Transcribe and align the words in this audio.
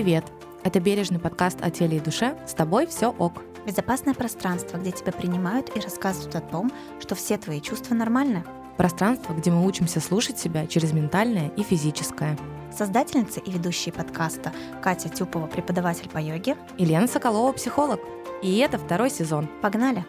Привет! 0.00 0.24
Это 0.64 0.80
бережный 0.80 1.18
подкаст 1.18 1.58
о 1.60 1.70
теле 1.70 1.98
и 1.98 2.00
душе. 2.00 2.34
С 2.46 2.54
тобой 2.54 2.86
все 2.86 3.08
ок. 3.08 3.42
Безопасное 3.66 4.14
пространство, 4.14 4.78
где 4.78 4.92
тебя 4.92 5.12
принимают 5.12 5.76
и 5.76 5.80
рассказывают 5.80 6.34
о 6.36 6.40
том, 6.40 6.72
что 7.00 7.14
все 7.14 7.36
твои 7.36 7.60
чувства 7.60 7.94
нормальны. 7.94 8.42
Пространство, 8.78 9.34
где 9.34 9.50
мы 9.50 9.66
учимся 9.66 10.00
слушать 10.00 10.38
себя 10.38 10.66
через 10.66 10.94
ментальное 10.94 11.50
и 11.50 11.62
физическое. 11.62 12.38
Создательница 12.74 13.40
и 13.40 13.50
ведущая 13.50 13.92
подкаста 13.92 14.54
Катя 14.82 15.10
Тюпова, 15.10 15.46
преподаватель 15.48 16.08
по 16.08 16.16
йоге. 16.16 16.56
И 16.78 16.86
Лена 16.86 17.06
Соколова, 17.06 17.52
психолог. 17.52 18.00
И 18.42 18.56
это 18.56 18.78
второй 18.78 19.10
сезон. 19.10 19.50
Погнали! 19.60 20.06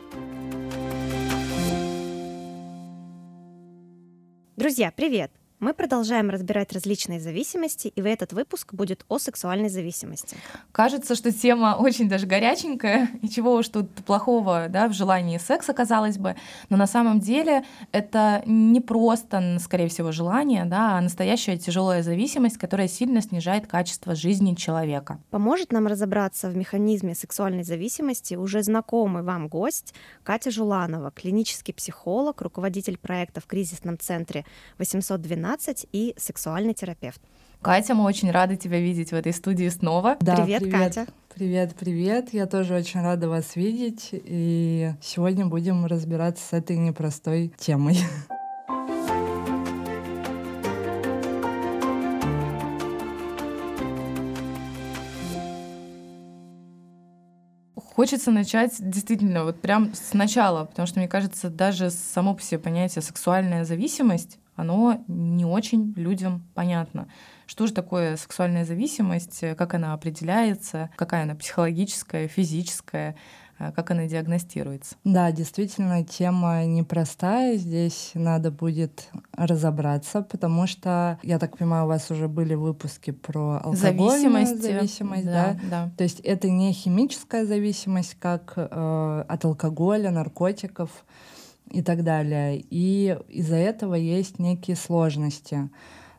Друзья, 4.56 4.90
привет! 4.96 5.41
Мы 5.62 5.76
продолжаем 5.76 6.32
разбирать 6.32 6.74
различные 6.74 7.20
зависимости, 7.20 7.88
и 7.90 8.02
в 8.02 8.08
этот 8.08 8.34
выпуск 8.34 8.74
будет 8.74 9.06
о 9.10 9.20
сексуальной 9.20 9.70
зависимости. 9.70 10.36
Кажется, 10.72 11.14
что 11.14 11.32
тема 11.32 11.76
очень 11.78 12.10
даже 12.10 12.26
горяченькая, 12.26 13.10
и 13.22 13.30
чего 13.30 13.54
уж 13.54 13.70
тут 13.70 13.92
плохого 14.04 14.70
да, 14.70 14.88
в 14.88 14.94
желании 14.94 15.38
секса, 15.38 15.74
казалось 15.74 16.18
бы. 16.18 16.36
Но 16.70 16.78
на 16.78 16.88
самом 16.88 17.20
деле 17.20 17.64
это 17.92 18.42
не 18.48 18.82
просто, 18.82 19.60
скорее 19.60 19.88
всего, 19.88 20.12
желание, 20.12 20.66
да, 20.66 20.98
а 20.98 21.02
настоящая 21.02 21.58
тяжелая 21.58 22.02
зависимость, 22.02 22.58
которая 22.58 22.88
сильно 22.88 23.22
снижает 23.22 23.68
качество 23.68 24.16
жизни 24.16 24.56
человека. 24.56 25.20
Поможет 25.30 25.72
нам 25.72 25.86
разобраться 25.86 26.50
в 26.50 26.58
механизме 26.58 27.14
сексуальной 27.14 27.64
зависимости 27.64 28.34
уже 28.34 28.64
знакомый 28.64 29.22
вам 29.22 29.48
гость 29.48 29.94
Катя 30.24 30.50
Жуланова, 30.50 31.12
клинический 31.12 31.76
психолог, 31.76 32.42
руководитель 32.42 32.98
проекта 32.98 33.42
в 33.42 33.46
кризисном 33.46 34.00
центре 34.00 34.44
812 34.80 35.51
12 35.52 35.88
и 35.92 36.14
сексуальный 36.18 36.74
терапевт. 36.74 37.20
Катя, 37.62 37.94
мы 37.94 38.06
очень 38.06 38.32
рады 38.32 38.56
тебя 38.56 38.80
видеть 38.80 39.12
в 39.12 39.14
этой 39.14 39.34
студии 39.34 39.68
снова. 39.68 40.16
Да, 40.22 40.38
привет, 40.38 40.62
привет, 40.62 40.80
Катя. 40.80 41.08
Привет, 41.36 41.76
привет. 41.76 42.34
Я 42.34 42.46
тоже 42.46 42.74
очень 42.74 43.02
рада 43.02 43.28
вас 43.28 43.58
видеть. 43.58 44.10
И 44.14 44.94
сегодня 45.02 45.46
будем 45.46 45.86
разбираться 45.86 46.42
с 46.42 46.54
этой 46.54 46.78
непростой 46.78 47.52
темой. 47.58 47.98
Хочется 57.76 58.32
начать 58.32 58.76
действительно 58.80 59.44
вот 59.44 59.60
прям 59.60 59.94
сначала, 59.94 60.64
потому 60.64 60.88
что, 60.88 61.00
мне 61.00 61.10
кажется, 61.10 61.50
даже 61.50 61.92
само 61.92 62.36
по 62.36 62.42
себе 62.42 62.58
понятие 62.58 63.02
сексуальная 63.02 63.66
зависимость 63.66 64.40
оно 64.56 65.04
не 65.08 65.46
очень 65.46 65.94
людям 65.96 66.44
понятно. 66.54 67.08
Что 67.46 67.68
же 67.68 67.74
такое 67.74 68.16
сексуальная 68.16 68.64
зависимость, 68.64 69.44
как 69.58 69.74
она 69.74 69.94
определяется, 69.94 70.90
какая 70.96 71.24
она 71.24 71.36
психологическая, 71.36 72.28
физическая, 72.28 73.16
э, 73.60 73.72
как 73.74 73.92
она 73.92 74.06
диагностируется. 74.06 74.96
Да, 75.04 75.32
действительно, 75.32 76.06
тема 76.06 76.64
непростая. 76.64 77.58
Здесь 77.58 78.12
надо 78.14 78.52
будет 78.52 79.10
разобраться, 79.34 80.22
потому 80.22 80.66
что, 80.66 81.20
я 81.24 81.40
так 81.40 81.58
понимаю, 81.58 81.86
у 81.86 81.88
вас 81.88 82.10
уже 82.10 82.28
были 82.28 82.54
выпуски 82.54 83.12
про 83.12 83.62
алкогольную 83.64 84.32
зависимость, 84.32 84.62
зависимость 84.62 85.26
да, 85.26 85.58
да? 85.64 85.70
да. 85.70 85.92
То 85.98 86.04
есть 86.04 86.22
это 86.22 86.50
не 86.50 86.72
химическая 86.72 87.46
зависимость, 87.46 88.16
как 88.20 88.54
э, 88.56 89.26
от 89.28 89.44
алкоголя, 89.44 90.12
наркотиков, 90.12 90.90
и 91.72 91.82
так 91.82 92.04
далее. 92.04 92.64
И 92.70 93.18
из-за 93.30 93.56
этого 93.56 93.96
есть 93.96 94.40
некие 94.40 94.76
сложности. 94.76 95.70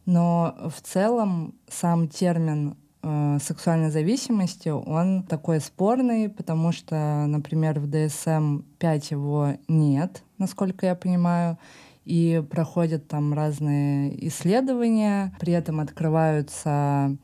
Но 0.06 0.56
в 0.75 0.81
целом 0.82 1.54
сам 1.69 2.09
термин 2.09 2.76
э, 3.03 3.38
сексуальной 3.41 3.91
зависимости, 3.91 4.69
он 4.69 5.22
такой 5.22 5.60
спорный, 5.60 6.28
потому 6.28 6.72
что, 6.72 7.26
например, 7.26 7.78
в 7.78 7.88
DSM-5 7.88 9.06
его 9.10 9.49
нет, 9.69 10.22
насколько 10.38 10.87
я 10.87 10.94
понимаю, 10.94 11.59
и 12.05 12.43
проходят 12.50 13.06
там 13.06 13.32
разные 13.32 14.26
исследования, 14.26 15.32
при 15.38 15.53
этом 15.53 15.78
открываются 15.78 17.16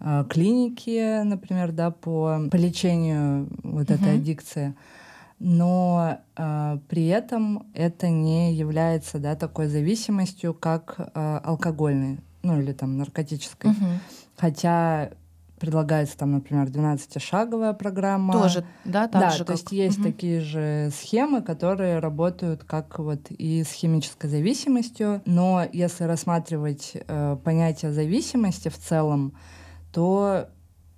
э, 0.00 0.24
клиники, 0.30 1.22
например, 1.22 1.72
да, 1.72 1.90
по, 1.90 2.40
по 2.50 2.56
лечению 2.56 3.48
вот 3.62 3.88
uh-huh. 3.88 3.94
этой 3.94 4.14
аддикции 4.14 4.74
но 5.42 6.18
э, 6.36 6.78
при 6.88 7.08
этом 7.08 7.66
это 7.74 8.08
не 8.08 8.54
является 8.54 9.18
да, 9.18 9.34
такой 9.34 9.66
зависимостью, 9.66 10.54
как 10.54 10.94
э, 10.98 11.40
алкогольной, 11.42 12.20
ну 12.44 12.60
или 12.60 12.72
там 12.72 12.96
наркотической. 12.96 13.72
Угу. 13.72 13.86
Хотя 14.36 15.10
предлагается 15.58 16.16
там, 16.16 16.32
например, 16.32 16.68
12-шаговая 16.68 17.74
программа. 17.74 18.32
Тоже, 18.34 18.64
да, 18.84 19.08
так 19.08 19.20
да, 19.20 19.30
же. 19.30 19.38
то 19.38 19.44
как... 19.46 19.56
есть 19.56 19.72
есть 19.72 19.98
угу. 19.98 20.08
такие 20.08 20.40
же 20.40 20.90
схемы, 20.94 21.42
которые 21.42 21.98
работают 21.98 22.62
как 22.62 23.00
вот 23.00 23.30
и 23.30 23.64
с 23.64 23.72
химической 23.72 24.28
зависимостью, 24.28 25.22
но 25.24 25.66
если 25.72 26.04
рассматривать 26.04 26.92
э, 26.94 27.36
понятие 27.44 27.90
зависимости 27.90 28.68
в 28.68 28.78
целом, 28.78 29.34
то 29.92 30.48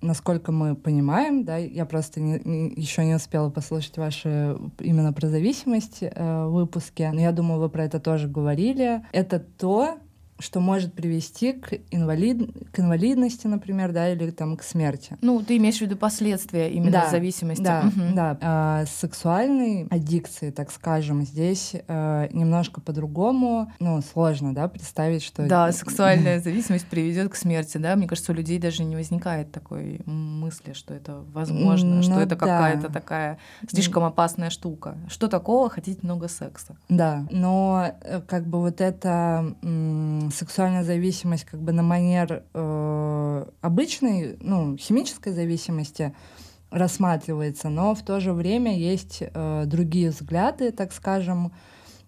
насколько 0.04 0.52
мы 0.52 0.74
понимаем, 0.74 1.44
да, 1.44 1.56
я 1.56 1.86
просто 1.86 2.20
не, 2.20 2.40
не, 2.44 2.72
еще 2.76 3.04
не 3.04 3.14
успела 3.14 3.50
послушать 3.50 3.96
ваши 3.96 4.56
именно 4.78 5.12
про 5.12 5.28
зависимость 5.28 5.98
э, 6.00 6.46
выпуски, 6.46 7.10
но 7.12 7.20
я 7.20 7.32
думаю, 7.32 7.60
вы 7.60 7.68
про 7.68 7.84
это 7.84 8.00
тоже 8.00 8.28
говорили. 8.28 9.02
Это 9.12 9.40
то, 9.40 9.98
что 10.38 10.60
может 10.60 10.94
привести 10.94 11.52
к, 11.52 11.74
инвалид... 11.90 12.50
к 12.72 12.80
инвалидности, 12.80 13.46
например, 13.46 13.92
да, 13.92 14.12
или 14.12 14.30
там 14.30 14.56
к 14.56 14.62
смерти. 14.62 15.16
Ну, 15.20 15.42
ты 15.42 15.56
имеешь 15.58 15.78
в 15.78 15.80
виду 15.82 15.96
последствия 15.96 16.70
именно 16.70 16.90
да, 16.90 17.10
зависимости. 17.10 17.62
Да, 17.62 17.84
угу. 17.86 18.14
да. 18.14 18.38
А, 18.40 18.84
сексуальной 18.86 19.86
аддикции, 19.90 20.50
так 20.50 20.70
скажем, 20.72 21.22
здесь 21.22 21.74
а, 21.86 22.28
немножко 22.32 22.80
по-другому, 22.80 23.72
ну, 23.78 24.02
сложно, 24.02 24.54
да, 24.54 24.68
представить, 24.68 25.22
что... 25.22 25.46
Да, 25.46 25.70
сексуальная 25.72 26.40
зависимость 26.42 26.86
приведет 26.86 27.32
к 27.32 27.36
смерти, 27.36 27.78
да, 27.78 27.94
мне 27.94 28.08
кажется, 28.08 28.32
у 28.32 28.34
людей 28.34 28.58
даже 28.58 28.84
не 28.84 28.96
возникает 28.96 29.52
такой 29.52 30.00
мысли, 30.06 30.72
что 30.72 30.94
это 30.94 31.24
возможно, 31.32 31.96
ну, 31.96 32.02
что 32.02 32.20
это 32.20 32.30
да. 32.30 32.36
какая-то 32.36 32.92
такая 32.92 33.38
слишком 33.70 34.04
опасная 34.04 34.50
штука. 34.50 34.96
Что 35.08 35.28
такого 35.28 35.70
хотеть 35.70 36.02
много 36.02 36.28
секса? 36.28 36.76
Да, 36.88 37.26
но 37.30 37.92
э, 38.00 38.20
как 38.26 38.46
бы 38.46 38.60
вот 38.60 38.80
это 38.80 39.54
сексуальная 40.30 40.84
зависимость 40.84 41.44
как 41.44 41.60
бы 41.60 41.72
на 41.72 41.82
манер 41.82 42.44
э, 42.52 43.44
обычной, 43.60 44.36
ну, 44.40 44.76
химической 44.76 45.32
зависимости 45.32 46.14
рассматривается, 46.70 47.68
но 47.68 47.94
в 47.94 48.02
то 48.02 48.20
же 48.20 48.32
время 48.32 48.76
есть 48.76 49.22
э, 49.22 49.64
другие 49.66 50.10
взгляды, 50.10 50.72
так 50.72 50.92
скажем, 50.92 51.52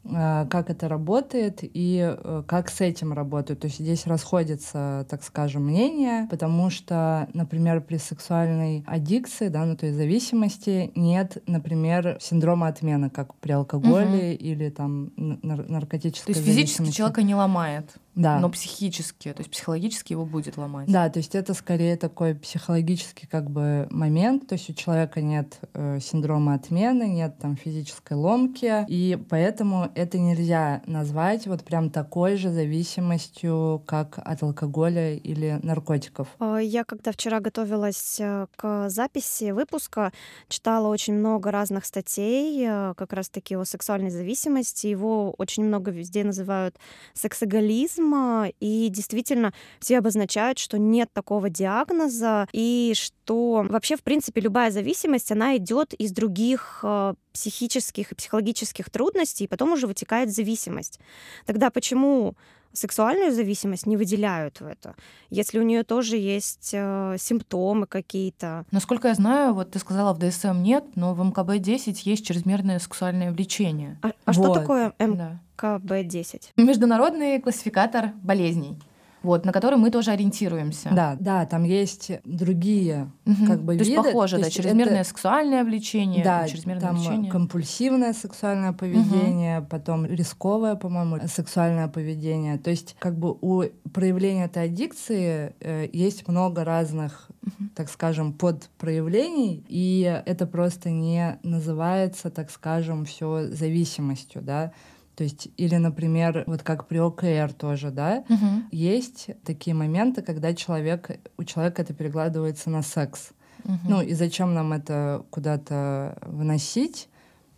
Э, 0.08 0.46
как 0.48 0.70
это 0.70 0.88
работает 0.88 1.60
и 1.62 2.16
э, 2.16 2.42
как 2.46 2.70
с 2.70 2.80
этим 2.80 3.12
работают. 3.12 3.60
То 3.60 3.66
есть 3.66 3.78
здесь 3.78 4.06
расходятся, 4.06 5.06
так 5.08 5.22
скажем, 5.22 5.64
мнения, 5.64 6.28
потому 6.30 6.70
что, 6.70 7.28
например, 7.32 7.80
при 7.80 7.96
сексуальной 7.96 8.84
аддикции, 8.86 9.48
да, 9.48 9.64
ну 9.64 9.76
то 9.76 9.86
есть 9.86 9.98
зависимости, 9.98 10.92
нет, 10.94 11.42
например, 11.46 12.18
синдрома 12.20 12.68
отмены, 12.68 13.10
как 13.10 13.34
при 13.36 13.52
алкоголе 13.52 14.34
угу. 14.34 14.44
или 14.44 14.70
там 14.70 15.12
нар- 15.16 15.68
наркотической 15.68 16.34
То 16.34 16.40
есть 16.40 16.50
физически 16.50 16.90
человека 16.90 17.22
не 17.22 17.34
ломает? 17.34 17.96
Да. 18.16 18.40
но 18.40 18.48
психически, 18.48 19.32
то 19.32 19.40
есть 19.40 19.50
психологически 19.50 20.14
его 20.14 20.24
будет 20.24 20.56
ломать. 20.56 20.90
Да, 20.90 21.08
то 21.10 21.18
есть 21.18 21.34
это 21.34 21.54
скорее 21.54 21.96
такой 21.96 22.34
психологический 22.34 23.26
как 23.26 23.50
бы 23.50 23.86
момент, 23.90 24.48
то 24.48 24.54
есть 24.54 24.70
у 24.70 24.72
человека 24.72 25.20
нет 25.20 25.58
э, 25.74 26.00
синдрома 26.00 26.54
отмены, 26.54 27.04
нет 27.04 27.36
там 27.38 27.56
физической 27.56 28.14
ломки, 28.14 28.86
и 28.88 29.18
поэтому 29.28 29.90
это 29.94 30.18
нельзя 30.18 30.82
назвать 30.86 31.46
вот 31.46 31.62
прям 31.62 31.90
такой 31.90 32.36
же 32.36 32.50
зависимостью, 32.50 33.82
как 33.86 34.18
от 34.18 34.42
алкоголя 34.42 35.14
или 35.14 35.60
наркотиков. 35.62 36.28
А, 36.38 36.56
я 36.56 36.84
когда 36.84 37.12
вчера 37.12 37.40
готовилась 37.40 38.16
э, 38.18 38.46
к 38.56 38.88
записи 38.88 39.50
выпуска, 39.50 40.10
читала 40.48 40.88
очень 40.88 41.14
много 41.14 41.50
разных 41.50 41.84
статей 41.84 42.64
э, 42.66 42.94
как 42.96 43.12
раз-таки 43.12 43.56
о 43.56 43.64
сексуальной 43.64 44.10
зависимости. 44.10 44.86
Его 44.86 45.32
очень 45.36 45.64
много 45.64 45.90
везде 45.90 46.24
называют 46.24 46.76
сексоголизм, 47.12 48.05
тема, 48.06 48.50
и 48.60 48.88
действительно 48.88 49.52
все 49.80 49.98
обозначают, 49.98 50.58
что 50.58 50.78
нет 50.78 51.10
такого 51.12 51.50
диагноза, 51.50 52.48
и 52.52 52.92
что 52.94 53.66
вообще, 53.68 53.96
в 53.96 54.02
принципе, 54.02 54.40
любая 54.40 54.70
зависимость, 54.70 55.32
она 55.32 55.56
идет 55.56 55.92
из 55.94 56.12
других 56.12 56.80
э, 56.82 57.14
психических 57.32 58.12
и 58.12 58.14
психологических 58.14 58.90
трудностей, 58.90 59.44
и 59.44 59.48
потом 59.48 59.72
уже 59.72 59.86
вытекает 59.86 60.32
зависимость. 60.32 61.00
Тогда 61.46 61.70
почему 61.70 62.34
сексуальную 62.76 63.32
зависимость 63.32 63.86
не 63.86 63.96
выделяют 63.96 64.60
в 64.60 64.66
это, 64.66 64.94
если 65.30 65.58
у 65.58 65.62
нее 65.62 65.82
тоже 65.82 66.16
есть 66.16 66.70
э, 66.72 67.16
симптомы 67.18 67.86
какие-то. 67.86 68.64
Насколько 68.70 69.08
я 69.08 69.14
знаю, 69.14 69.54
вот 69.54 69.70
ты 69.72 69.78
сказала, 69.78 70.12
в 70.12 70.18
ДСМ 70.18 70.62
нет, 70.62 70.84
но 70.94 71.14
в 71.14 71.20
МКБ-10 71.20 72.00
есть 72.04 72.26
чрезмерное 72.26 72.78
сексуальное 72.78 73.32
влечение. 73.32 73.98
А, 74.02 74.08
а 74.24 74.32
вот. 74.32 74.34
что 74.34 74.54
такое 74.54 74.92
МКБ-10? 74.98 76.42
Международный 76.56 77.40
классификатор 77.40 78.12
болезней. 78.22 78.78
Вот, 79.26 79.44
на 79.44 79.52
который 79.52 79.78
мы 79.78 79.90
тоже 79.90 80.12
ориентируемся. 80.12 80.90
Да, 80.92 81.16
да, 81.18 81.44
там 81.46 81.64
есть 81.64 82.12
другие 82.24 83.10
угу. 83.26 83.46
как 83.46 83.62
бы 83.62 83.76
То 83.76 83.84
виды. 83.84 83.92
есть 83.92 84.06
похоже, 84.06 84.36
То 84.36 84.44
да, 84.44 84.50
чрезмерное 84.50 85.00
это... 85.00 85.08
сексуальное 85.08 85.64
влечение, 85.64 86.24
да, 86.24 86.46
чрезмерное 86.48 86.80
там 86.80 86.96
влечение. 86.96 87.30
компульсивное 87.30 88.12
сексуальное 88.12 88.72
поведение, 88.72 89.58
угу. 89.58 89.66
потом 89.68 90.06
рисковое, 90.06 90.76
по-моему, 90.76 91.18
сексуальное 91.26 91.88
поведение. 91.88 92.56
То 92.56 92.70
есть 92.70 92.96
как 92.98 93.18
бы 93.18 93.36
у 93.40 93.64
проявления 93.92 94.44
этой 94.44 94.64
аддикции 94.64 95.54
э, 95.60 95.88
есть 95.92 96.28
много 96.28 96.64
разных, 96.64 97.28
угу. 97.42 97.68
так 97.74 97.90
скажем, 97.90 98.32
подпроявлений, 98.32 99.64
и 99.68 100.22
это 100.24 100.46
просто 100.46 100.90
не 100.90 101.38
называется, 101.42 102.30
так 102.30 102.50
скажем, 102.50 103.04
все 103.04 103.48
зависимостью, 103.48 104.40
да. 104.42 104.72
То 105.16 105.24
есть, 105.24 105.48
или, 105.56 105.76
например, 105.76 106.44
вот 106.46 106.62
как 106.62 106.86
при 106.86 106.98
ОКР 106.98 107.54
тоже, 107.54 107.90
да, 107.90 108.22
угу. 108.28 108.62
есть 108.70 109.30
такие 109.44 109.74
моменты, 109.74 110.20
когда 110.20 110.54
человек, 110.54 111.10
у 111.38 111.44
человека 111.44 111.82
это 111.82 111.94
перекладывается 111.94 112.68
на 112.68 112.82
секс. 112.82 113.30
Угу. 113.64 113.78
Ну 113.88 114.02
и 114.02 114.12
зачем 114.12 114.52
нам 114.52 114.74
это 114.74 115.24
куда-то 115.30 116.18
выносить, 116.22 117.08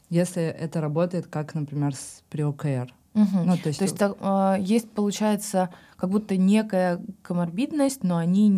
если 0.09 0.43
это 0.43 0.81
работает 0.81 1.27
как, 1.27 1.55
например, 1.55 1.97
с, 1.97 2.23
при 2.31 2.43
ОКР? 2.43 2.95
Угу. 3.19 3.45
Ну, 3.45 3.57
то 3.57 3.69
есть, 3.69 3.79
то 3.79 3.85
есть 3.85 3.99
так, 3.99 4.17
э, 4.21 4.57
есть, 4.61 4.91
получается, 4.91 5.71
как 5.97 6.11
будто 6.11 6.37
некая 6.37 7.01
коморбидность, 7.23 8.05
но 8.05 8.19
они 8.19 8.49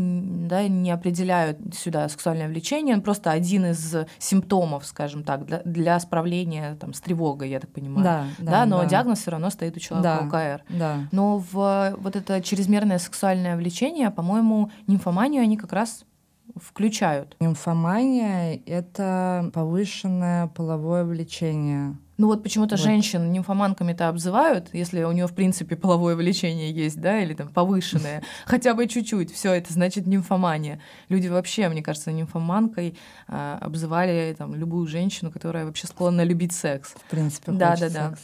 да, 0.46 0.68
не 0.68 0.90
определяют 0.90 1.58
сюда 1.74 2.08
сексуальное 2.10 2.48
влечение, 2.48 2.94
он 2.94 3.00
просто 3.00 3.30
один 3.30 3.64
из 3.64 3.96
симптомов, 4.18 4.84
скажем 4.84 5.24
так, 5.24 5.46
для, 5.46 5.62
для 5.64 5.98
справления 6.00 6.76
там, 6.78 6.92
с 6.92 7.00
тревогой, 7.00 7.48
я 7.48 7.60
так 7.60 7.70
понимаю. 7.70 8.04
Да, 8.04 8.24
да, 8.38 8.50
да 8.50 8.66
но 8.66 8.82
да. 8.82 8.86
диагноз 8.86 9.20
все 9.20 9.30
равно 9.30 9.48
стоит 9.48 9.76
у 9.76 9.80
человека 9.80 10.28
да, 10.30 10.38
ОКР. 10.38 10.64
Да. 10.68 10.96
Но 11.12 11.38
в 11.38 11.96
вот 11.98 12.16
это 12.16 12.42
чрезмерное 12.42 12.98
сексуальное 12.98 13.56
влечение, 13.56 14.10
по-моему, 14.10 14.70
нимфоманию 14.86 15.42
они 15.42 15.56
как 15.56 15.72
раз 15.72 16.04
включают. 16.56 17.36
Нимфомания— 17.40 18.60
это 18.66 19.50
повышенное 19.54 20.48
половое 20.48 21.04
влечение. 21.04 21.96
Ну 22.20 22.26
вот 22.26 22.42
почему-то 22.42 22.76
вот. 22.76 22.84
женщин 22.84 23.32
нимфоманками-то 23.32 24.10
обзывают, 24.10 24.68
если 24.74 25.04
у 25.04 25.12
нее 25.12 25.26
в 25.26 25.32
принципе 25.32 25.74
половое 25.74 26.16
влечение 26.16 26.70
есть, 26.70 27.00
да, 27.00 27.18
или 27.18 27.32
там 27.32 27.48
повышенное, 27.48 28.22
хотя 28.44 28.74
бы 28.74 28.86
чуть-чуть, 28.88 29.32
все 29.32 29.54
это 29.54 29.72
значит 29.72 30.06
нимфомания. 30.06 30.82
Люди 31.08 31.28
вообще, 31.28 31.70
мне 31.70 31.82
кажется, 31.82 32.12
нимфоманкой 32.12 32.98
а, 33.26 33.56
обзывали 33.62 34.34
там 34.36 34.54
любую 34.54 34.86
женщину, 34.86 35.30
которая 35.30 35.64
вообще 35.64 35.86
склонна 35.86 36.22
любить 36.22 36.52
секс. 36.52 36.90
В 36.90 37.10
принципе, 37.10 37.52
да, 37.52 37.74
да, 37.78 37.88
да. 37.88 38.14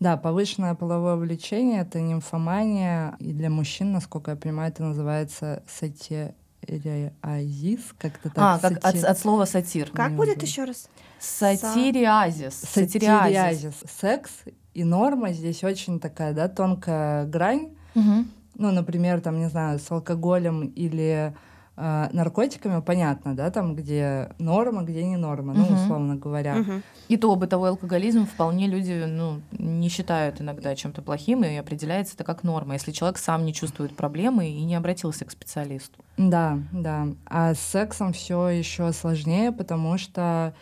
Да, 0.00 0.16
повышенное 0.16 0.74
половое 0.74 1.16
влечение— 1.16 1.80
это 1.82 2.00
нимфомания, 2.00 3.14
и 3.18 3.34
для 3.34 3.50
мужчин, 3.50 3.92
насколько 3.92 4.30
я 4.30 4.38
понимаю, 4.38 4.70
это 4.70 4.84
называется 4.84 5.62
сати 5.68 6.32
сатириазис, 6.66 7.80
как-то 7.98 8.30
так. 8.30 8.38
А, 8.38 8.58
как 8.58 8.84
от, 8.84 9.04
от 9.04 9.18
слова 9.18 9.44
сатир. 9.44 9.90
Как 9.90 10.08
Мне 10.08 10.16
будет 10.16 10.42
еще 10.42 10.64
раз? 10.64 10.88
Сатириазис. 11.18 12.54
Сатириазис. 12.54 13.74
Секс 14.00 14.30
и 14.74 14.84
норма 14.84 15.32
здесь 15.32 15.62
очень 15.64 16.00
такая, 16.00 16.32
да, 16.32 16.48
тонкая 16.48 17.26
грань. 17.26 17.70
Угу. 17.94 18.24
Ну, 18.56 18.70
например, 18.70 19.20
там, 19.20 19.38
не 19.38 19.48
знаю, 19.48 19.78
с 19.78 19.90
алкоголем 19.90 20.66
или 20.66 21.34
э, 21.76 22.08
наркотиками 22.12 22.80
понятно, 22.80 23.34
да, 23.34 23.50
там, 23.50 23.74
где 23.74 24.30
норма, 24.38 24.82
где 24.82 25.04
не 25.04 25.16
норма, 25.16 25.52
угу. 25.52 25.60
ну, 25.60 25.76
условно 25.76 26.16
говоря. 26.16 26.56
Угу. 26.58 26.72
И 27.08 27.16
то 27.16 27.34
бытовой 27.36 27.70
алкоголизм 27.70 28.26
вполне 28.26 28.66
люди, 28.66 29.04
ну, 29.06 29.40
не 29.52 29.88
считают 29.88 30.40
иногда 30.40 30.74
чем-то 30.74 31.02
плохим, 31.02 31.44
и 31.44 31.56
определяется 31.56 32.14
это 32.14 32.24
как 32.24 32.42
норма, 32.42 32.74
если 32.74 32.92
человек 32.92 33.18
сам 33.18 33.44
не 33.44 33.52
чувствует 33.52 33.96
проблемы 33.96 34.48
и 34.48 34.64
не 34.64 34.74
обратился 34.74 35.24
к 35.24 35.30
специалисту. 35.30 36.04
Да, 36.16 36.58
да. 36.72 37.08
А 37.26 37.54
с 37.54 37.60
сексом 37.60 38.12
все 38.12 38.48
еще 38.48 38.92
сложнее, 38.92 39.52
потому 39.52 39.98
что 39.98 40.54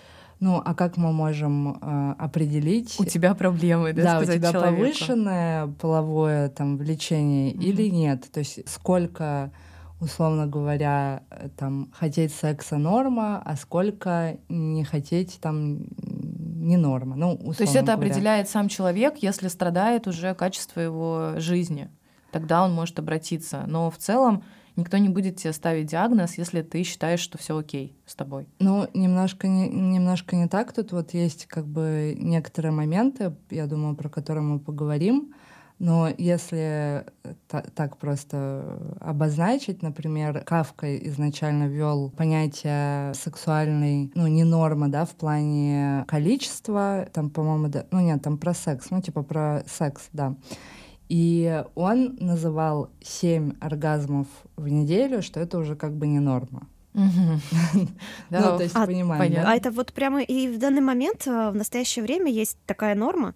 ну, 0.43 0.61
а 0.64 0.75
как 0.75 0.97
мы 0.97 1.12
можем 1.12 1.79
э, 1.81 2.14
определить? 2.19 2.97
У 2.99 3.05
тебя 3.05 3.32
проблемы, 3.32 3.93
да, 3.93 4.03
да 4.03 4.19
у 4.19 4.25
тебя 4.25 4.50
человеку. 4.50 4.75
повышенное 4.75 5.69
половое 5.81 6.49
там 6.49 6.79
влечение 6.79 7.53
mm-hmm. 7.53 7.62
или 7.62 7.88
нет? 7.88 8.29
То 8.32 8.41
есть 8.41 8.69
сколько 8.69 9.53
условно 10.02 10.46
говоря, 10.46 11.22
там 11.56 11.88
хотеть 11.93 12.34
секса 12.34 12.76
норма, 12.76 13.40
а 13.44 13.56
сколько 13.56 14.37
не 14.49 14.84
хотеть 14.84 15.38
там 15.40 15.84
не 16.02 16.76
норма. 16.76 17.16
Ну, 17.16 17.37
То 17.56 17.62
есть 17.62 17.76
это 17.76 17.93
говоря. 17.93 17.94
определяет 17.94 18.49
сам 18.49 18.69
человек, 18.69 19.19
если 19.19 19.49
страдает 19.49 20.06
уже 20.08 20.34
качество 20.34 20.81
его 20.81 21.32
жизни. 21.37 21.88
Тогда 22.32 22.64
он 22.64 22.72
может 22.72 22.99
обратиться. 22.99 23.64
Но 23.66 23.90
в 23.90 23.99
целом 23.99 24.43
никто 24.76 24.99
не 24.99 25.08
будет 25.08 25.37
тебе 25.37 25.52
ставить 25.52 25.87
диагноз, 25.87 26.37
если 26.38 26.62
ты 26.62 26.82
считаешь, 26.82 27.20
что 27.20 27.38
все 27.38 27.56
окей 27.56 27.96
с 28.06 28.14
тобой. 28.14 28.49
Ну, 28.58 28.88
немножко 28.94 29.46
не, 29.46 29.69
немножко 29.69 30.34
не 30.34 30.49
так. 30.49 30.72
Тут 30.72 30.93
вот 30.93 31.14
есть 31.14 31.46
как 31.46 31.66
бы 31.66 32.16
некоторые 32.19 32.72
моменты, 32.72 33.34
я 33.50 33.66
думаю, 33.66 33.94
про 33.94 34.08
которые 34.08 34.43
мы 34.43 34.58
поговорим. 34.58 35.34
Но 35.82 36.08
если 36.17 37.05
так 37.49 37.96
просто 37.96 38.79
обозначить, 39.00 39.82
например, 39.82 40.44
Кавка 40.44 40.96
изначально 41.08 41.64
ввел 41.64 42.08
понятие 42.11 43.12
сексуальной, 43.14 44.12
ну, 44.14 44.29
не 44.29 44.44
норма, 44.44 44.88
да, 44.88 45.05
в 45.05 45.11
плане 45.11 46.05
количества, 46.06 47.08
там, 47.12 47.31
по-моему, 47.31 47.67
да, 47.67 47.84
ну, 47.90 47.99
нет, 47.99 48.23
там 48.23 48.38
про 48.38 48.55
секс, 48.55 48.90
ну, 48.90 49.02
типа 49.02 49.25
про 49.25 49.64
секс, 49.67 50.08
да. 50.12 50.37
И 51.08 51.64
он 51.75 52.17
называл 52.20 52.90
семь 53.02 53.55
оргазмов 53.61 54.28
в 54.56 54.69
неделю, 54.69 55.20
что 55.20 55.40
это 55.40 55.58
уже 55.58 55.75
как 55.75 55.96
бы 55.96 56.06
не 56.06 56.20
норма. 56.20 56.69
Ну, 56.94 57.88
то 58.31 58.62
есть, 58.62 58.76
а, 58.76 58.87
понимаем, 58.87 59.35
А 59.44 59.56
это 59.56 59.73
вот 59.73 59.93
прямо 59.93 60.23
и 60.23 60.46
в 60.46 60.58
данный 60.61 60.81
момент, 60.81 61.26
э, 61.26 61.50
в 61.50 61.56
настоящее 61.56 62.05
время 62.05 62.31
есть 62.31 62.56
такая 62.67 62.94
норма? 62.94 63.35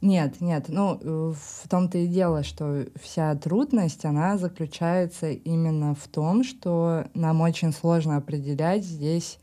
Нет, 0.00 0.40
нет, 0.40 0.66
ну 0.68 0.98
э, 1.00 1.32
в 1.34 1.68
том-то 1.68 1.98
и 1.98 2.06
дело, 2.06 2.42
что 2.42 2.86
вся 3.00 3.34
трудность, 3.36 4.04
она 4.04 4.36
заключается 4.36 5.30
именно 5.30 5.94
в 5.94 6.08
том, 6.08 6.42
что 6.44 7.06
нам 7.14 7.40
очень 7.40 7.72
сложно 7.72 8.16
определять 8.16 8.84
здесь 8.84 9.38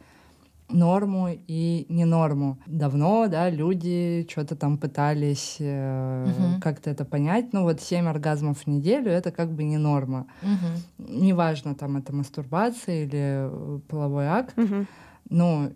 норму 0.69 1.29
и 1.47 1.85
не 1.89 2.05
норму. 2.05 2.57
Давно, 2.65 3.27
да, 3.27 3.49
люди 3.49 4.27
что-то 4.29 4.55
там 4.55 4.77
пытались 4.77 5.57
э, 5.59 6.25
угу. 6.25 6.61
как-то 6.61 6.89
это 6.89 7.05
понять. 7.05 7.53
Ну 7.53 7.63
вот 7.63 7.81
семь 7.81 8.07
оргазмов 8.07 8.59
в 8.59 8.67
неделю 8.67 9.11
это 9.11 9.31
как 9.31 9.51
бы 9.51 9.63
не 9.63 9.77
норма. 9.77 10.27
Угу. 10.43 11.07
Неважно, 11.09 11.75
там 11.75 11.97
это 11.97 12.13
мастурбация 12.13 13.03
или 13.03 13.09
э, 13.13 13.79
половой 13.87 14.27
акт. 14.27 14.57
Угу. 14.57 14.85
Ну, 15.29 15.71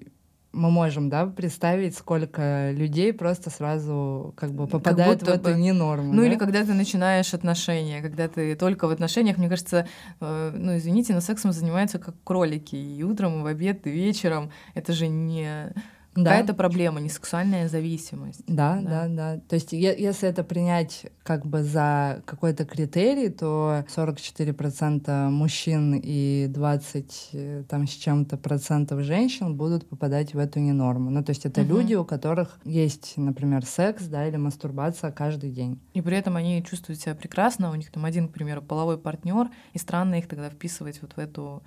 мы 0.53 0.69
можем, 0.69 1.09
да, 1.09 1.25
представить, 1.25 1.97
сколько 1.97 2.71
людей 2.71 3.11
просто 3.11 3.49
сразу 3.49 4.33
как 4.37 4.51
бы 4.51 4.67
попадают 4.67 5.21
как 5.21 5.29
в 5.29 5.31
эту 5.31 5.49
бы... 5.49 5.59
ненорму. 5.59 6.13
Ну 6.13 6.21
да? 6.21 6.27
или 6.27 6.35
когда 6.35 6.63
ты 6.63 6.73
начинаешь 6.73 7.33
отношения, 7.33 8.01
когда 8.01 8.27
ты 8.27 8.55
только 8.55 8.87
в 8.87 8.91
отношениях, 8.91 9.37
мне 9.37 9.49
кажется, 9.49 9.87
э, 10.21 10.51
ну 10.55 10.77
извините, 10.77 11.13
но 11.13 11.21
сексом 11.21 11.51
занимаются 11.51 11.97
как 11.97 12.15
кролики, 12.23 12.75
и 12.75 13.03
утром, 13.03 13.39
и 13.39 13.43
в 13.43 13.45
обед, 13.47 13.87
и 13.87 13.89
вечером. 13.89 14.51
Это 14.75 14.93
же 14.93 15.07
не 15.07 15.73
да. 16.15 16.31
Какая-то 16.31 16.53
проблема, 16.53 16.99
не 16.99 17.09
сексуальная 17.09 17.67
зависимость. 17.67 18.43
Да, 18.47 18.79
да, 18.81 19.07
да, 19.07 19.07
да. 19.07 19.41
То 19.47 19.55
есть 19.55 19.73
если 19.73 20.29
это 20.29 20.43
принять 20.43 21.07
как 21.23 21.45
бы 21.45 21.63
за 21.63 22.21
какой-то 22.25 22.65
критерий, 22.65 23.29
то 23.29 23.83
44% 23.95 25.29
мужчин 25.29 25.99
и 26.03 26.47
20 26.49 27.29
э, 27.33 27.63
там 27.67 27.87
с 27.87 27.91
чем-то 27.91 28.37
процентов 28.37 29.01
женщин 29.01 29.55
будут 29.55 29.87
попадать 29.87 30.33
в 30.33 30.37
эту 30.37 30.59
ненорму. 30.59 31.09
Ну 31.09 31.23
то 31.23 31.31
есть 31.31 31.45
это 31.45 31.61
угу. 31.61 31.77
люди, 31.77 31.95
у 31.95 32.05
которых 32.05 32.59
есть, 32.63 33.13
например, 33.17 33.65
секс, 33.65 34.05
да, 34.05 34.27
или 34.27 34.37
мастурбация 34.37 35.11
каждый 35.11 35.51
день. 35.51 35.79
И 35.93 36.01
при 36.01 36.17
этом 36.17 36.35
они 36.35 36.63
чувствуют 36.63 37.01
себя 37.01 37.15
прекрасно, 37.15 37.71
у 37.71 37.75
них 37.75 37.91
там 37.91 38.05
один, 38.05 38.27
к 38.27 38.33
примеру, 38.33 38.61
половой 38.61 38.97
партнер, 38.97 39.49
и 39.73 39.79
странно 39.79 40.15
их 40.15 40.27
тогда 40.27 40.49
вписывать 40.49 41.01
вот 41.01 41.13
в 41.13 41.17
эту 41.17 41.63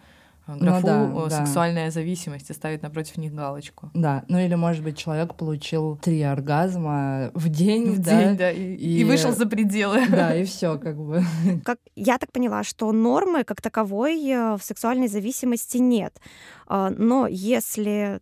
графу 0.47 0.87
ну, 0.87 1.29
да, 1.29 1.45
«сексуальная 1.45 1.87
да. 1.87 1.91
зависимость» 1.91 2.51
и 2.51 2.53
ставить 2.53 2.83
напротив 2.83 3.17
них 3.17 3.35
галочку. 3.35 3.91
Да, 3.95 4.25
ну 4.29 4.39
или, 4.39 4.55
может 4.55 4.85
быть, 4.85 4.97
человек 4.97 5.35
получил 5.35 5.97
три 5.97 6.23
оргазма 6.23 7.31
в 7.35 7.49
день, 7.49 7.93
в 7.93 7.99
да, 7.99 8.25
день, 8.25 8.37
да, 8.37 8.51
и, 8.51 8.75
и, 8.75 9.01
и 9.01 9.05
вышел 9.05 9.33
за 9.33 9.47
пределы. 9.47 10.07
Да, 10.09 10.35
и 10.35 10.45
все 10.45 10.79
как 10.79 10.97
бы. 10.97 11.23
Как 11.65 11.79
я 11.97 12.19
так 12.19 12.33
поняла, 12.33 12.65
что 12.65 12.93
нормы 12.93 13.45
как 13.45 13.61
таковой 13.61 14.23
э, 14.29 14.57
в 14.57 14.63
сексуальной 14.63 15.09
зависимости 15.09 15.79
нет. 15.79 16.21
А, 16.67 16.91
но 16.91 17.27
если 17.27 18.21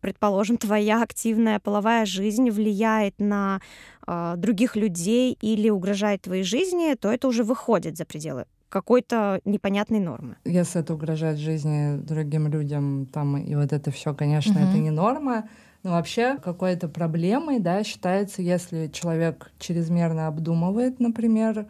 предположим, 0.00 0.56
твоя 0.56 1.02
активная 1.02 1.58
половая 1.60 2.06
жизнь 2.06 2.50
влияет 2.50 3.18
на 3.18 3.60
э, 4.06 4.34
других 4.36 4.76
людей 4.76 5.36
или 5.40 5.68
угрожает 5.68 6.22
твоей 6.22 6.42
жизни, 6.42 6.94
то 6.94 7.10
это 7.10 7.28
уже 7.28 7.44
выходит 7.44 7.96
за 7.96 8.04
пределы 8.04 8.46
какой-то 8.70 9.40
непонятной 9.44 10.00
нормы. 10.00 10.36
Если 10.44 10.80
это 10.80 10.94
угрожает 10.94 11.38
жизни 11.38 11.98
другим 11.98 12.48
людям, 12.48 13.06
там 13.12 13.36
и 13.36 13.54
вот 13.54 13.72
это 13.72 13.90
все, 13.90 14.14
конечно, 14.14 14.52
угу. 14.52 14.68
это 14.68 14.78
не 14.78 14.90
норма. 14.90 15.48
Но 15.82 15.92
вообще 15.92 16.36
какой-то 16.36 16.88
проблемой, 16.88 17.58
да, 17.58 17.82
считается, 17.84 18.42
если 18.42 18.88
человек 18.88 19.50
чрезмерно 19.58 20.26
обдумывает, 20.26 21.00
например, 21.00 21.66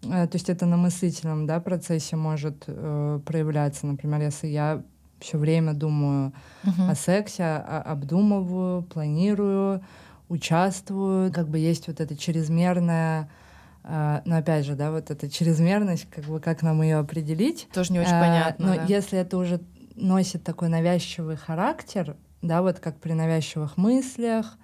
то 0.00 0.30
есть 0.32 0.50
это 0.50 0.66
на 0.66 0.76
мыслительном 0.76 1.46
да, 1.46 1.60
процессе 1.60 2.16
может 2.16 2.64
э, 2.66 3.20
проявляться. 3.24 3.86
Например, 3.86 4.20
если 4.20 4.48
я 4.48 4.82
все 5.20 5.38
время 5.38 5.74
думаю 5.74 6.32
uh-huh. 6.64 6.90
о 6.90 6.94
сексе, 6.96 7.44
а, 7.44 7.82
обдумываю, 7.86 8.82
планирую, 8.82 9.80
участвую, 10.28 11.32
как 11.32 11.48
бы 11.48 11.58
есть 11.58 11.86
вот 11.86 12.00
это 12.00 12.16
чрезмерное 12.16 13.30
но 13.84 14.36
опять 14.36 14.64
же, 14.64 14.74
да, 14.74 14.90
вот 14.90 15.10
эта 15.10 15.28
чрезмерность, 15.28 16.06
как 16.10 16.24
бы 16.24 16.40
как 16.40 16.62
нам 16.62 16.82
ее 16.82 16.98
определить? 16.98 17.68
Тоже 17.72 17.92
не 17.92 18.00
очень 18.00 18.12
uh, 18.12 18.20
понятно. 18.20 18.66
Но 18.66 18.74
да. 18.76 18.84
если 18.84 19.18
это 19.18 19.36
уже 19.36 19.60
носит 19.96 20.44
такой 20.44 20.68
навязчивый 20.68 21.36
характер, 21.36 22.16
да, 22.42 22.62
вот 22.62 22.78
как 22.78 22.98
при 22.98 23.12
навязчивых 23.12 23.76
мыслях, 23.76 24.56
а, 24.56 24.58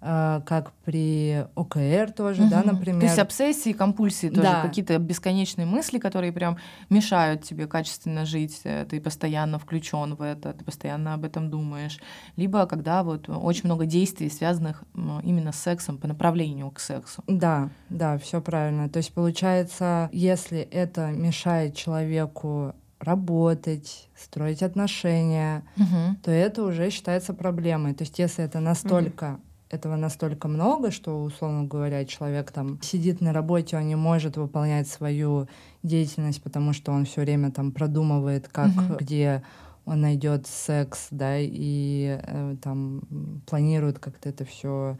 как 0.00 0.72
при 0.84 1.44
ОКР 1.56 2.12
тоже, 2.16 2.42
угу. 2.42 2.50
да, 2.50 2.62
например. 2.64 3.00
То 3.00 3.06
есть 3.06 3.18
обсессии, 3.18 3.72
компульсии 3.72 4.28
тоже, 4.28 4.42
да. 4.42 4.62
какие-то 4.62 4.96
бесконечные 4.98 5.66
мысли, 5.66 5.98
которые 5.98 6.32
прям 6.32 6.56
мешают 6.88 7.42
тебе 7.42 7.66
качественно 7.66 8.24
жить, 8.24 8.60
э, 8.62 8.86
ты 8.88 9.00
постоянно 9.00 9.58
включен 9.58 10.14
в 10.14 10.22
это, 10.22 10.52
ты 10.52 10.64
постоянно 10.64 11.14
об 11.14 11.24
этом 11.24 11.50
думаешь. 11.50 11.98
Либо 12.36 12.66
когда 12.66 13.02
вот 13.02 13.28
очень 13.28 13.64
много 13.64 13.86
действий, 13.86 14.30
связанных 14.30 14.84
именно 14.94 15.50
с 15.50 15.56
сексом, 15.56 15.98
по 15.98 16.06
направлению 16.06 16.70
к 16.70 16.78
сексу. 16.78 17.24
Да, 17.26 17.70
да, 17.88 18.18
все 18.18 18.40
правильно. 18.40 18.88
То 18.88 18.98
есть 18.98 19.12
получается, 19.12 20.08
если 20.12 20.60
это 20.60 21.10
мешает 21.10 21.74
человеку 21.74 22.74
работать, 23.00 24.08
строить 24.16 24.62
отношения, 24.62 25.64
угу. 25.76 26.16
то 26.22 26.30
это 26.30 26.62
уже 26.62 26.90
считается 26.90 27.34
проблемой. 27.34 27.94
То 27.94 28.02
есть 28.02 28.18
если 28.18 28.44
это 28.44 28.60
настолько 28.60 29.40
этого 29.70 29.96
настолько 29.96 30.48
много, 30.48 30.90
что, 30.90 31.22
условно 31.22 31.64
говоря, 31.64 32.04
человек 32.04 32.50
там 32.52 32.80
сидит 32.82 33.20
на 33.20 33.32
работе, 33.32 33.76
он 33.76 33.86
не 33.86 33.96
может 33.96 34.36
выполнять 34.36 34.88
свою 34.88 35.48
деятельность, 35.82 36.42
потому 36.42 36.72
что 36.72 36.92
он 36.92 37.04
все 37.04 37.22
время 37.22 37.50
там 37.50 37.72
продумывает, 37.72 38.48
как, 38.48 38.70
uh-huh. 38.70 38.98
где 38.98 39.42
он 39.84 40.00
найдет 40.02 40.46
секс, 40.46 41.08
да, 41.10 41.38
и 41.38 42.18
э, 42.22 42.56
там 42.62 43.02
планирует 43.46 43.98
как-то 43.98 44.28
это 44.28 44.44
все 44.44 44.98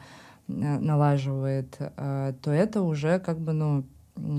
э, 0.48 0.52
налаживает, 0.52 1.76
э, 1.78 2.32
то 2.42 2.50
это 2.50 2.82
уже 2.82 3.18
как 3.18 3.38
бы, 3.38 3.52
ну, 3.52 3.84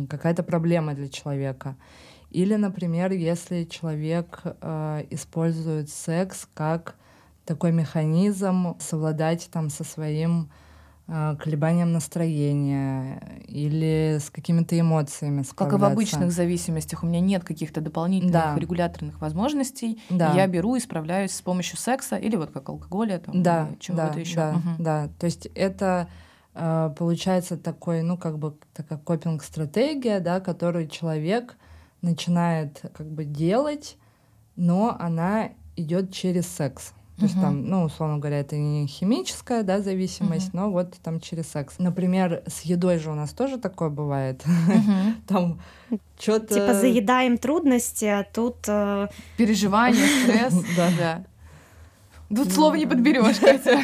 какая-то 0.10 0.44
проблема 0.44 0.94
для 0.94 1.08
человека. 1.08 1.76
Или, 2.32 2.56
например, 2.56 3.12
если 3.12 3.64
человек 3.64 4.42
э, 4.44 5.06
использует 5.10 5.90
секс 5.90 6.48
как 6.54 6.96
такой 7.50 7.72
механизм 7.72 8.76
совладать 8.80 9.50
там 9.52 9.72
со 9.72 9.84
своим 9.84 10.52
э, 11.08 11.36
колебанием 11.40 11.92
настроения 11.92 13.24
или 13.48 14.20
с 14.20 14.30
какими-то 14.30 14.80
эмоциями 14.80 15.44
Как 15.56 15.74
и 15.74 15.76
в 15.76 15.84
обычных 15.84 16.32
зависимостях. 16.32 17.02
У 17.02 17.08
меня 17.08 17.20
нет 17.20 17.44
каких-то 17.44 17.82
дополнительных 17.82 18.34
да. 18.34 18.56
регуляторных 18.56 19.20
возможностей. 19.20 20.00
Да. 20.12 20.36
Я 20.36 20.46
беру 20.46 20.76
и 20.76 20.80
справляюсь 20.80 21.32
с 21.32 21.42
помощью 21.42 21.80
секса 21.80 22.18
или 22.18 22.36
вот 22.36 22.52
как 22.52 22.70
алкоголя, 22.70 23.18
там, 23.18 23.42
да, 23.42 23.70
чего-то 23.80 24.12
да, 24.14 24.20
еще. 24.20 24.36
Да, 24.36 24.50
угу. 24.52 24.70
да, 24.78 25.10
то 25.18 25.26
есть 25.26 25.48
это 25.56 26.08
э, 26.54 26.94
получается 26.96 27.58
такой, 27.58 28.04
ну, 28.04 28.16
как 28.16 28.38
бы 28.38 28.56
такая 28.76 29.00
копинг-стратегия, 29.00 30.20
да, 30.20 30.40
которую 30.40 30.88
человек 30.88 31.58
начинает 32.04 32.80
как 32.94 33.10
бы 33.10 33.26
делать, 33.26 33.98
но 34.56 34.96
она 35.00 35.50
идет 35.76 36.14
через 36.14 36.46
секс. 36.46 36.94
То 37.20 37.26
есть 37.26 37.40
там, 37.40 37.68
ну, 37.68 37.84
условно 37.84 38.18
говоря, 38.18 38.40
это 38.40 38.56
не 38.56 38.88
химическая, 38.88 39.64
да, 39.64 39.82
зависимость, 39.82 40.54
но 40.54 40.72
вот 40.72 40.94
там 41.04 41.20
через 41.20 41.48
секс. 41.48 41.76
Например, 41.78 42.44
с 42.48 42.62
едой 42.62 42.98
же 42.98 43.12
у 43.12 43.16
нас 43.16 43.32
тоже 43.32 43.58
такое 43.58 43.90
бывает. 43.90 44.44
Там 45.28 45.60
что-то... 46.20 46.54
Типа 46.54 46.74
заедаем 46.74 47.38
трудности, 47.38 48.06
а 48.06 48.24
тут... 48.24 48.58
Э, 48.68 49.08
Переживания, 49.38 50.06
стресс. 50.24 50.54
Да. 50.76 51.24
Тут 52.36 52.52
слова 52.54 52.76
не 52.76 52.86
подберешь, 52.86 53.40
Катя. 53.40 53.80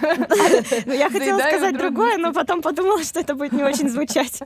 Ну, 0.86 0.94
я 0.94 1.10
хотела 1.10 1.40
сказать 1.40 1.78
другое, 1.78 2.18
но 2.18 2.32
потом 2.32 2.62
подумала, 2.62 3.04
что 3.04 3.20
это 3.20 3.34
будет 3.34 3.54
не 3.54 3.64
очень 3.64 3.90
звучать. 3.90 4.42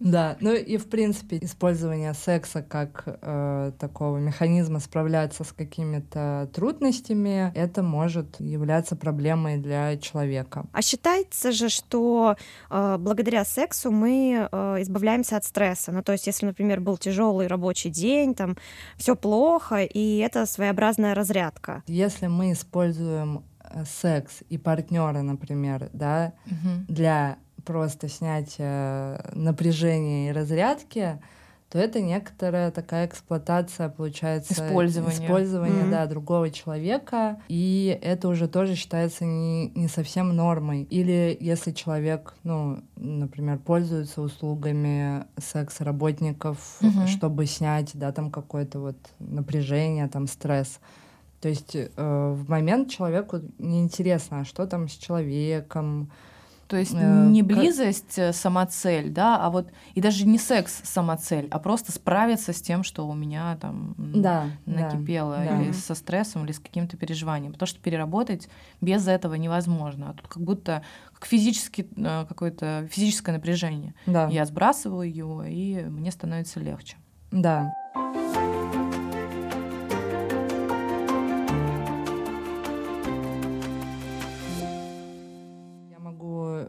Да, 0.00 0.36
ну 0.40 0.54
и 0.54 0.76
в 0.76 0.88
принципе 0.88 1.38
использование 1.40 2.14
секса 2.14 2.62
как 2.62 3.04
э, 3.06 3.72
такого 3.78 4.18
механизма 4.18 4.80
справляться 4.80 5.44
с 5.44 5.52
какими-то 5.52 6.50
трудностями, 6.54 7.52
это 7.54 7.82
может 7.82 8.40
являться 8.40 8.96
проблемой 8.96 9.58
для 9.58 9.96
человека. 9.98 10.66
А 10.72 10.82
считается 10.82 11.52
же, 11.52 11.68
что 11.68 12.36
э, 12.70 12.96
благодаря 12.98 13.44
сексу 13.44 13.90
мы 13.90 14.48
э, 14.50 14.82
избавляемся 14.82 15.36
от 15.36 15.44
стресса. 15.44 15.92
Ну 15.92 16.02
то 16.02 16.12
есть, 16.12 16.26
если, 16.26 16.46
например, 16.46 16.80
был 16.80 16.96
тяжелый 16.96 17.46
рабочий 17.46 17.90
день, 17.90 18.34
там 18.34 18.56
все 18.96 19.14
плохо, 19.14 19.82
и 19.84 20.18
это 20.18 20.46
своеобразная 20.46 21.14
разрядка. 21.14 21.82
Если 21.86 22.26
мы 22.26 22.52
используем 22.52 22.95
используем 22.96 23.44
э, 23.60 23.84
секс 23.84 24.42
и 24.48 24.58
партнера, 24.58 25.22
например, 25.22 25.90
да, 25.92 26.32
угу. 26.46 26.84
для 26.88 27.38
просто 27.64 28.08
снятия 28.08 29.24
напряжения 29.34 30.28
и 30.28 30.32
разрядки, 30.32 31.20
то 31.68 31.80
это 31.80 32.00
некоторая 32.00 32.70
такая 32.70 33.06
эксплуатация, 33.08 33.88
получается, 33.88 34.52
использование, 34.52 35.18
использование 35.18 35.82
mm-hmm. 35.82 35.90
да, 35.90 36.06
другого 36.06 36.48
человека, 36.50 37.40
и 37.48 37.98
это 38.02 38.28
уже 38.28 38.46
тоже 38.46 38.76
считается 38.76 39.24
не, 39.24 39.70
не 39.70 39.88
совсем 39.88 40.34
нормой. 40.36 40.84
Или 40.84 41.36
если 41.40 41.72
человек, 41.72 42.34
ну, 42.44 42.84
например, 42.94 43.58
пользуется 43.58 44.22
услугами 44.22 45.24
секс-работников, 45.38 46.78
mm-hmm. 46.80 47.08
чтобы 47.08 47.46
снять, 47.46 47.90
да, 47.94 48.12
там 48.12 48.30
какое-то 48.30 48.78
вот 48.78 48.96
напряжение, 49.18 50.06
там 50.06 50.28
стресс, 50.28 50.78
то 51.46 51.50
есть 51.50 51.76
э, 51.76 51.88
в 51.96 52.50
момент 52.50 52.90
человеку 52.90 53.38
неинтересно, 53.58 54.40
а 54.40 54.44
что 54.44 54.66
там 54.66 54.88
с 54.88 54.94
человеком. 54.94 56.10
То 56.66 56.76
есть 56.76 56.92
э, 56.92 57.26
не 57.28 57.44
близость 57.44 58.16
как... 58.16 58.24
Э, 58.24 58.32
самоцель, 58.32 59.10
да, 59.10 59.36
а 59.36 59.48
вот 59.50 59.70
и 59.94 60.00
даже 60.00 60.26
не 60.26 60.38
секс 60.38 60.80
самоцель, 60.82 61.46
а 61.52 61.60
просто 61.60 61.92
справиться 61.92 62.52
с 62.52 62.60
тем, 62.60 62.82
что 62.82 63.06
у 63.06 63.14
меня 63.14 63.56
там 63.60 63.94
да, 63.96 64.48
накипело 64.64 65.36
да, 65.36 65.62
или 65.62 65.68
да. 65.68 65.72
со 65.72 65.94
стрессом, 65.94 66.44
или 66.46 66.50
с 66.50 66.58
каким-то 66.58 66.96
переживанием. 66.96 67.52
Потому 67.52 67.68
что 67.68 67.78
переработать 67.78 68.48
без 68.80 69.06
этого 69.06 69.34
невозможно. 69.34 70.10
А 70.10 70.14
тут 70.14 70.26
как 70.26 70.42
будто 70.42 70.82
как 71.12 71.26
физически, 71.26 71.86
э, 71.96 72.26
какое-то 72.28 72.88
физическое 72.90 73.30
напряжение. 73.30 73.94
Да. 74.06 74.26
Я 74.26 74.46
сбрасываю 74.46 75.14
его, 75.14 75.44
и 75.44 75.84
мне 75.84 76.10
становится 76.10 76.58
легче. 76.58 76.96
Да. 77.30 77.72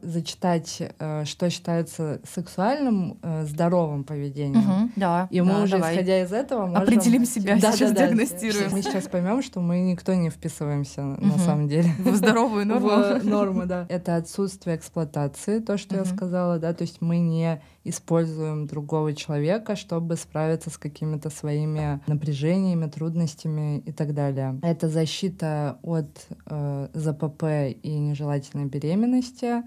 Зачитать, 0.08 0.82
э, 1.00 1.26
что 1.26 1.50
считается 1.50 2.22
сексуальным 2.24 3.18
э, 3.22 3.44
здоровым 3.44 4.04
поведением. 4.04 4.84
Угу, 4.84 4.90
да. 4.96 5.28
И 5.30 5.42
мы 5.42 5.54
да, 5.54 5.64
уже, 5.64 5.72
давай. 5.74 5.94
исходя 5.94 6.24
из 6.24 6.32
этого, 6.32 6.68
можем... 6.68 6.84
определим 6.84 7.26
себя, 7.26 7.58
да, 7.60 7.74
сейчас 7.74 7.92
да, 7.92 8.08
диагностируем. 8.08 8.72
Мы 8.72 8.82
сейчас 8.82 9.08
поймем, 9.08 9.42
что 9.42 9.60
мы 9.60 9.80
никто 9.82 10.14
не 10.14 10.30
вписываемся 10.30 11.04
угу. 11.04 11.26
на 11.26 11.38
самом 11.40 11.68
деле. 11.68 11.90
В 12.00 12.16
здоровую 12.16 12.66
норму. 12.68 13.20
В 13.20 13.26
норму, 13.26 13.66
да. 13.66 13.86
Это 13.90 14.16
отсутствие 14.16 14.78
эксплуатации, 14.78 15.60
то, 15.60 15.78
что 15.78 15.98
я 15.98 16.06
сказала, 16.06 16.58
да, 16.58 16.74
то 16.74 16.84
есть 16.84 17.02
мы 17.02 17.20
не 17.20 17.62
используем 17.90 18.68
другого 18.68 19.14
человека, 19.14 19.76
чтобы 19.76 20.16
справиться 20.16 20.70
с 20.70 20.78
какими-то 20.78 21.30
своими 21.30 22.02
напряжениями, 22.08 22.90
трудностями 22.90 23.80
и 23.80 23.92
так 23.92 24.14
далее. 24.14 24.60
Это 24.62 24.90
защита 24.90 25.78
от 25.82 26.28
э, 26.46 26.88
ЗПП 26.94 27.44
и 27.84 27.98
нежелательной 27.98 28.66
беременности. 28.66 29.64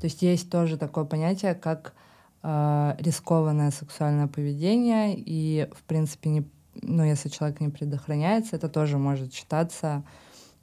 То 0.00 0.06
есть 0.06 0.22
есть 0.22 0.50
тоже 0.50 0.76
такое 0.76 1.04
понятие, 1.04 1.54
как 1.54 1.94
э, 2.42 2.96
рискованное 2.98 3.70
сексуальное 3.70 4.26
поведение, 4.26 5.14
и, 5.16 5.68
в 5.72 5.82
принципе, 5.84 6.30
не, 6.30 6.44
ну, 6.82 7.04
если 7.04 7.28
человек 7.28 7.60
не 7.60 7.68
предохраняется, 7.68 8.56
это 8.56 8.68
тоже 8.68 8.98
может 8.98 9.32
считаться, 9.32 10.02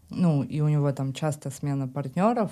ну, 0.09 0.43
и 0.43 0.61
у 0.61 0.67
него 0.67 0.91
там 0.91 1.13
часто 1.13 1.51
смена 1.51 1.87
партнеров, 1.87 2.51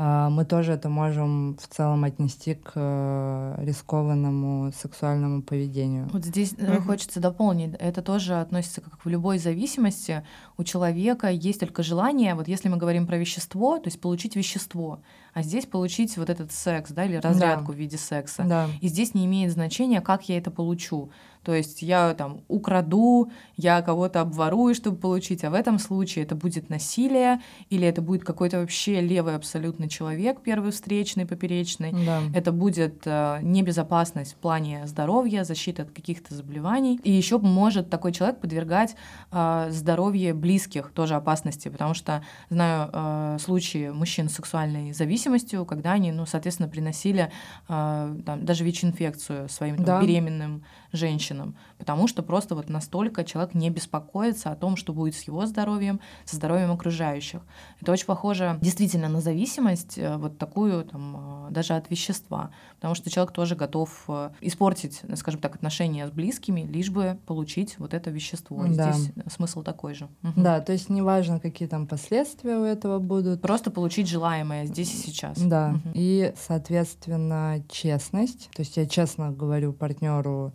мы 0.00 0.44
тоже 0.44 0.72
это 0.72 0.88
можем 0.88 1.56
в 1.56 1.66
целом 1.66 2.04
отнести 2.04 2.54
к 2.54 2.72
э, 2.76 3.54
рискованному 3.58 4.70
сексуальному 4.72 5.42
поведению. 5.42 6.08
Вот 6.12 6.24
здесь 6.24 6.52
uh-huh. 6.52 6.82
хочется 6.82 7.18
дополнить, 7.18 7.74
это 7.80 8.00
тоже 8.00 8.40
относится 8.40 8.80
как 8.80 9.04
в 9.04 9.08
любой 9.08 9.38
зависимости. 9.38 10.22
У 10.56 10.62
человека 10.62 11.28
есть 11.28 11.58
только 11.60 11.82
желание, 11.82 12.36
вот 12.36 12.46
если 12.46 12.68
мы 12.68 12.76
говорим 12.76 13.08
про 13.08 13.16
вещество, 13.16 13.78
то 13.78 13.88
есть 13.88 14.00
получить 14.00 14.36
вещество, 14.36 15.00
а 15.34 15.42
здесь 15.42 15.66
получить 15.66 16.16
вот 16.16 16.30
этот 16.30 16.52
секс, 16.52 16.92
да, 16.92 17.04
или 17.04 17.16
разрядку 17.16 17.72
да. 17.72 17.72
в 17.72 17.76
виде 17.76 17.96
секса. 17.96 18.44
Да. 18.44 18.68
И 18.80 18.88
здесь 18.88 19.14
не 19.14 19.26
имеет 19.26 19.52
значения, 19.52 20.00
как 20.00 20.28
я 20.28 20.38
это 20.38 20.50
получу. 20.50 21.10
То 21.48 21.54
есть 21.54 21.80
я 21.80 22.12
там 22.12 22.42
украду, 22.46 23.30
я 23.56 23.80
кого-то 23.80 24.20
обворую, 24.20 24.74
чтобы 24.74 24.98
получить, 24.98 25.44
а 25.44 25.50
в 25.50 25.54
этом 25.54 25.78
случае 25.78 26.26
это 26.26 26.34
будет 26.34 26.68
насилие 26.68 27.40
или 27.70 27.88
это 27.88 28.02
будет 28.02 28.22
какой-то 28.22 28.60
вообще 28.60 29.00
левый 29.00 29.34
абсолютно 29.34 29.88
человек, 29.88 30.42
первый 30.42 30.72
встречный, 30.72 31.24
поперечный. 31.24 31.92
Да. 32.04 32.20
Это 32.34 32.52
будет 32.52 33.06
э, 33.06 33.38
небезопасность 33.40 34.34
в 34.34 34.36
плане 34.36 34.86
здоровья, 34.86 35.42
защиты 35.42 35.84
от 35.84 35.90
каких-то 35.90 36.34
заболеваний. 36.34 37.00
И 37.02 37.10
еще 37.10 37.38
может 37.38 37.88
такой 37.88 38.12
человек 38.12 38.40
подвергать 38.40 38.94
э, 39.32 39.68
здоровье 39.70 40.34
близких 40.34 40.92
тоже 40.92 41.14
опасности, 41.14 41.70
потому 41.70 41.94
что 41.94 42.22
знаю 42.50 42.90
э, 42.92 43.38
случаи 43.40 43.88
мужчин 43.88 44.28
с 44.28 44.34
сексуальной 44.34 44.92
зависимостью, 44.92 45.64
когда 45.64 45.92
они, 45.92 46.12
ну, 46.12 46.26
соответственно, 46.26 46.68
приносили 46.68 47.32
э, 47.70 48.16
там, 48.26 48.44
даже 48.44 48.64
ВИЧ-инфекцию 48.64 49.48
своим 49.48 49.76
там, 49.76 49.86
да. 49.86 50.02
беременным 50.02 50.62
женщинам, 50.92 51.56
потому 51.78 52.08
что 52.08 52.22
просто 52.22 52.54
вот 52.54 52.68
настолько 52.68 53.24
человек 53.24 53.54
не 53.54 53.70
беспокоится 53.70 54.50
о 54.50 54.56
том, 54.56 54.76
что 54.76 54.92
будет 54.92 55.14
с 55.14 55.22
его 55.22 55.46
здоровьем, 55.46 56.00
со 56.24 56.36
здоровьем 56.36 56.70
окружающих. 56.70 57.42
Это 57.80 57.92
очень 57.92 58.06
похоже 58.06 58.58
действительно 58.60 59.08
на 59.08 59.20
зависимость, 59.20 59.98
э, 59.98 60.16
вот 60.16 60.38
такую 60.38 60.84
там, 60.84 61.48
э, 61.48 61.50
даже 61.50 61.74
от 61.74 61.90
вещества, 61.90 62.50
потому 62.76 62.94
что 62.94 63.10
человек 63.10 63.32
тоже 63.32 63.54
готов 63.54 64.04
э, 64.08 64.30
испортить, 64.40 65.02
скажем 65.16 65.40
так, 65.40 65.54
отношения 65.56 66.06
с 66.06 66.10
близкими, 66.10 66.62
лишь 66.62 66.90
бы 66.90 67.18
получить 67.26 67.78
вот 67.78 67.94
это 67.94 68.10
вещество. 68.10 68.64
Да. 68.68 68.92
Здесь 68.92 69.12
смысл 69.30 69.62
такой 69.62 69.94
же. 69.94 70.08
Угу. 70.22 70.32
Да, 70.36 70.60
то 70.60 70.72
есть 70.72 70.88
неважно, 70.88 71.40
какие 71.40 71.68
там 71.68 71.86
последствия 71.86 72.56
у 72.56 72.64
этого 72.64 72.98
будут. 72.98 73.40
Просто 73.40 73.70
получить 73.70 74.08
желаемое 74.08 74.66
здесь 74.66 74.92
и 74.94 74.96
сейчас. 74.96 75.38
Да, 75.38 75.74
угу. 75.74 75.92
и, 75.94 76.32
соответственно, 76.36 77.62
честность. 77.70 78.50
То 78.54 78.60
есть 78.60 78.76
я 78.76 78.86
честно 78.86 79.30
говорю 79.30 79.72
партнеру, 79.72 80.52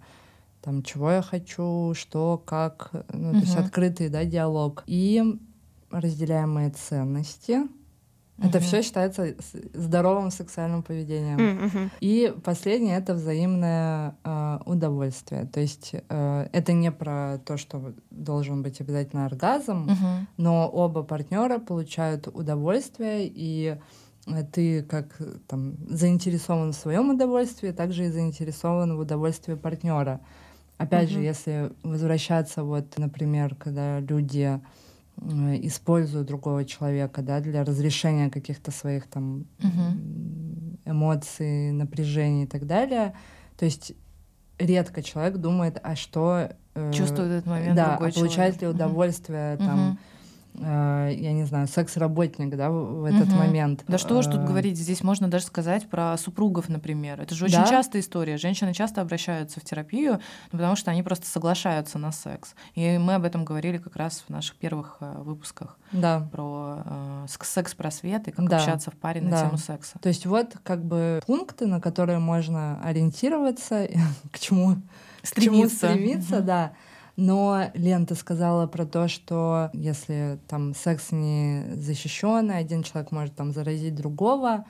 там, 0.63 0.81
чего 0.81 1.11
я 1.11 1.21
хочу, 1.21 1.93
что, 1.93 2.41
как, 2.45 2.91
ну, 3.11 3.31
угу. 3.31 3.39
то 3.39 3.45
есть 3.45 3.55
открытый, 3.57 4.09
да, 4.09 4.23
диалог. 4.23 4.83
И 4.87 5.21
разделяемые 5.91 6.71
ценности. 6.71 7.59
Угу. 8.37 8.47
Это 8.47 8.59
все 8.59 8.81
считается 8.81 9.35
здоровым 9.73 10.31
сексуальным 10.31 10.81
поведением. 10.81 11.65
Угу. 11.65 11.89
И 11.99 12.33
последнее 12.43 12.97
это 12.97 13.13
взаимное 13.13 14.15
э, 14.23 14.59
удовольствие. 14.65 15.45
То 15.45 15.59
есть 15.59 15.91
э, 15.93 16.47
это 16.51 16.73
не 16.73 16.91
про 16.91 17.37
то, 17.45 17.57
что 17.57 17.93
должен 18.09 18.63
быть 18.63 18.81
обязательно 18.81 19.27
оргазм, 19.27 19.83
угу. 19.83 20.27
но 20.37 20.67
оба 20.67 21.03
партнера 21.03 21.59
получают 21.59 22.27
удовольствие 22.27 23.31
и 23.31 23.77
э, 24.25 24.43
ты 24.51 24.81
как 24.81 25.15
там 25.47 25.75
заинтересован 25.87 26.71
в 26.71 26.75
своем 26.75 27.11
удовольствии, 27.11 27.71
также 27.71 28.05
и 28.05 28.09
заинтересован 28.09 28.97
в 28.97 28.99
удовольствии 28.99 29.53
партнера. 29.53 30.21
Опять 30.77 31.09
угу. 31.09 31.15
же, 31.15 31.19
если 31.21 31.71
возвращаться 31.83 32.63
вот, 32.63 32.97
например, 32.97 33.55
когда 33.55 33.99
люди 33.99 34.59
э, 35.17 35.59
используют 35.61 36.27
другого 36.27 36.65
человека, 36.65 37.21
да, 37.21 37.39
для 37.39 37.63
разрешения 37.63 38.29
каких-то 38.29 38.71
своих 38.71 39.07
там 39.07 39.45
угу. 39.59 40.79
эмоций, 40.85 41.71
напряжений 41.71 42.43
и 42.43 42.47
так 42.47 42.65
далее, 42.65 43.13
то 43.57 43.65
есть 43.65 43.93
редко 44.57 45.03
человек 45.03 45.37
думает, 45.37 45.79
а 45.83 45.95
что 45.95 46.49
э, 46.75 46.91
чувствует 46.91 47.31
этот 47.31 47.45
момент 47.45 47.75
да, 47.75 47.91
другой 47.91 48.09
а 48.09 48.13
получает 48.13 48.61
ли 48.61 48.67
удовольствие 48.67 49.55
угу. 49.55 49.63
там 49.63 49.97
Э, 49.97 50.12
я 50.55 51.33
не 51.33 51.45
знаю, 51.45 51.67
секс-работник, 51.67 52.55
да, 52.55 52.69
в 52.69 53.05
этот 53.05 53.29
угу. 53.29 53.37
момент. 53.37 53.83
Да 53.87 53.97
что 53.97 54.17
уж 54.17 54.25
тут 54.25 54.41
э, 54.41 54.45
говорить, 54.45 54.77
здесь 54.77 55.03
можно 55.03 55.27
даже 55.27 55.45
сказать 55.45 55.89
про 55.89 56.15
супругов, 56.17 56.69
например. 56.69 57.19
Это 57.19 57.33
же 57.33 57.45
очень 57.45 57.57
да? 57.57 57.67
частая 57.67 58.01
история. 58.01 58.37
Женщины 58.37 58.73
часто 58.73 59.01
обращаются 59.01 59.59
в 59.59 59.63
терапию, 59.63 60.19
ну, 60.51 60.59
потому 60.59 60.75
что 60.75 60.91
они 60.91 61.01
просто 61.01 61.25
соглашаются 61.25 61.97
на 61.97 62.11
секс. 62.11 62.53
И 62.75 62.97
мы 62.97 63.15
об 63.15 63.23
этом 63.23 63.45
говорили 63.45 63.77
как 63.77 63.95
раз 63.95 64.23
в 64.27 64.29
наших 64.29 64.55
первых 64.57 64.97
э, 64.99 65.21
выпусках 65.21 65.77
да. 65.91 66.27
про 66.31 66.83
э, 66.85 67.25
секс-просвет 67.27 68.27
и 68.27 68.31
как 68.31 68.47
да. 68.47 68.57
общаться 68.57 68.91
в 68.91 68.95
паре 68.95 69.21
на 69.21 69.31
да. 69.31 69.45
тему 69.45 69.57
секса. 69.57 69.97
То 70.01 70.09
есть 70.09 70.25
вот 70.25 70.57
как 70.63 70.83
бы 70.83 71.21
пункты, 71.25 71.65
на 71.65 71.81
которые 71.81 72.19
можно 72.19 72.79
ориентироваться, 72.83 73.87
к 74.31 74.39
чему 74.39 74.77
стремиться, 75.23 75.87
к 75.87 75.93
чему 75.93 75.95
стремиться 75.95 76.37
угу. 76.37 76.45
да. 76.45 76.73
Но 77.15 77.65
Лента 77.75 78.15
сказала 78.15 78.65
про 78.65 78.85
то, 78.85 79.07
что 79.07 79.69
если 79.73 80.39
там 80.47 80.73
секс 80.73 81.11
не 81.11 81.63
защищенный, 81.75 82.57
один 82.57 82.81
человек 82.81 83.11
может 83.11 83.35
там 83.35 83.51
заразить 83.51 83.95
другого, 83.95 84.65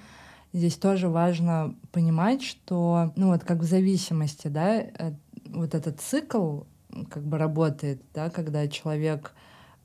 здесь 0.51 0.75
тоже 0.75 1.08
важно 1.08 1.75
понимать, 1.91 2.43
что, 2.43 3.13
ну 3.15 3.27
вот 3.27 3.43
как 3.43 3.60
в 3.60 3.63
зависимости, 3.63 4.47
да, 4.47 4.75
э, 4.75 5.13
вот 5.47 5.73
этот 5.73 6.01
цикл 6.01 6.62
как 7.10 7.23
бы 7.23 7.38
работает, 7.38 8.01
да, 8.13 8.29
когда 8.29 8.67
человек 8.67 9.34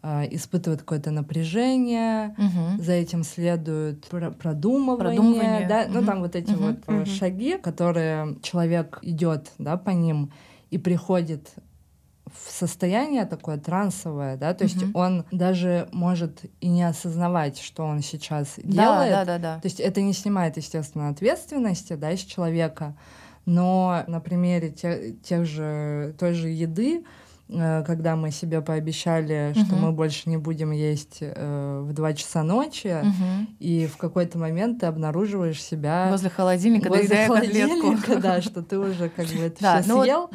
э, 0.02 0.26
испытывает 0.32 0.80
какое-то 0.80 1.12
напряжение, 1.12 2.34
угу. 2.36 2.82
за 2.82 2.92
этим 2.92 3.22
следует 3.22 4.06
продумывание, 4.08 5.16
продумывание. 5.16 5.68
да, 5.68 5.84
угу. 5.84 5.92
ну 5.94 6.04
там 6.04 6.20
вот 6.20 6.34
эти 6.34 6.52
угу. 6.52 6.64
вот 6.64 6.88
угу. 6.88 7.06
шаги, 7.06 7.56
которые 7.56 8.36
человек 8.42 8.98
идет, 9.02 9.52
да, 9.58 9.76
по 9.76 9.90
ним 9.90 10.32
и 10.70 10.76
приходит 10.76 11.54
в 12.34 12.50
состояние 12.50 13.24
такое 13.26 13.58
трансовое, 13.58 14.36
да, 14.36 14.54
то 14.54 14.64
есть 14.64 14.84
он 14.94 15.24
даже 15.30 15.88
может 15.92 16.42
и 16.60 16.68
не 16.68 16.82
осознавать, 16.82 17.58
что 17.58 17.84
он 17.84 18.00
сейчас 18.02 18.54
да, 18.56 18.82
делает. 18.82 19.12
Да, 19.12 19.24
да, 19.24 19.38
да. 19.38 19.60
То 19.60 19.66
есть 19.66 19.80
это 19.80 20.00
не 20.00 20.12
снимает, 20.12 20.56
естественно, 20.56 21.08
ответственности, 21.08 21.94
да, 21.94 22.12
из 22.12 22.20
человека, 22.20 22.94
но 23.48 24.04
на 24.06 24.20
примере 24.20 24.70
тех, 24.70 25.22
тех 25.22 25.46
же 25.46 26.14
той 26.18 26.34
же 26.34 26.48
еды, 26.48 27.02
э, 27.48 27.82
когда 27.86 28.14
мы 28.14 28.30
себе 28.30 28.60
пообещали, 28.60 29.52
uh-huh. 29.52 29.64
что 29.64 29.74
мы 29.76 29.92
больше 29.92 30.28
не 30.28 30.36
будем 30.36 30.70
есть 30.70 31.18
э, 31.20 31.80
в 31.82 31.94
2 31.94 32.12
часа 32.12 32.42
ночи, 32.42 32.88
uh-huh. 32.88 33.46
и 33.58 33.86
в 33.86 33.96
какой-то 33.96 34.38
момент 34.38 34.80
ты 34.80 34.86
обнаруживаешь 34.86 35.62
себя 35.62 36.08
возле 36.10 36.28
холодильника, 36.28 36.90
возле 36.90 37.26
холодильника, 37.26 38.16
да, 38.16 38.42
что 38.42 38.62
ты 38.62 38.78
уже 38.78 39.08
как 39.08 39.26
бы 39.28 39.44
это 39.44 39.56
все 39.82 39.92
ну 39.94 40.02
съел. 40.02 40.30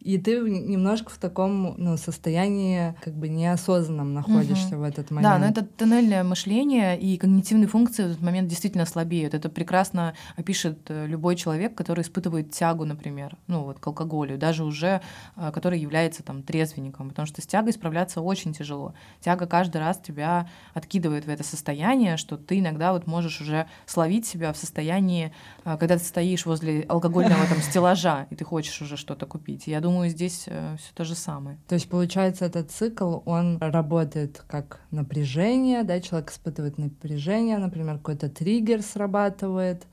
И 0.00 0.16
ты 0.16 0.40
немножко 0.40 1.10
в 1.10 1.18
таком 1.18 1.74
ну, 1.76 1.96
состоянии 1.98 2.94
как 3.02 3.14
бы 3.14 3.28
неосознанном 3.28 4.14
находишься 4.14 4.74
угу. 4.74 4.78
в 4.78 4.82
этот 4.84 5.10
момент. 5.10 5.34
Да, 5.34 5.38
но 5.38 5.46
это 5.46 5.62
тоннельное 5.62 6.24
мышление 6.24 6.98
и 6.98 7.18
когнитивные 7.18 7.68
функции 7.68 8.04
в 8.04 8.06
этот 8.06 8.22
момент 8.22 8.48
действительно 8.48 8.86
слабеют. 8.86 9.34
Это 9.34 9.50
прекрасно 9.50 10.14
опишет 10.36 10.78
э, 10.88 11.06
любой 11.06 11.36
человек, 11.36 11.74
который 11.74 12.00
испытывает 12.02 12.50
тягу, 12.50 12.86
например, 12.86 13.36
ну 13.46 13.64
вот 13.64 13.78
к 13.78 13.86
алкоголю, 13.86 14.38
даже 14.38 14.64
уже 14.64 15.02
э, 15.36 15.50
который 15.52 15.78
является 15.78 16.22
там 16.22 16.42
трезвенником, 16.42 17.10
потому 17.10 17.26
что 17.26 17.42
с 17.42 17.46
тягой 17.46 17.74
справляться 17.74 18.22
очень 18.22 18.54
тяжело. 18.54 18.94
Тяга 19.20 19.46
каждый 19.46 19.78
раз 19.78 19.98
тебя 19.98 20.48
откидывает 20.72 21.26
в 21.26 21.28
это 21.28 21.44
состояние, 21.44 22.16
что 22.16 22.38
ты 22.38 22.58
иногда 22.58 22.92
вот 22.92 23.06
можешь 23.06 23.40
уже 23.42 23.66
словить 23.84 24.26
себя 24.26 24.52
в 24.54 24.56
состоянии, 24.56 25.32
э, 25.64 25.76
когда 25.78 25.98
ты 25.98 26.04
стоишь 26.04 26.46
возле 26.46 26.82
алкогольного 26.88 27.46
там 27.46 27.58
стеллажа, 27.60 28.26
и 28.30 28.36
ты 28.36 28.44
хочешь 28.44 28.80
уже 28.80 28.96
что-то 28.96 29.26
купить. 29.26 29.66
Я 29.70 29.80
думаю, 29.80 30.10
здесь 30.10 30.44
э, 30.46 30.76
все 30.78 30.92
то 30.94 31.04
же 31.04 31.14
самое. 31.14 31.58
То 31.68 31.74
есть, 31.74 31.88
получается, 31.88 32.44
этот 32.44 32.70
цикл, 32.70 33.20
он 33.24 33.58
работает 33.58 34.42
как 34.46 34.80
напряжение, 34.90 35.84
да, 35.84 36.00
человек 36.00 36.30
испытывает 36.30 36.78
напряжение, 36.78 37.58
например, 37.58 37.98
какой-то 37.98 38.28
триггер 38.28 38.82
срабатывает, 38.82 39.86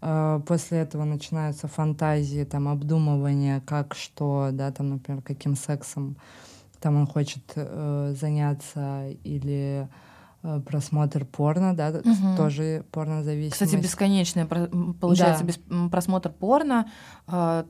э, 0.00 0.40
после 0.46 0.78
этого 0.78 1.04
начинаются 1.04 1.68
фантазии, 1.68 2.44
там, 2.44 2.68
обдумывание, 2.68 3.60
как, 3.66 3.94
что, 3.94 4.50
да, 4.52 4.70
там, 4.70 4.90
например, 4.90 5.22
каким 5.22 5.56
сексом 5.56 6.16
там 6.80 6.96
он 6.96 7.06
хочет 7.06 7.44
э, 7.56 8.14
заняться 8.14 9.08
или 9.24 9.88
просмотр 10.66 11.24
порно, 11.24 11.74
да, 11.74 11.88
угу. 11.88 12.36
тоже 12.36 12.84
порнозависимость. 12.90 13.54
Кстати, 13.54 13.76
бесконечная 13.76 14.46
получается 14.46 15.44
да. 15.44 15.48
без, 15.48 15.90
просмотр 15.90 16.30
порно, 16.30 16.90
э, 17.26 17.64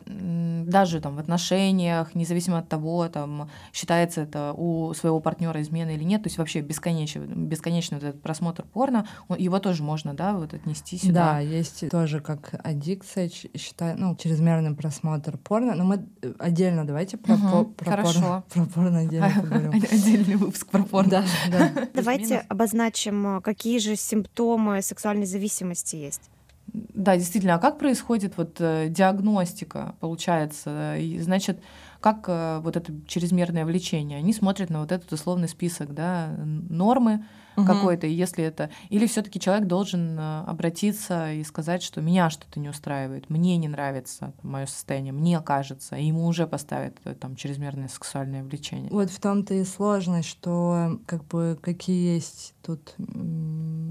даже 0.66 1.00
там 1.00 1.16
в 1.16 1.18
отношениях, 1.20 2.14
независимо 2.14 2.58
от 2.58 2.68
того, 2.68 3.08
там 3.08 3.48
считается 3.72 4.22
это 4.22 4.52
у 4.56 4.92
своего 4.94 5.20
партнера 5.20 5.62
измена 5.62 5.90
или 5.90 6.02
нет, 6.02 6.22
то 6.22 6.26
есть 6.26 6.38
вообще 6.38 6.62
бесконечный, 6.62 7.26
бесконечный 7.26 7.98
вот 7.98 8.04
этот 8.04 8.22
просмотр 8.22 8.64
порно, 8.64 9.06
его 9.38 9.58
тоже 9.60 9.82
можно, 9.82 10.14
да, 10.14 10.34
вот 10.34 10.52
отнести 10.52 10.98
сюда. 10.98 11.34
Да, 11.34 11.38
есть 11.38 11.88
тоже 11.90 12.20
как 12.20 12.54
аддикция, 12.64 13.30
считаю, 13.56 13.98
ну 13.98 14.16
чрезмерный 14.16 14.74
просмотр 14.74 15.38
порно, 15.38 15.74
но 15.74 15.84
мы 15.84 16.06
отдельно 16.38 16.84
давайте 16.84 17.18
про, 17.18 17.34
угу, 17.34 17.66
про, 17.66 17.90
Хорошо. 17.90 18.12
порно, 18.20 18.44
про 18.52 18.64
порно 18.64 18.98
отдельно 18.98 19.30
поговорим. 19.30 19.70
Отдельный 19.92 20.36
выпуск 20.36 20.66
про 20.66 20.82
порно. 20.82 21.10
Да, 21.10 21.24
да. 21.50 21.88
Давайте 21.94 22.38
об 22.48 22.63
обозначим, 22.64 23.40
какие 23.42 23.78
же 23.78 23.96
симптомы 23.96 24.82
сексуальной 24.82 25.26
зависимости 25.26 25.96
есть? 25.96 26.30
Да, 26.72 27.16
действительно, 27.16 27.54
а 27.54 27.58
как 27.58 27.78
происходит 27.78 28.36
вот 28.36 28.56
э, 28.58 28.88
диагностика, 28.88 29.94
получается? 30.00 30.96
И, 30.96 31.20
значит, 31.20 31.60
как 32.00 32.24
э, 32.26 32.60
вот 32.62 32.76
это 32.76 32.92
чрезмерное 33.06 33.66
влечение? 33.66 34.18
Они 34.18 34.32
смотрят 34.32 34.70
на 34.70 34.80
вот 34.80 34.90
этот 34.90 35.12
условный 35.12 35.48
список, 35.48 35.92
да, 35.92 36.34
нормы, 36.38 37.24
угу. 37.56 37.66
какой-то, 37.66 38.06
если 38.06 38.44
это... 38.44 38.70
Или 38.88 39.06
все 39.06 39.22
таки 39.22 39.40
человек 39.40 39.66
должен 39.66 40.18
э, 40.18 40.44
обратиться 40.46 41.32
и 41.32 41.44
сказать, 41.44 41.82
что 41.82 42.00
меня 42.00 42.30
что-то 42.30 42.60
не 42.60 42.68
устраивает, 42.68 43.30
мне 43.30 43.56
не 43.56 43.68
нравится 43.68 44.32
мое 44.42 44.66
состояние, 44.66 45.12
мне 45.12 45.40
кажется, 45.40 45.96
и 45.96 46.06
ему 46.06 46.26
уже 46.26 46.46
поставят 46.46 46.96
э, 47.04 47.14
там 47.14 47.36
чрезмерное 47.36 47.88
сексуальное 47.88 48.42
влечение. 48.42 48.90
Вот 48.90 49.10
в 49.10 49.20
том-то 49.20 49.54
и 49.54 49.64
сложность, 49.64 50.28
что 50.28 50.98
как 51.06 51.24
бы 51.26 51.58
какие 51.60 52.14
есть 52.14 52.53
тут 52.66 52.94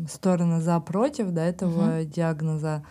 стороны 0.10 0.62
за 0.62 0.80
против 0.80 1.32
да, 1.32 1.46
этого 1.46 2.00
угу. 2.00 2.06
диагноза. 2.06 2.84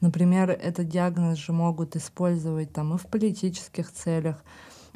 Например, 0.00 0.50
этот 0.50 0.88
диагноз 0.88 1.38
же 1.38 1.52
могут 1.52 1.96
использовать 1.96 2.72
там 2.72 2.94
и 2.94 2.98
в 2.98 3.06
политических 3.06 3.92
целях, 3.92 4.42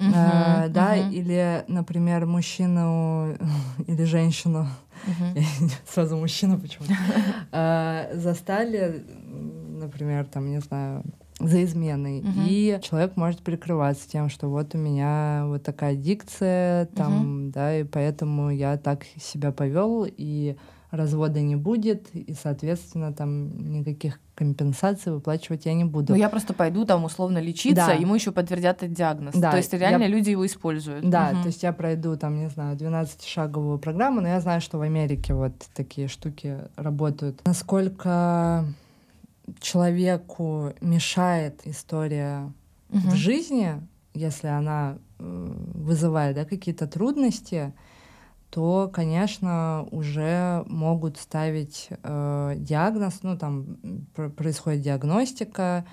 Uh-huh, 0.01 0.65
э, 0.65 0.69
да, 0.71 0.97
uh-huh. 0.97 1.13
или, 1.13 1.63
например, 1.69 2.25
мужчину 2.25 3.37
или 3.87 4.05
женщину, 4.05 4.67
uh-huh. 5.07 5.45
сразу 5.87 6.17
мужчина 6.17 6.59
почему-то, 6.59 6.95
э, 7.53 8.19
застали, 8.19 9.05
например, 9.79 10.25
там, 10.25 10.49
не 10.49 10.61
знаю, 10.61 11.05
за 11.41 11.65
изменой. 11.65 12.21
Uh-huh. 12.21 12.47
И 12.47 12.79
человек 12.83 13.17
может 13.17 13.41
прикрываться 13.41 14.09
тем, 14.09 14.29
что 14.29 14.49
вот 14.49 14.75
у 14.75 14.79
меня 14.79 15.45
вот 15.47 15.63
такая 15.63 15.97
дикция, 15.97 16.87
там, 16.87 17.49
uh-huh. 17.49 17.53
да, 17.53 17.79
и 17.79 17.85
поэтому 17.85 18.51
я 18.51 18.77
так 18.77 19.05
себя 19.19 19.51
повел, 19.53 20.07
и 20.09 20.57
развода 20.91 21.41
не 21.41 21.57
будет, 21.57 22.09
и, 22.15 22.35
соответственно, 22.35 23.13
там 23.13 23.73
никаких 23.73 24.19
компенсаций 24.35 25.13
выплачивать 25.13 25.67
я 25.67 25.75
не 25.75 25.85
буду. 25.85 26.15
Ну, 26.15 26.19
я 26.19 26.29
просто 26.29 26.55
пойду 26.55 26.85
там 26.85 27.05
условно 27.05 27.39
лечиться, 27.39 27.87
да. 27.89 27.93
ему 27.93 28.15
еще 28.15 28.33
подтвердят 28.33 28.83
этот 28.83 28.97
диагноз. 28.97 29.35
Да, 29.35 29.51
то 29.51 29.59
есть 29.59 29.73
реально 29.73 30.05
я... 30.05 30.09
люди 30.09 30.31
его 30.31 30.47
используют. 30.47 31.09
Да, 31.09 31.31
угу. 31.33 31.43
то 31.43 31.47
есть 31.49 31.63
я 31.63 31.73
пройду 31.73 32.17
там, 32.17 32.39
не 32.39 32.49
знаю, 32.49 32.77
12-шаговую 32.77 33.79
программу, 33.79 34.21
но 34.21 34.29
я 34.29 34.41
знаю, 34.41 34.61
что 34.61 34.79
в 34.79 34.83
Америке 34.83 35.35
вот 35.35 35.53
такие 35.75 36.09
штуки 36.09 36.59
работают. 36.77 37.41
Насколько 37.45 38.65
человеку 39.61 40.73
мешает 40.81 41.61
история 41.65 42.53
угу. 42.91 43.09
в 43.09 43.15
жизни, 43.15 43.81
если 44.15 44.49
она 44.49 44.99
э, 45.19 45.53
вызывает 45.75 46.37
да, 46.37 46.45
какие-то 46.45 46.87
трудности, 46.87 47.73
то, 48.51 48.91
конечно, 48.93 49.87
уже 49.93 50.65
могут 50.67 51.17
ставить 51.17 51.89
э, 52.03 52.55
диагноз, 52.57 53.21
ну 53.23 53.39
там 53.39 53.77
пр- 54.15 54.31
происходит 54.31 54.83
диагностика, 54.83 55.87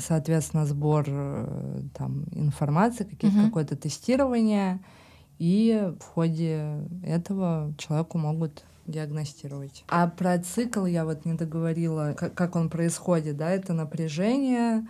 соответственно, 0.00 0.66
сбор 0.66 1.04
э, 1.06 1.82
там 1.96 2.24
информации, 2.32 3.04
какие-то 3.04 3.38
угу. 3.38 3.46
какое-то 3.46 3.76
тестирование, 3.76 4.80
и 5.38 5.92
в 6.00 6.04
ходе 6.04 6.84
этого 7.04 7.72
человеку 7.78 8.18
могут 8.18 8.64
диагностировать. 8.86 9.84
А 9.88 10.08
про 10.08 10.38
цикл 10.38 10.84
я 10.86 11.04
вот 11.04 11.24
не 11.24 11.34
договорила, 11.34 12.14
как, 12.16 12.34
как 12.34 12.56
он 12.56 12.68
происходит, 12.68 13.36
да, 13.36 13.50
это 13.50 13.72
напряжение, 13.72 14.86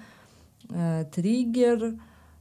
э, 0.70 1.04
триггер, 1.14 1.94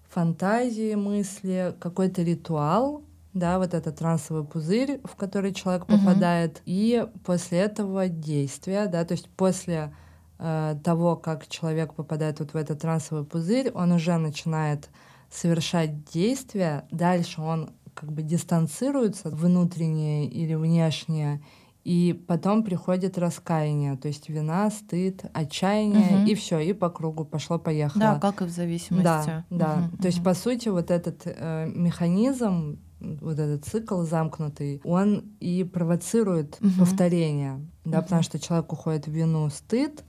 фантазии, 0.09 0.95
мысли, 0.95 1.75
какой-то 1.79 2.21
ритуал, 2.21 3.03
да, 3.33 3.59
вот 3.59 3.73
этот 3.73 3.97
трансовый 3.97 4.43
пузырь, 4.43 4.99
в 5.03 5.15
который 5.15 5.53
человек 5.53 5.85
попадает, 5.85 6.57
угу. 6.57 6.61
и 6.65 7.07
после 7.23 7.59
этого 7.59 8.07
действия, 8.07 8.87
да, 8.87 9.05
то 9.05 9.13
есть 9.13 9.29
после 9.29 9.93
э, 10.39 10.75
того, 10.83 11.15
как 11.15 11.47
человек 11.47 11.93
попадает 11.93 12.39
вот 12.39 12.53
в 12.53 12.57
этот 12.57 12.79
трансовый 12.81 13.23
пузырь, 13.23 13.71
он 13.71 13.93
уже 13.93 14.17
начинает 14.17 14.89
совершать 15.29 16.03
действия, 16.11 16.85
дальше 16.91 17.41
он 17.41 17.71
как 17.93 18.11
бы 18.11 18.21
дистанцируется 18.21 19.29
внутреннее 19.29 20.27
или 20.27 20.53
внешнее, 20.55 21.41
и 21.83 22.13
потом 22.27 22.63
приходит 22.63 23.17
раскаяние, 23.17 23.97
то 23.97 24.07
есть 24.07 24.29
вина, 24.29 24.69
стыд, 24.69 25.25
отчаяние, 25.33 26.19
угу. 26.19 26.27
и 26.27 26.35
все, 26.35 26.59
и 26.59 26.73
по 26.73 26.89
кругу 26.89 27.25
пошло-поехало. 27.25 27.99
Да, 27.99 28.19
как 28.19 28.43
и 28.43 28.45
в 28.45 28.49
зависимости. 28.49 29.03
Да, 29.03 29.45
да. 29.49 29.89
Угу, 29.91 29.97
то 29.97 30.07
есть, 30.07 30.23
по 30.23 30.35
сути, 30.35 30.69
вот 30.69 30.91
этот 30.91 31.21
э, 31.25 31.71
механизм 31.73 32.79
вот 32.99 33.39
этот 33.39 33.65
цикл 33.65 34.03
замкнутый, 34.03 34.79
он 34.83 35.23
и 35.39 35.63
провоцирует 35.63 36.57
угу. 36.61 36.69
повторение, 36.79 37.65
да, 37.83 37.97
угу. 37.97 38.03
потому 38.03 38.21
что 38.21 38.39
человек 38.39 38.71
уходит 38.71 39.07
в 39.07 39.11
вину, 39.11 39.49
стыд, 39.49 40.03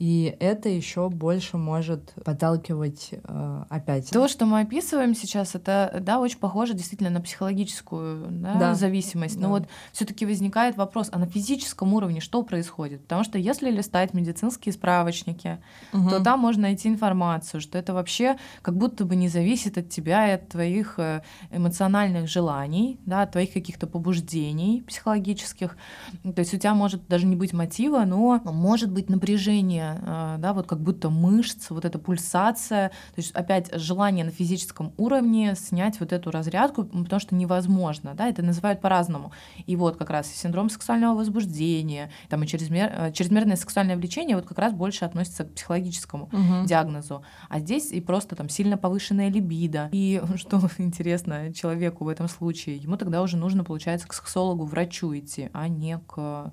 и 0.00 0.36
это 0.40 0.68
еще 0.68 1.08
больше 1.08 1.56
может 1.56 2.14
подталкивать 2.24 3.10
э, 3.12 3.64
опять. 3.68 4.10
То, 4.10 4.26
что 4.26 4.44
мы 4.44 4.60
описываем 4.60 5.14
сейчас, 5.14 5.54
это 5.54 5.98
да, 6.00 6.18
очень 6.18 6.38
похоже 6.38 6.74
действительно 6.74 7.10
на 7.10 7.20
психологическую 7.20 8.26
да, 8.30 8.54
да. 8.54 8.74
зависимость. 8.74 9.38
Но 9.38 9.50
вот 9.50 9.68
все-таки 9.92 10.26
возникает 10.26 10.76
вопрос, 10.76 11.10
а 11.12 11.18
на 11.18 11.26
физическом 11.26 11.94
уровне 11.94 12.20
что 12.20 12.42
происходит? 12.42 13.02
Потому 13.02 13.22
что 13.22 13.38
если 13.38 13.70
листать 13.70 14.14
медицинские 14.14 14.72
справочники, 14.72 15.58
угу. 15.92 16.10
то 16.10 16.20
там 16.20 16.40
можно 16.40 16.62
найти 16.62 16.88
информацию, 16.88 17.60
что 17.60 17.78
это 17.78 17.94
вообще 17.94 18.36
как 18.62 18.76
будто 18.76 19.04
бы 19.04 19.14
не 19.14 19.28
зависит 19.28 19.78
от 19.78 19.90
тебя 19.90 20.28
и 20.28 20.32
от 20.32 20.48
твоих 20.48 20.98
э, 20.98 21.22
эмоциональных 21.52 22.28
желаний, 22.28 22.98
да, 23.06 23.22
от 23.22 23.32
твоих 23.32 23.52
каких-то 23.52 23.86
побуждений 23.86 24.82
психологических. 24.88 25.76
То 26.24 26.40
есть 26.40 26.52
у 26.52 26.58
тебя 26.58 26.74
может 26.74 27.06
даже 27.06 27.26
не 27.26 27.36
быть 27.36 27.52
мотива, 27.52 28.04
но 28.04 28.40
может 28.44 28.90
быть 28.90 29.08
напряжение 29.08 29.83
а, 29.84 30.38
да, 30.38 30.52
вот 30.52 30.66
как 30.66 30.80
будто 30.80 31.10
мышц, 31.10 31.70
вот 31.70 31.84
эта 31.84 31.98
пульсация, 31.98 32.88
то 32.88 33.16
есть 33.16 33.32
опять 33.32 33.70
желание 33.74 34.24
на 34.24 34.30
физическом 34.30 34.92
уровне 34.96 35.54
снять 35.56 36.00
вот 36.00 36.12
эту 36.12 36.30
разрядку, 36.30 36.84
потому 36.84 37.20
что 37.20 37.34
невозможно, 37.34 38.14
да, 38.14 38.28
это 38.28 38.42
называют 38.42 38.80
по-разному. 38.80 39.32
И 39.66 39.76
вот 39.76 39.96
как 39.96 40.10
раз 40.10 40.28
синдром 40.28 40.70
сексуального 40.70 41.16
возбуждения, 41.16 42.10
там 42.28 42.42
и 42.42 42.46
чрезмер, 42.46 42.92
э, 42.94 43.12
чрезмерное 43.12 43.56
сексуальное 43.56 43.96
влечение 43.96 44.36
вот 44.36 44.46
как 44.46 44.58
раз 44.58 44.72
больше 44.72 45.04
относится 45.04 45.44
к 45.44 45.52
психологическому 45.54 46.24
угу. 46.24 46.66
диагнозу. 46.66 47.22
А 47.48 47.60
здесь 47.60 47.92
и 47.92 48.00
просто 48.00 48.36
там 48.36 48.48
сильно 48.48 48.76
повышенная 48.76 49.28
либидо. 49.28 49.88
И 49.92 50.22
что 50.36 50.60
интересно 50.78 51.52
человеку 51.52 52.04
в 52.04 52.08
этом 52.08 52.28
случае, 52.28 52.76
ему 52.76 52.96
тогда 52.96 53.22
уже 53.22 53.36
нужно, 53.36 53.64
получается, 53.64 54.08
к 54.08 54.14
сексологу, 54.14 54.64
врачу 54.64 55.16
идти, 55.16 55.50
а 55.52 55.68
не 55.68 55.98
к 55.98 56.52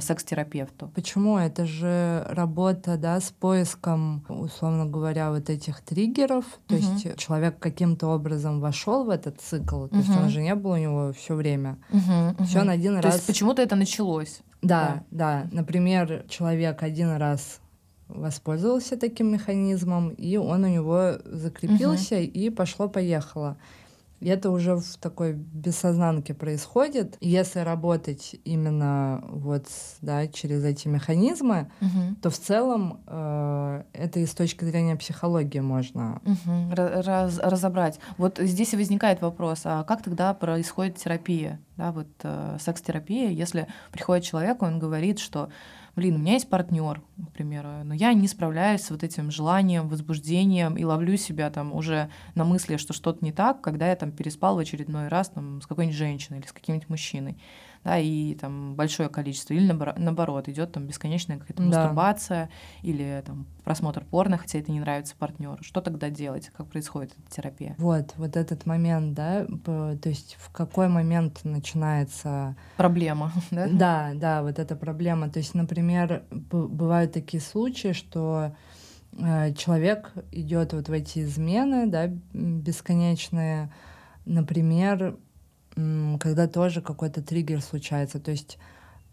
секс-терапевту. 0.00 0.90
Почему? 0.94 1.38
Это 1.38 1.64
же 1.64 2.26
работа 2.28 2.96
да, 2.96 3.20
с 3.20 3.30
поиском, 3.30 4.24
условно 4.28 4.86
говоря, 4.86 5.30
вот 5.30 5.50
этих 5.50 5.80
триггеров. 5.80 6.44
То 6.66 6.74
угу. 6.74 6.82
есть 6.82 7.16
человек 7.16 7.58
каким-то 7.58 8.08
образом 8.08 8.60
вошел 8.60 9.04
в 9.04 9.10
этот 9.10 9.40
цикл, 9.40 9.86
то 9.86 9.96
угу. 9.96 9.96
есть 9.96 10.10
он 10.10 10.28
же 10.28 10.42
не 10.42 10.54
был 10.54 10.70
у 10.70 10.76
него 10.76 11.12
все 11.12 11.34
время. 11.34 11.78
Угу, 11.90 12.44
все 12.44 12.60
он 12.60 12.70
один 12.70 12.96
то 12.96 13.02
раз. 13.02 13.12
То 13.12 13.16
есть 13.18 13.26
почему-то 13.26 13.62
это 13.62 13.76
началось. 13.76 14.40
Да, 14.62 15.04
да, 15.10 15.42
да. 15.42 15.48
Например, 15.52 16.24
человек 16.28 16.82
один 16.82 17.16
раз 17.16 17.60
воспользовался 18.08 18.96
таким 18.96 19.32
механизмом, 19.32 20.10
и 20.10 20.36
он 20.36 20.64
у 20.64 20.68
него 20.68 21.18
закрепился, 21.24 22.16
угу. 22.16 22.22
и 22.22 22.50
пошло-поехало. 22.50 23.58
Это 24.20 24.50
уже 24.50 24.76
в 24.76 24.96
такой 24.98 25.32
бессознанке 25.32 26.34
происходит. 26.34 27.16
если 27.20 27.60
работать 27.60 28.36
именно 28.44 29.24
вот 29.28 29.66
да, 30.00 30.26
через 30.26 30.64
эти 30.64 30.88
механизмы, 30.88 31.70
угу. 31.80 32.16
то 32.22 32.30
в 32.30 32.38
целом 32.38 33.00
э, 33.06 33.82
это 33.92 34.20
и 34.20 34.26
с 34.26 34.34
точки 34.34 34.64
зрения 34.64 34.96
психологии 34.96 35.60
можно 35.60 36.20
угу. 36.24 36.74
Раз, 36.74 37.38
разобрать. 37.38 37.98
Вот 38.16 38.38
здесь 38.38 38.72
и 38.72 38.76
возникает 38.76 39.20
вопрос, 39.20 39.60
а 39.64 39.84
как 39.84 40.02
тогда 40.02 40.34
происходит 40.34 40.96
терапия? 40.96 41.60
Да, 41.76 41.92
вот 41.92 42.08
э, 42.22 42.56
секс-терапия, 42.60 43.30
если 43.30 43.68
приходит 43.92 44.24
человек, 44.24 44.62
он 44.62 44.78
говорит, 44.78 45.20
что 45.20 45.48
блин, 45.98 46.14
у 46.14 46.18
меня 46.18 46.34
есть 46.34 46.48
партнер, 46.48 47.02
к 47.28 47.32
примеру, 47.32 47.68
но 47.84 47.92
я 47.92 48.12
не 48.14 48.28
справляюсь 48.28 48.82
с 48.82 48.90
вот 48.90 49.02
этим 49.02 49.30
желанием, 49.30 49.88
возбуждением 49.88 50.76
и 50.76 50.84
ловлю 50.84 51.16
себя 51.16 51.50
там 51.50 51.74
уже 51.74 52.08
на 52.34 52.44
мысли, 52.44 52.76
что 52.76 52.92
что-то 52.92 53.24
не 53.24 53.32
так, 53.32 53.60
когда 53.60 53.88
я 53.88 53.96
там 53.96 54.12
переспал 54.12 54.56
в 54.56 54.58
очередной 54.58 55.08
раз 55.08 55.28
там, 55.28 55.60
с 55.60 55.66
какой-нибудь 55.66 55.98
женщиной 55.98 56.38
или 56.38 56.46
с 56.46 56.52
каким-нибудь 56.52 56.88
мужчиной 56.88 57.36
да, 57.84 57.98
и 57.98 58.34
там 58.34 58.74
большое 58.74 59.08
количество, 59.08 59.54
или 59.54 59.70
наоборот, 59.70 60.48
идет 60.48 60.72
там 60.72 60.86
бесконечная 60.86 61.38
какая-то 61.38 61.62
да. 61.62 61.68
мастурбация 61.68 62.50
или 62.82 63.22
там 63.24 63.46
просмотр 63.64 64.04
порно, 64.04 64.38
хотя 64.38 64.58
это 64.58 64.72
не 64.72 64.80
нравится 64.80 65.14
партнеру. 65.18 65.58
Что 65.62 65.80
тогда 65.80 66.10
делать? 66.10 66.50
Как 66.56 66.68
происходит 66.68 67.12
эта 67.18 67.36
терапия? 67.36 67.74
Вот, 67.78 68.14
вот 68.16 68.36
этот 68.36 68.66
момент, 68.66 69.14
да, 69.14 69.46
то 69.64 69.98
есть 70.08 70.36
в 70.38 70.50
какой 70.50 70.88
момент 70.88 71.40
начинается... 71.44 72.56
Проблема, 72.76 73.32
да? 73.50 73.68
Да, 73.68 74.10
да, 74.14 74.42
вот 74.42 74.58
эта 74.58 74.76
проблема. 74.76 75.28
То 75.28 75.38
есть, 75.38 75.54
например, 75.54 76.24
бывают 76.30 77.12
такие 77.12 77.42
случаи, 77.42 77.92
что 77.92 78.54
э, 79.12 79.54
человек 79.54 80.12
идет 80.32 80.72
вот 80.72 80.88
в 80.88 80.92
эти 80.92 81.20
измены, 81.20 81.86
да, 81.86 82.08
бесконечные, 82.32 83.72
например, 84.24 85.16
когда 86.20 86.48
тоже 86.48 86.80
какой-то 86.80 87.22
триггер 87.22 87.60
случается. 87.60 88.18
То 88.20 88.30
есть, 88.30 88.58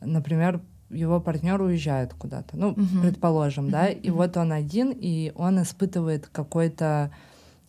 например, 0.01 0.61
его 0.89 1.19
партнер 1.19 1.61
уезжает 1.61 2.13
куда-то, 2.13 2.57
ну, 2.57 2.69
угу. 2.69 3.01
предположим, 3.01 3.69
да, 3.69 3.87
и 3.87 4.09
угу. 4.09 4.17
вот 4.17 4.37
он 4.37 4.51
один, 4.51 4.91
и 4.95 5.31
он 5.35 5.61
испытывает 5.61 6.27
какой-то 6.27 7.11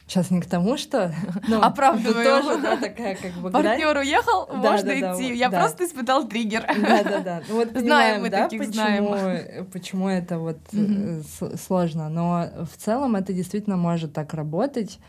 сейчас 0.07 0.31
не 0.31 0.41
к 0.41 0.47
тому, 0.47 0.77
что 0.77 1.13
ну, 1.49 1.61
оправдываю. 1.61 2.25
тоже, 2.25 2.63
да, 2.63 2.77
такая 2.77 3.17
как 3.17 3.33
бы 3.33 3.51
Партнер 3.51 3.97
уехал, 3.97 4.47
да, 4.47 4.73
можно 4.73 4.89
да, 4.89 5.15
идти. 5.15 5.29
Да, 5.29 5.35
Я 5.35 5.49
да. 5.49 5.61
просто 5.61 5.85
испытал 5.85 6.29
триггер. 6.29 6.65
Да, 6.77 7.03
да, 7.03 7.21
да. 7.21 7.43
Ну, 7.49 7.57
вот 7.57 7.69
знаем 7.77 8.23
мы 8.23 8.31
да, 8.31 8.45
таких, 8.45 8.61
почему, 8.61 8.75
знаем. 9.17 9.67
Почему 9.73 10.09
это 10.09 10.39
вот 10.39 10.59
mm-hmm. 10.73 11.59
сложно. 11.59 12.09
Но 12.09 12.49
в 12.73 12.77
целом 12.77 13.17
это 13.17 13.33
действительно 13.33 13.77
может 13.77 14.13
так 14.13 14.35
работать. 14.35 15.01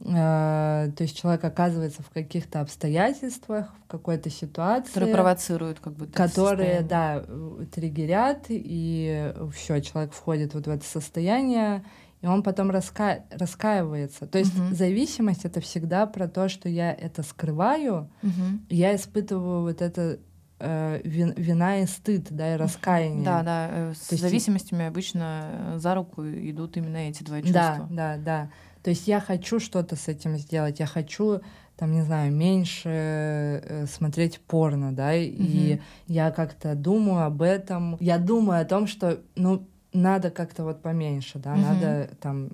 Э, 0.00 0.90
то 0.96 1.02
есть 1.02 1.16
человек 1.16 1.44
оказывается 1.44 2.02
в 2.02 2.10
каких-то 2.10 2.60
обстоятельствах, 2.60 3.72
в 3.84 3.90
какой-то 3.90 4.30
ситуации. 4.30 4.88
Которые 4.88 5.14
провоцируют 5.14 5.80
как 5.80 5.92
будто 5.94 6.12
Которые, 6.12 6.80
да, 6.80 7.24
триггерят, 7.72 8.46
и 8.48 9.32
все, 9.54 9.80
человек 9.80 10.12
входит 10.12 10.54
вот 10.54 10.66
в 10.66 10.70
это 10.70 10.84
состояние, 10.84 11.84
и 12.22 12.26
он 12.26 12.42
потом 12.42 12.70
раска... 12.70 13.20
раскаивается. 13.30 14.26
То 14.26 14.38
есть 14.38 14.56
угу. 14.58 14.74
зависимость 14.74 15.44
это 15.44 15.60
всегда 15.60 16.06
про 16.06 16.28
то, 16.28 16.48
что 16.48 16.68
я 16.68 16.92
это 16.92 17.22
скрываю, 17.22 18.10
угу. 18.22 18.60
я 18.68 18.94
испытываю 18.94 19.62
вот 19.62 19.80
это 19.80 20.18
э, 20.58 21.00
вин, 21.02 21.32
вина 21.36 21.80
и 21.80 21.86
стыд, 21.86 22.26
да, 22.30 22.54
и 22.54 22.56
раскаяние. 22.56 23.24
Да, 23.24 23.42
да. 23.42 23.68
Э, 23.70 23.94
с 23.94 24.12
есть... 24.12 24.22
зависимостями 24.22 24.86
обычно 24.86 25.74
э, 25.74 25.78
за 25.78 25.94
руку 25.94 26.22
идут 26.22 26.76
именно 26.76 26.98
эти 26.98 27.22
два 27.22 27.40
чувства. 27.40 27.88
Да, 27.90 28.16
да, 28.16 28.16
да. 28.18 28.50
То 28.82 28.90
есть 28.90 29.08
я 29.08 29.20
хочу 29.20 29.60
что-то 29.60 29.96
с 29.96 30.08
этим 30.08 30.36
сделать, 30.36 30.80
я 30.80 30.86
хочу 30.86 31.40
там, 31.76 31.92
не 31.92 32.02
знаю, 32.02 32.30
меньше 32.30 32.88
э, 32.88 33.86
смотреть 33.86 34.38
порно, 34.40 34.92
да, 34.92 35.14
и 35.14 35.30
mm-hmm. 35.30 35.80
я 36.08 36.30
как-то 36.30 36.74
думаю 36.74 37.24
об 37.24 37.40
этом. 37.40 37.96
Я 38.00 38.18
думаю 38.18 38.60
о 38.60 38.66
том, 38.66 38.86
что, 38.86 39.20
ну, 39.34 39.66
надо 39.94 40.30
как-то 40.30 40.64
вот 40.64 40.82
поменьше, 40.82 41.38
да, 41.38 41.54
mm-hmm. 41.54 41.62
надо 41.62 42.10
там 42.20 42.50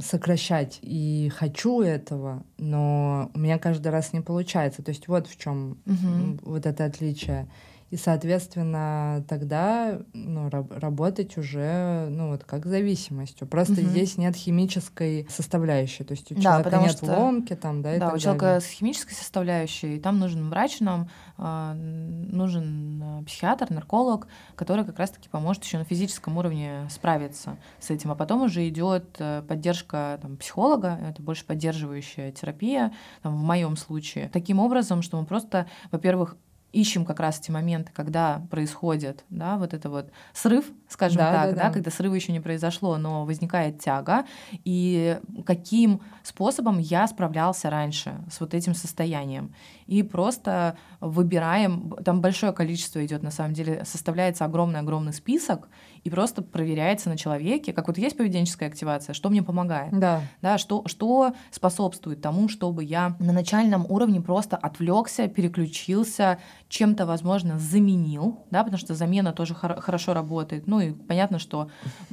сокращать. 0.00 0.78
И 0.82 1.32
хочу 1.34 1.80
этого, 1.82 2.44
но 2.58 3.32
у 3.34 3.38
меня 3.40 3.58
каждый 3.58 3.88
раз 3.88 4.12
не 4.12 4.20
получается. 4.20 4.84
То 4.84 4.90
есть 4.90 5.08
вот 5.08 5.26
в 5.26 5.36
чем 5.36 5.78
mm-hmm. 5.84 6.40
вот 6.44 6.64
это 6.64 6.84
отличие 6.84 7.48
и, 7.90 7.96
соответственно, 7.96 9.24
тогда 9.28 10.00
ну, 10.12 10.48
раб- 10.48 10.70
работать 10.70 11.36
уже 11.36 12.08
ну, 12.08 12.30
вот 12.30 12.44
как 12.44 12.66
зависимостью. 12.66 13.48
Просто 13.48 13.74
угу. 13.74 13.82
здесь 13.82 14.16
нет 14.16 14.36
химической 14.36 15.26
составляющей. 15.28 16.04
То 16.04 16.12
есть 16.12 16.30
у 16.30 16.36
да, 16.36 16.40
человека 16.40 16.76
нет 16.76 16.92
что, 16.92 17.06
ломки 17.06 17.56
там, 17.56 17.82
да, 17.82 17.96
и 17.96 17.98
Да, 17.98 18.06
так 18.06 18.16
у 18.16 18.18
человека 18.18 18.46
далее. 18.46 18.60
с 18.60 18.66
химической 18.66 19.14
составляющей, 19.14 19.98
там 19.98 20.20
нужен 20.20 20.48
врач 20.50 20.78
нам, 20.78 21.10
э, 21.36 21.72
нужен 21.72 23.02
а, 23.02 23.22
психиатр, 23.24 23.70
нарколог, 23.70 24.28
который 24.54 24.84
как 24.84 24.98
раз-таки 24.98 25.28
поможет 25.28 25.64
еще 25.64 25.78
на 25.78 25.84
физическом 25.84 26.38
уровне 26.38 26.86
справиться 26.90 27.58
с 27.80 27.90
этим. 27.90 28.12
А 28.12 28.14
потом 28.14 28.42
уже 28.42 28.68
идет 28.68 29.16
э, 29.18 29.42
поддержка 29.48 30.20
там, 30.22 30.36
психолога, 30.36 30.96
это 31.08 31.20
больше 31.22 31.44
поддерживающая 31.44 32.30
терапия, 32.30 32.92
там, 33.22 33.36
в 33.36 33.42
моем 33.42 33.76
случае. 33.76 34.28
Таким 34.32 34.60
образом, 34.60 35.02
что 35.02 35.20
мы 35.20 35.26
просто, 35.26 35.66
во-первых, 35.90 36.36
ищем 36.72 37.04
как 37.04 37.20
раз 37.20 37.40
эти 37.40 37.50
моменты, 37.50 37.92
когда 37.94 38.42
происходит, 38.50 39.24
да, 39.28 39.56
вот 39.56 39.74
это 39.74 39.90
вот 39.90 40.10
срыв, 40.32 40.64
скажем 40.88 41.18
да, 41.18 41.32
так, 41.32 41.50
да, 41.50 41.56
да, 41.56 41.62
да, 41.68 41.70
когда 41.70 41.90
срыва 41.90 42.14
еще 42.14 42.32
не 42.32 42.40
произошло, 42.40 42.96
но 42.96 43.24
возникает 43.24 43.80
тяга, 43.80 44.24
и 44.64 45.18
каким 45.44 46.00
способом 46.22 46.78
я 46.78 47.06
справлялся 47.08 47.70
раньше 47.70 48.14
с 48.30 48.40
вот 48.40 48.54
этим 48.54 48.74
состоянием. 48.74 49.52
И 49.86 50.02
просто 50.02 50.76
выбираем, 51.00 51.96
там 52.04 52.20
большое 52.20 52.52
количество 52.52 53.04
идет, 53.04 53.22
на 53.22 53.30
самом 53.30 53.54
деле, 53.54 53.84
составляется 53.84 54.44
огромный-огромный 54.44 55.12
список, 55.12 55.68
и 56.04 56.10
просто 56.10 56.42
проверяется 56.42 57.08
на 57.08 57.16
человеке, 57.16 57.72
как 57.72 57.86
вот 57.88 57.98
есть 57.98 58.16
поведенческая 58.16 58.68
активация, 58.68 59.12
что 59.12 59.30
мне 59.30 59.42
помогает, 59.42 59.98
да. 59.98 60.22
Да, 60.42 60.58
что, 60.58 60.82
что 60.86 61.34
способствует 61.50 62.20
тому, 62.22 62.48
чтобы 62.48 62.84
я 62.84 63.16
на 63.18 63.32
начальном 63.32 63.84
уровне 63.88 64.20
просто 64.20 64.56
отвлекся, 64.56 65.28
переключился, 65.28 66.38
чем-то, 66.68 67.06
возможно, 67.06 67.58
заменил, 67.58 68.44
да, 68.50 68.62
потому 68.64 68.78
что 68.78 68.94
замена 68.94 69.32
тоже 69.32 69.54
хор- 69.54 69.80
хорошо 69.80 70.14
работает. 70.14 70.66
Ну 70.66 70.80
и 70.80 70.92
понятно, 70.92 71.38
что 71.38 71.68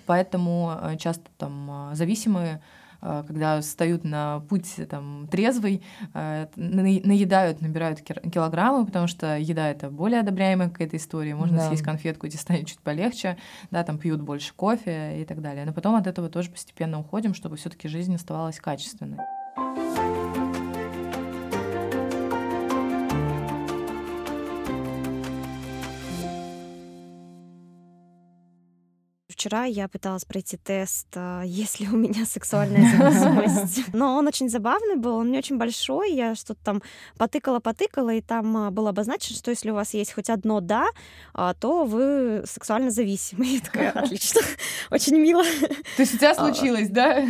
поэтому 0.06 0.74
э, 0.82 0.98
часто 0.98 1.26
там 1.38 1.92
э, 1.92 1.96
зависимые 1.96 2.62
когда 3.00 3.62
встают 3.62 4.04
на 4.04 4.42
путь 4.50 4.76
там, 4.90 5.28
трезвый, 5.30 5.84
э, 6.14 6.48
наедают, 6.56 7.62
набирают 7.62 8.02
килограммы, 8.02 8.86
потому 8.86 9.08
что 9.08 9.38
еда— 9.38 9.70
это 9.72 9.90
более 9.90 10.22
одобряемая 10.22 10.70
какая-то 10.70 10.98
история. 10.98 11.36
Можно 11.36 11.58
да. 11.58 11.68
съесть 11.68 11.84
конфетку, 11.84 12.28
и 12.28 12.30
тебе 12.30 12.40
станет 12.40 12.68
чуть 12.68 12.80
полегче, 12.80 13.38
да, 13.72 13.84
там 13.84 13.98
пьют 13.98 14.22
больше 14.22 14.54
кофе 14.56 15.22
и 15.22 15.26
так 15.26 15.42
далее. 15.42 15.66
Но 15.66 15.74
потом 15.74 15.96
от 15.96 16.08
этого 16.08 16.30
тоже 16.30 16.50
постепенно 16.50 17.00
уходим, 17.00 17.34
чтобы 17.34 17.58
все 17.58 17.70
таки 17.70 17.88
жизнь 17.88 18.16
оставалась 18.16 18.60
качественной. 18.60 19.18
Вчера 29.38 29.66
я 29.66 29.88
пыталась 29.88 30.26
пройти 30.26 30.58
тест, 30.58 31.08
а, 31.14 31.44
есть 31.44 31.80
ли 31.80 31.88
у 31.88 31.96
меня 31.96 32.26
сексуальная 32.26 32.98
зависимость. 32.98 33.84
Но 33.94 34.16
он 34.18 34.28
очень 34.28 34.50
забавный 34.50 34.96
был, 34.96 35.16
он 35.16 35.32
не 35.32 35.38
очень 35.38 35.58
большой. 35.58 36.12
Я 36.12 36.34
что-то 36.34 36.60
там 36.64 36.82
потыкала-потыкала, 37.20 38.16
и 38.16 38.22
там 38.22 38.58
а, 38.58 38.72
было 38.72 38.90
обозначено, 38.90 39.38
что 39.38 39.52
если 39.52 39.70
у 39.70 39.76
вас 39.76 39.94
есть 39.94 40.14
хоть 40.14 40.32
одно 40.32 40.60
«да», 40.60 40.88
а, 41.34 41.54
то 41.54 41.86
вы 41.86 42.44
сексуально 42.48 42.90
зависимы. 42.90 43.46
Я 43.58 43.60
такая, 43.60 43.92
отлично, 43.92 44.42
очень 44.92 45.18
мило. 45.18 45.44
То 45.44 46.02
есть 46.02 46.16
у 46.16 46.18
тебя 46.18 46.34
случилось, 46.34 46.90
да? 46.90 47.24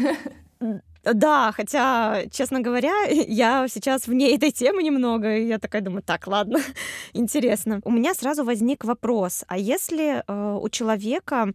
Да, 1.03 1.51
хотя, 1.51 2.23
честно 2.31 2.62
говоря, 2.62 2.93
я 3.10 3.67
сейчас 3.67 4.07
вне 4.07 4.36
этой 4.36 4.51
темы 4.51 4.83
немного, 4.83 5.36
и 5.36 5.47
я 5.47 5.60
такая 5.60 5.81
думаю, 5.81 6.03
так, 6.03 6.27
ладно, 6.27 6.60
интересно. 7.13 7.81
У 7.83 7.91
меня 7.91 8.13
сразу 8.13 8.43
возник 8.43 8.83
вопрос, 8.83 9.43
а 9.47 9.57
если 9.57 10.23
э, 10.25 10.57
у 10.62 10.69
человека 10.69 11.53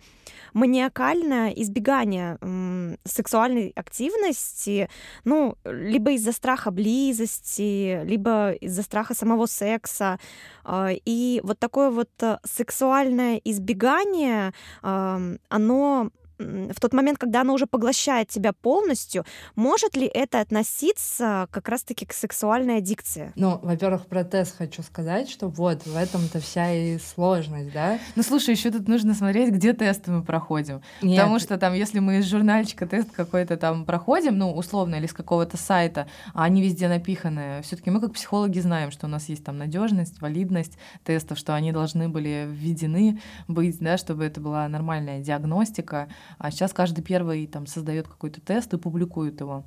маниакальное 0.53 1.51
избегание 1.51 2.39
э, 2.41 2.97
сексуальной 3.05 3.73
активности, 3.77 4.89
ну, 5.25 5.57
либо 5.65 6.13
из-за 6.13 6.33
страха 6.33 6.71
близости, 6.71 8.05
либо 8.05 8.53
из-за 8.53 8.83
страха 8.83 9.15
самого 9.15 9.47
секса, 9.47 10.19
э, 10.65 10.97
и 11.05 11.41
вот 11.45 11.59
такое 11.59 11.91
вот 11.91 12.11
э, 12.23 12.39
сексуальное 12.45 13.41
избегание, 13.45 14.53
э, 14.83 15.37
оно 15.49 16.11
в 16.43 16.81
тот 16.81 16.93
момент, 16.93 17.19
когда 17.19 17.43
оно 17.43 17.55
уже 17.55 17.67
поглощает 17.67 18.29
тебя 18.29 18.53
полностью, 18.53 19.25
может 19.55 19.97
ли 19.97 20.07
это 20.07 20.41
относиться 20.41 21.49
как 21.51 21.69
раз-таки 21.69 22.07
к 22.07 22.13
сексуальной 22.13 22.79
аддикции? 22.79 23.33
Ну, 23.37 23.59
во-первых, 23.63 24.07
про 24.07 24.25
тест 24.25 24.57
хочу 24.57 24.83
сказать, 24.83 25.29
что 25.29 25.49
вот 25.49 25.87
в 25.87 25.97
этом-то 25.97 26.41
вся 26.41 26.73
и 26.73 26.99
сложность, 26.99 27.73
да? 27.73 27.99
Ну, 28.17 28.23
слушай, 28.23 28.51
еще 28.51 28.71
тут 28.71 28.89
нужно 28.89 29.15
смотреть, 29.15 29.51
где 29.51 29.73
тесты 29.73 30.11
мы 30.11 30.23
проходим. 30.23 30.83
Нет. 31.01 31.19
Потому 31.19 31.39
что 31.39 31.59
там, 31.59 31.75
если 31.75 31.99
мы 31.99 32.19
из 32.19 32.27
журнальчика 32.27 32.87
тест 32.87 33.11
какой-то 33.13 33.57
там 33.57 33.85
проходим, 33.85 34.39
ну, 34.39 34.53
условно, 34.53 34.97
или 34.97 35.07
с 35.07 35.13
какого-то 35.13 35.57
сайта, 35.57 36.07
а 36.35 36.45
они 36.45 36.63
везде 36.63 36.89
напиханы, 36.89 37.61
все-таки 37.63 37.91
мы 37.91 38.01
как 38.01 38.13
психологи 38.13 38.59
знаем, 38.59 38.91
что 38.91 39.07
у 39.07 39.09
нас 39.09 39.29
есть 39.29 39.45
там 39.45 39.59
надежность, 39.59 40.21
валидность 40.21 40.79
тестов, 41.05 41.39
что 41.39 41.55
они 41.55 41.73
должны 41.73 42.09
были 42.09 42.47
введены 42.49 43.21
быть, 43.49 43.79
да, 43.79 43.97
чтобы 43.97 44.25
это 44.25 44.41
была 44.41 44.69
нормальная 44.69 45.21
диагностика, 45.21 46.09
а 46.39 46.51
сейчас 46.51 46.73
каждый 46.73 47.03
первый 47.03 47.47
там 47.47 47.67
создает 47.67 48.09
какой-то 48.09 48.41
тест 48.41 48.73
и 48.75 48.79
публикует 48.79 49.41
его. 49.41 49.65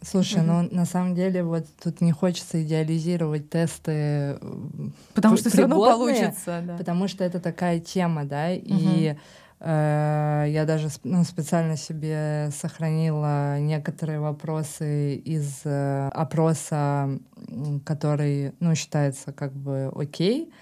Слушай, 0.00 0.42
угу. 0.42 0.46
ну 0.46 0.68
на 0.70 0.84
самом 0.84 1.14
деле 1.14 1.42
вот 1.42 1.66
тут 1.82 2.00
не 2.00 2.12
хочется 2.12 2.62
идеализировать 2.62 3.50
тесты. 3.50 4.38
Потому 5.14 5.36
что 5.36 5.50
все 5.50 5.62
равно 5.62 5.76
получится. 5.76 6.62
Да. 6.64 6.76
Потому 6.76 7.08
что 7.08 7.24
это 7.24 7.40
такая 7.40 7.80
тема, 7.80 8.24
да, 8.24 8.48
угу. 8.50 8.62
и 8.64 9.16
э, 9.60 10.44
я 10.48 10.64
даже 10.66 10.88
ну, 11.02 11.24
специально 11.24 11.76
себе 11.76 12.50
сохранила 12.52 13.58
некоторые 13.58 14.20
вопросы 14.20 15.16
из 15.16 15.62
э, 15.64 16.08
опроса, 16.12 17.18
который, 17.84 18.52
ну, 18.60 18.74
считается 18.76 19.32
как 19.32 19.52
бы 19.52 19.90
окей. 19.94 20.52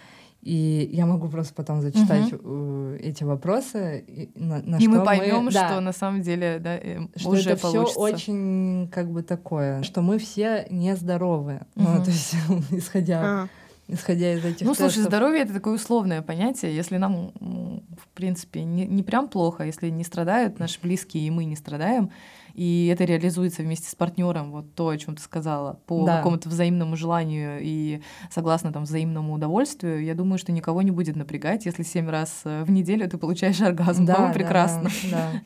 И 0.46 0.90
я 0.92 1.06
могу 1.06 1.28
просто 1.28 1.52
потом 1.54 1.80
зачитать 1.80 2.32
угу. 2.32 2.92
эти 3.00 3.24
вопросы. 3.24 4.04
И, 4.06 4.30
на, 4.36 4.62
на 4.62 4.76
и 4.76 4.86
мы 4.86 5.04
поймем, 5.04 5.46
мы, 5.46 5.50
что 5.50 5.60
да, 5.60 5.80
на 5.80 5.92
самом 5.92 6.22
деле 6.22 6.60
да, 6.60 6.78
что 7.16 7.30
уже 7.30 7.50
это 7.50 7.60
получится. 7.60 7.90
все 7.90 8.00
очень 8.00 8.88
как 8.92 9.10
бы 9.10 9.24
такое, 9.24 9.82
что 9.82 10.02
мы 10.02 10.18
все 10.18 10.68
нездоровы. 10.70 11.62
Угу. 11.74 11.88
Ну, 11.88 12.04
то 12.04 12.10
есть, 12.10 12.36
исходя 12.70 13.20
а 13.24 13.48
исходя 13.88 14.34
из 14.34 14.44
этих 14.44 14.66
Ну, 14.66 14.72
тестов. 14.72 14.92
слушай, 14.92 15.04
здоровье— 15.04 15.42
это 15.42 15.54
такое 15.54 15.74
условное 15.74 16.22
понятие. 16.22 16.74
Если 16.74 16.96
нам, 16.96 17.32
в 17.40 18.08
принципе, 18.14 18.62
не, 18.62 18.86
не 18.86 19.02
прям 19.02 19.28
плохо, 19.28 19.64
если 19.64 19.90
не 19.90 20.04
страдают 20.04 20.58
наши 20.60 20.80
близкие, 20.80 21.26
и 21.26 21.30
мы 21.30 21.44
не 21.44 21.56
страдаем, 21.56 22.10
и 22.56 22.88
это 22.92 23.04
реализуется 23.04 23.62
вместе 23.62 23.90
с 23.90 23.94
партнером, 23.94 24.50
вот 24.50 24.74
то, 24.74 24.88
о 24.88 24.96
чем 24.96 25.14
ты 25.14 25.22
сказала, 25.22 25.80
по 25.86 26.06
да. 26.06 26.16
какому-то 26.18 26.48
взаимному 26.48 26.96
желанию 26.96 27.58
и 27.60 28.00
согласно 28.30 28.72
там 28.72 28.84
взаимному 28.84 29.34
удовольствию, 29.34 30.02
я 30.02 30.14
думаю, 30.14 30.38
что 30.38 30.52
никого 30.52 30.80
не 30.80 30.90
будет 30.90 31.16
напрягать, 31.16 31.66
если 31.66 31.82
семь 31.82 32.08
раз 32.08 32.42
в 32.44 32.70
неделю 32.70 33.08
ты 33.10 33.18
получаешь 33.18 33.60
оргазм. 33.60 34.06
Да, 34.06 34.28
да 34.28 34.32
прекрасно. 34.32 34.90
Да, 35.10 35.32
да. 35.32 35.40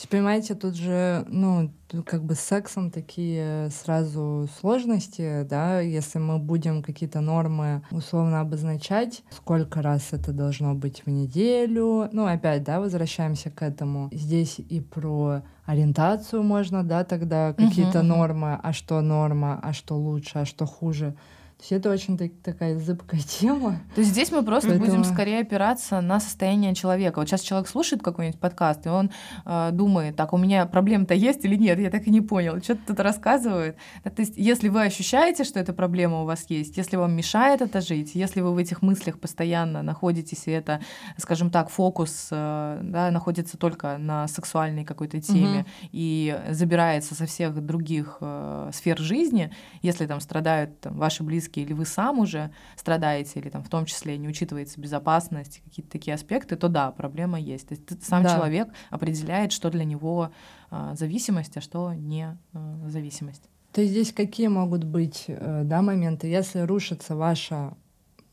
Есть, 0.00 0.08
понимаете, 0.08 0.54
тут 0.54 0.76
же, 0.76 1.24
ну, 1.28 1.70
как 2.06 2.24
бы 2.24 2.34
с 2.34 2.40
сексом 2.40 2.90
такие 2.90 3.68
сразу 3.70 4.48
сложности, 4.58 5.44
да, 5.48 5.80
если 5.80 6.18
мы 6.18 6.38
будем 6.38 6.82
какие-то 6.82 7.20
нормы 7.20 7.82
условно 7.90 8.40
обозначать, 8.40 9.22
сколько 9.30 9.82
раз 9.82 10.12
это 10.12 10.32
должно 10.32 10.74
быть 10.74 11.02
в 11.04 11.10
неделю, 11.10 12.08
ну, 12.12 12.26
опять, 12.26 12.64
да, 12.64 12.80
возвращаемся 12.80 13.50
к 13.50 13.62
этому. 13.62 14.08
Здесь 14.12 14.58
и 14.58 14.80
про 14.80 15.42
ориентацию 15.66 16.42
можно, 16.42 16.82
да, 16.82 17.04
тогда 17.04 17.52
какие-то 17.52 18.00
uh-huh, 18.00 18.02
нормы, 18.02 18.58
а 18.62 18.72
что 18.72 19.00
норма, 19.00 19.60
а 19.62 19.72
что 19.72 19.96
лучше, 19.96 20.38
а 20.38 20.44
что 20.44 20.66
хуже. 20.66 21.14
То 21.60 21.64
есть 21.64 21.72
это 21.72 21.90
очень 21.90 22.16
так, 22.16 22.30
такая 22.42 22.78
зыбкая 22.78 23.20
тема. 23.26 23.80
То 23.94 24.00
есть 24.00 24.12
здесь 24.12 24.32
мы 24.32 24.42
просто 24.42 24.70
Поэтому... 24.70 24.86
будем 24.86 25.04
скорее 25.04 25.40
опираться 25.40 26.00
на 26.00 26.18
состояние 26.18 26.74
человека. 26.74 27.18
Вот 27.18 27.28
сейчас 27.28 27.42
человек 27.42 27.68
слушает 27.68 28.02
какой-нибудь 28.02 28.40
подкаст, 28.40 28.86
и 28.86 28.88
он 28.88 29.10
э, 29.44 29.68
думает, 29.70 30.16
так, 30.16 30.32
у 30.32 30.38
меня 30.38 30.64
проблема-то 30.64 31.12
есть 31.12 31.44
или 31.44 31.56
нет, 31.56 31.78
я 31.78 31.90
так 31.90 32.06
и 32.06 32.10
не 32.10 32.22
понял, 32.22 32.62
что-то 32.62 32.80
тут 32.86 33.00
рассказывает. 33.00 33.76
То 34.04 34.22
есть 34.22 34.32
если 34.36 34.68
вы 34.68 34.84
ощущаете, 34.84 35.44
что 35.44 35.60
эта 35.60 35.74
проблема 35.74 36.22
у 36.22 36.24
вас 36.24 36.46
есть, 36.48 36.78
если 36.78 36.96
вам 36.96 37.12
мешает 37.12 37.60
это 37.60 37.82
жить, 37.82 38.14
если 38.14 38.40
вы 38.40 38.54
в 38.54 38.56
этих 38.56 38.80
мыслях 38.80 39.20
постоянно 39.20 39.82
находитесь, 39.82 40.46
и 40.46 40.50
это, 40.50 40.80
скажем 41.18 41.50
так, 41.50 41.68
фокус 41.68 42.28
э, 42.30 42.80
да, 42.82 43.10
находится 43.10 43.58
только 43.58 43.98
на 43.98 44.28
сексуальной 44.28 44.86
какой-то 44.86 45.20
теме 45.20 45.60
угу. 45.60 45.68
и 45.92 46.40
забирается 46.48 47.14
со 47.14 47.26
всех 47.26 47.54
других 47.66 48.16
э, 48.22 48.70
сфер 48.72 48.98
жизни, 48.98 49.50
если 49.82 50.06
там 50.06 50.20
страдают 50.20 50.80
там, 50.80 50.96
ваши 50.96 51.22
близкие 51.22 51.49
близкие, 51.50 51.64
или 51.64 51.72
вы 51.72 51.84
сам 51.84 52.18
уже 52.18 52.50
страдаете, 52.76 53.40
или 53.40 53.48
там 53.48 53.62
в 53.62 53.68
том 53.68 53.86
числе 53.86 54.18
не 54.18 54.28
учитывается 54.28 54.80
безопасность, 54.80 55.60
какие-то 55.64 55.90
такие 55.90 56.14
аспекты, 56.14 56.56
то 56.56 56.68
да, 56.68 56.90
проблема 56.90 57.38
есть. 57.38 57.68
То 57.68 57.74
есть 57.74 58.04
сам 58.04 58.22
да. 58.22 58.36
человек 58.36 58.68
определяет, 58.90 59.52
что 59.52 59.70
для 59.70 59.84
него 59.84 60.30
э, 60.70 60.94
зависимость, 60.94 61.56
а 61.56 61.60
что 61.60 61.92
не 61.94 62.38
э, 62.52 62.88
зависимость. 62.88 63.42
То 63.72 63.80
есть 63.80 63.92
здесь 63.92 64.12
какие 64.12 64.48
могут 64.48 64.84
быть 64.84 65.24
э, 65.28 65.62
да, 65.64 65.82
моменты, 65.82 66.26
если 66.26 66.60
рушится 66.60 67.16
ваша 67.16 67.74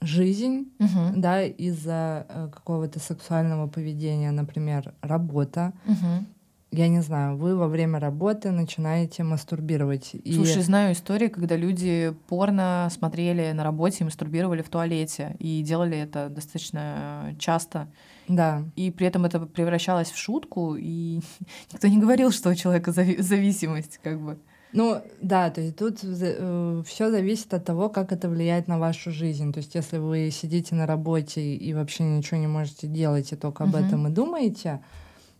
жизнь, 0.01 0.71
uh 0.80 1.13
да, 1.15 1.43
из-за 1.43 2.25
э, 2.30 2.49
какого-то 2.53 2.99
сексуального 2.99 3.67
поведения, 3.67 4.32
например, 4.32 4.93
работа, 5.01 5.73
uh 5.88 6.23
я 6.71 6.89
не 6.89 7.01
знаю, 7.01 7.38
вы 7.38 7.56
во 7.56 7.67
время 7.67 7.99
работы 7.99 8.51
начинаете 8.51 9.23
мастурбировать. 9.23 10.15
Слушай, 10.25 10.60
и... 10.60 10.62
знаю 10.62 10.93
истории, 10.93 11.27
когда 11.27 11.56
люди 11.56 12.13
порно 12.27 12.89
смотрели 12.91 13.51
на 13.53 13.63
работе 13.63 13.99
и 14.01 14.03
мастурбировали 14.03 14.62
в 14.62 14.69
туалете, 14.69 15.36
и 15.39 15.62
делали 15.62 15.97
это 15.97 16.30
достаточно 16.30 17.34
часто. 17.39 17.88
Да. 18.27 18.63
И 18.75 18.91
при 18.91 19.08
этом 19.08 19.23
это 19.23 19.39
превращалось 19.39 20.12
в 20.12 20.17
шутку, 20.17 20.75
и 20.75 21.21
никто 21.71 21.88
не 21.88 21.99
говорил, 21.99 22.32
что 22.32 22.49
у 22.49 22.56
человека 22.56 22.91
зависимость, 22.91 23.99
как 24.03 24.19
бы. 24.19 24.38
Ну 24.73 25.01
да, 25.21 25.49
то 25.49 25.62
есть 25.62 25.77
тут 25.77 25.99
э, 26.03 26.84
все 26.86 27.10
зависит 27.10 27.53
от 27.53 27.63
того, 27.63 27.88
как 27.88 28.12
это 28.12 28.27
влияет 28.27 28.67
на 28.67 28.77
вашу 28.77 29.12
жизнь. 29.12 29.53
То 29.53 29.60
есть 29.60 29.73
если 29.73 29.97
вы 29.97 30.30
сидите 30.32 30.75
на 30.75 30.86
работе 30.86 31.56
и 31.56 31.73
вообще 31.73 32.03
ничего 32.03 32.38
не 32.38 32.47
можете 32.47 32.88
делать 32.88 33.32
и 33.32 33.38
только 33.38 33.63
об 33.63 33.75
uh 33.75 33.86
этом 33.86 34.08
и 34.08 34.12
думаете, 34.12 34.82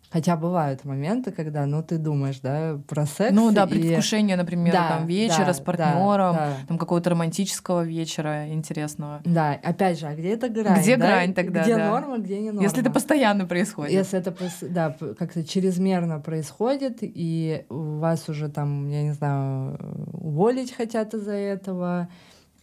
Хотя 0.10 0.38
бывают 0.38 0.86
моменты, 0.86 1.32
когда, 1.32 1.66
ну, 1.66 1.84
ты 1.84 1.98
думаешь, 1.98 2.40
да, 2.40 2.80
про 2.88 3.06
секс. 3.06 3.34
Ну 3.34 3.52
да, 3.52 3.68
предвкушение, 3.68 4.36
и... 4.36 4.38
например, 4.38 4.72
да, 4.72 4.90
там 4.90 5.06
вечера 5.06 5.48
да, 5.48 5.54
с 5.54 5.60
партнером, 5.60 6.36
да, 6.36 6.48
да. 6.48 6.68
там 6.68 6.78
какого-то 6.78 7.10
романтического 7.10 7.84
вечера 7.84 8.48
интересного. 8.48 9.22
Да, 9.26 9.60
опять 9.62 10.00
же, 10.00 10.08
а 10.08 10.16
где 10.16 10.30
эта 10.30 10.48
грань? 10.48 10.80
Где 10.80 10.96
да? 10.96 11.08
грань 11.08 11.34
тогда? 11.34 11.64
Где 11.64 11.76
да. 11.76 11.90
норма, 11.90 12.20
где 12.20 12.40
не 12.40 12.52
норма? 12.52 12.64
Если 12.64 12.80
это 12.80 12.90
постоянно 12.90 13.46
происходит. 13.46 13.92
Если 13.92 14.18
это, 14.18 14.34
да, 14.62 14.96
как-то 15.20 15.44
чрезмерно 15.44 16.20
происходит, 16.20 17.00
и 17.02 17.66
вас 17.70 18.30
уже 18.30 18.48
там, 18.48 18.88
я 18.88 19.04
не 19.04 19.12
знаю, 19.12 19.78
уволить 20.14 20.74
хотят 20.74 21.14
из-за 21.14 21.34
этого, 21.34 22.08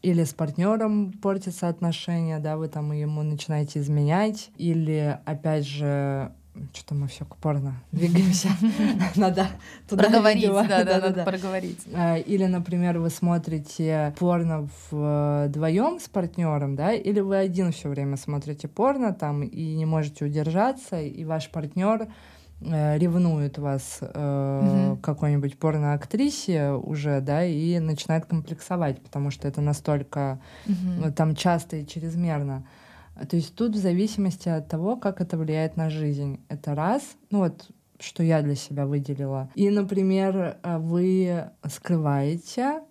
или 0.00 0.24
с 0.24 0.32
партнером 0.32 1.12
портятся 1.12 1.68
отношения, 1.68 2.38
да, 2.38 2.56
вы 2.56 2.68
там 2.68 2.92
ему 2.92 3.22
начинаете 3.22 3.80
изменять, 3.80 4.50
или, 4.56 5.18
опять 5.24 5.66
же, 5.66 6.32
что-то 6.72 6.94
мы 6.94 7.08
все 7.08 7.24
порно 7.40 7.82
двигаемся. 7.92 8.48
Надо 9.16 9.48
туда 9.88 10.04
Проговорить, 10.04 10.50
да, 10.50 10.84
да, 10.84 11.00
надо 11.00 11.24
проговорить. 11.24 11.80
А, 11.92 12.16
или, 12.16 12.46
например, 12.46 12.98
вы 12.98 13.10
смотрите 13.10 14.14
порно 14.18 14.68
вдвоем 14.90 15.98
с 15.98 16.08
партнером, 16.08 16.76
да, 16.76 16.92
или 16.92 17.20
вы 17.20 17.36
один 17.36 17.72
все 17.72 17.88
время 17.88 18.16
смотрите 18.16 18.68
порно 18.68 19.12
там 19.12 19.42
и 19.42 19.74
не 19.74 19.84
можете 19.84 20.24
удержаться, 20.24 21.00
и 21.00 21.24
ваш 21.24 21.50
партнер 21.50 22.08
э, 22.60 22.98
ревнует 22.98 23.58
вас 23.58 23.98
э, 24.00 24.96
какой-нибудь 25.02 25.58
порно-актрисе 25.58 26.72
уже, 26.72 27.20
да, 27.20 27.44
и 27.44 27.80
начинает 27.80 28.26
комплексовать, 28.26 29.02
потому 29.02 29.30
что 29.30 29.48
это 29.48 29.60
настолько 29.60 30.40
э, 30.66 31.10
там 31.16 31.34
часто 31.34 31.76
и 31.76 31.86
чрезмерно. 31.86 32.64
То 33.28 33.36
есть 33.36 33.54
тут 33.54 33.74
в 33.74 33.78
зависимости 33.78 34.48
от 34.48 34.68
того, 34.68 34.96
как 34.96 35.20
это 35.20 35.36
влияет 35.36 35.76
на 35.76 35.90
жизнь. 35.90 36.40
Это 36.48 36.74
раз, 36.74 37.02
ну 37.30 37.40
вот 37.40 37.68
что 38.00 38.22
я 38.22 38.42
для 38.42 38.54
себя 38.54 38.86
выделила. 38.86 39.50
И, 39.54 39.70
например, 39.70 40.58
э, 40.62 40.78
вы 40.78 41.50
скрываете, 41.68 42.82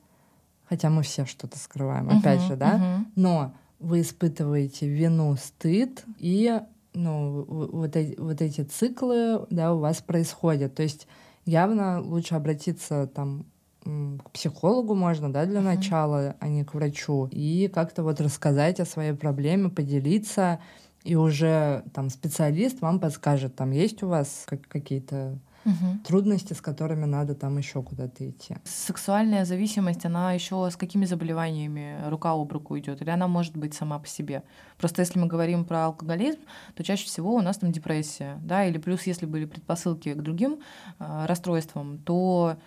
хотя 0.63 0.89
мы 0.89 1.03
все 1.03 1.25
что-то 1.25 1.59
скрываем, 1.59 2.09
uh-huh, 2.09 2.19
опять 2.19 2.41
же, 2.41 2.55
да, 2.55 2.77
uh-huh. 2.77 3.05
но 3.15 3.53
вы 3.79 4.01
испытываете 4.01 4.87
вину, 4.87 5.35
стыд, 5.35 6.03
и 6.17 6.59
ну, 6.93 7.43
вот, 7.43 7.95
эти, 7.95 8.19
вот 8.19 8.41
эти 8.41 8.61
циклы 8.61 9.45
да, 9.49 9.73
у 9.73 9.79
вас 9.79 10.01
происходят. 10.01 10.75
То 10.75 10.83
есть 10.83 11.07
явно 11.45 12.01
лучше 12.01 12.35
обратиться 12.35 13.07
там 13.07 13.45
к 13.83 14.31
психологу 14.31 14.95
можно, 14.95 15.31
да, 15.31 15.45
для 15.45 15.59
uh-huh. 15.59 15.75
начала, 15.75 16.35
а 16.39 16.47
не 16.47 16.63
к 16.63 16.73
врачу, 16.73 17.27
и 17.31 17.69
как-то 17.73 18.03
вот 18.03 18.21
рассказать 18.21 18.79
о 18.79 18.85
своей 18.85 19.13
проблеме, 19.13 19.69
поделиться, 19.69 20.59
и 21.03 21.15
уже 21.15 21.83
там 21.93 22.09
специалист 22.09 22.81
вам 22.81 22.99
подскажет, 22.99 23.55
там 23.55 23.71
есть 23.71 24.03
у 24.03 24.07
вас 24.07 24.45
какие-то 24.69 25.37
угу. 25.65 25.99
трудности, 26.05 26.53
с 26.53 26.61
которыми 26.61 27.05
надо 27.05 27.35
там 27.35 27.57
еще 27.57 27.81
куда-то 27.81 28.29
идти. 28.29 28.55
Сексуальная 28.63 29.45
зависимость, 29.45 30.05
она 30.05 30.33
еще 30.33 30.69
с 30.71 30.75
какими 30.75 31.05
заболеваниями 31.05 31.97
рука 32.07 32.31
об 32.31 32.51
руку 32.51 32.77
идет, 32.79 33.01
или 33.01 33.09
она 33.09 33.27
может 33.27 33.57
быть 33.57 33.73
сама 33.73 33.99
по 33.99 34.07
себе? 34.07 34.43
Просто 34.77 35.01
если 35.01 35.19
мы 35.19 35.27
говорим 35.27 35.65
про 35.65 35.85
алкоголизм, 35.85 36.39
то 36.75 36.83
чаще 36.83 37.05
всего 37.05 37.35
у 37.35 37.41
нас 37.41 37.57
там 37.57 37.71
депрессия, 37.71 38.39
да, 38.43 38.65
или 38.65 38.77
плюс 38.77 39.03
если 39.03 39.25
были 39.25 39.45
предпосылки 39.45 40.13
к 40.13 40.21
другим 40.21 40.59
э, 40.99 41.25
расстройствам, 41.25 41.97
то 41.99 42.57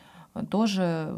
тоже 0.50 1.14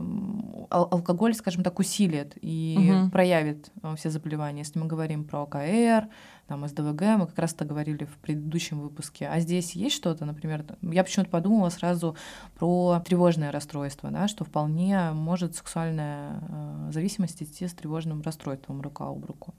алкоголь, 0.70 1.34
скажем 1.34 1.62
так, 1.62 1.78
усилит 1.78 2.34
и 2.40 2.76
угу. 3.02 3.10
проявит 3.10 3.70
э, 3.82 3.94
все 3.96 4.10
заболевания. 4.10 4.60
Если 4.60 4.78
мы 4.78 4.86
говорим 4.86 5.24
про 5.24 5.42
ОКР, 5.42 6.08
там, 6.46 6.66
СДВГ, 6.66 7.02
мы 7.18 7.26
как 7.26 7.38
раз 7.38 7.54
это 7.54 7.64
говорили 7.64 8.04
в 8.04 8.16
предыдущем 8.18 8.80
выпуске. 8.80 9.28
А 9.28 9.40
здесь 9.40 9.72
есть 9.72 9.96
что-то, 9.96 10.24
например, 10.24 10.64
я 10.82 11.04
почему-то 11.04 11.30
подумала 11.30 11.68
сразу 11.70 12.16
про 12.58 13.00
тревожное 13.04 13.52
расстройство, 13.52 14.10
да, 14.10 14.28
что 14.28 14.44
вполне 14.44 15.12
может 15.12 15.56
сексуальная 15.56 16.40
э, 16.48 16.90
зависимость 16.92 17.42
идти 17.42 17.66
с 17.66 17.72
тревожным 17.72 18.22
расстройством 18.22 18.80
рука 18.80 19.06
об 19.06 19.24
руку. 19.24 19.54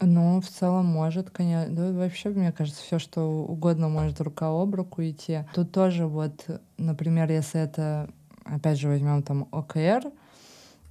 Ну, 0.00 0.40
в 0.40 0.48
целом 0.48 0.86
может, 0.86 1.30
конечно. 1.30 1.74
Да, 1.74 1.92
вообще, 1.92 2.30
мне 2.30 2.50
кажется, 2.50 2.82
все, 2.82 2.98
что 2.98 3.22
угодно 3.22 3.88
может 3.88 4.20
рука 4.20 4.48
об 4.48 4.74
руку 4.74 5.02
идти. 5.02 5.44
Тут 5.54 5.70
тоже 5.70 6.06
вот, 6.06 6.44
например, 6.76 7.30
если 7.30 7.60
это 7.60 8.10
опять 8.44 8.78
же 8.78 8.88
возьмем 8.88 9.22
там 9.22 9.48
ОКР, 9.50 10.10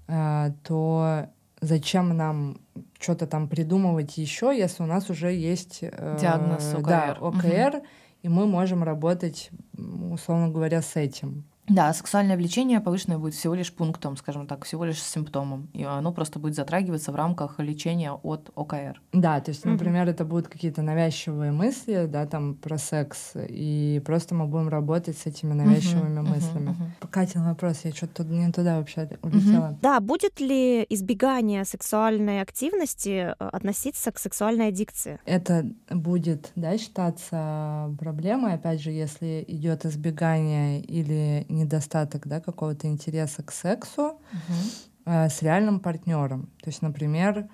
э, 0.08 0.52
то 0.64 1.28
зачем 1.62 2.16
нам 2.16 2.58
что-то 3.00 3.28
там 3.28 3.48
придумывать 3.48 4.18
еще, 4.18 4.54
если 4.56 4.84
у 4.84 4.86
нас 4.86 5.10
уже 5.10 5.34
есть 5.34 5.80
э, 5.82 6.18
диагноз 6.20 6.74
ОКР, 6.74 6.84
да, 6.84 7.18
ОКР 7.20 7.78
угу. 7.78 7.86
и 8.24 8.30
мы 8.30 8.48
можем 8.48 8.84
работать, 8.84 9.52
условно 9.78 10.50
говоря, 10.50 10.82
с 10.82 10.96
этим. 10.96 11.46
Да, 11.67 11.93
сексуальное 11.93 12.36
влечение 12.38 12.82
повышенное 12.82 13.17
будет 13.17 13.34
всего 13.34 13.54
лишь 13.54 13.71
пунктом, 13.71 14.17
скажем 14.17 14.47
так, 14.47 14.65
всего 14.65 14.86
лишь 14.86 15.02
симптомом. 15.02 15.69
И 15.74 15.84
оно 15.84 16.12
просто 16.12 16.39
будет 16.39 16.56
затрагиваться 16.56 17.12
в 17.12 17.15
рамках 17.15 17.60
лечения 17.60 18.12
от 18.12 18.50
ОКР. 18.56 19.02
Да, 19.13 19.39
то 19.39 19.52
есть, 19.52 19.63
например, 19.65 20.08
mm-hmm. 20.08 20.12
это 20.12 20.26
будут 20.26 20.47
какие-то 20.47 20.82
навязчивые 20.82 21.52
мысли, 21.52 22.08
да, 22.08 22.26
там 22.26 22.56
про 22.56 22.78
секс, 22.78 23.34
и 23.36 24.02
просто 24.06 24.36
мы 24.36 24.47
будем 24.47 24.69
работать 24.69 25.17
с 25.17 25.26
этими 25.26 25.54
навязчивыми 25.54 26.19
mm-hmm. 26.19 26.30
мыслями. 26.30 26.69
Mm-hmm. 26.69 27.08
Катин 27.10 27.43
вопрос, 27.43 27.81
я 27.83 27.92
что-то 27.92 28.23
не 28.23 28.52
туда 28.52 28.77
вообще 28.77 29.10
улетела. 29.21 29.71
Mm-hmm. 29.71 29.77
Да, 29.81 30.00
будет 30.00 30.40
ли 30.40 30.86
избегание 30.90 31.63
сексуальной 31.63 32.42
активности 32.42 33.27
э, 33.27 33.33
относиться 33.38 34.12
к 34.12 34.19
сексуальной 34.19 34.69
аддикции? 34.69 35.19
Это 35.25 35.69
будет, 35.90 36.52
да, 36.56 36.77
считаться 36.77 37.96
проблемой, 38.00 38.54
опять 38.54 38.81
же, 38.81 38.92
если 38.92 39.46
идет 39.48 39.86
избегание 39.86 40.81
или 40.81 41.46
недостаток 41.52 42.27
да, 42.27 42.39
какого-то 42.39 42.87
интереса 42.87 43.43
к 43.43 43.52
сексу 43.52 44.19
uh-huh. 44.31 45.25
э, 45.25 45.29
с 45.29 45.41
реальным 45.41 45.79
партнером. 45.79 46.49
То 46.62 46.69
есть, 46.69 46.81
например, 46.81 47.47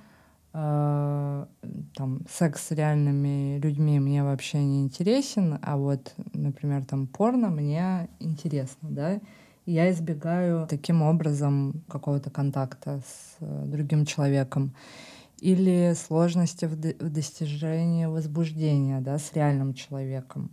э, 0.54 1.46
там 1.96 2.22
секс 2.30 2.68
с 2.68 2.72
реальными 2.72 3.60
людьми 3.60 4.00
мне 4.00 4.24
вообще 4.24 4.64
не 4.64 4.82
интересен, 4.82 5.60
а 5.62 5.78
вот, 5.78 6.14
например, 6.34 6.86
там 6.86 7.08
порно 7.08 7.50
мне 7.50 8.10
интересно, 8.20 8.90
да. 8.90 9.20
Я 9.66 9.92
избегаю 9.92 10.66
таким 10.68 11.02
образом 11.02 11.84
какого-то 11.90 12.30
контакта 12.30 13.02
с 13.06 13.36
э, 13.42 13.64
другим 13.66 14.06
человеком 14.06 14.74
или 15.40 15.94
сложности 15.94 16.66
в, 16.66 16.72
в 16.72 17.10
достижении 17.10 18.06
возбуждения, 18.06 19.02
да, 19.02 19.18
с 19.18 19.34
реальным 19.34 19.74
человеком. 19.74 20.52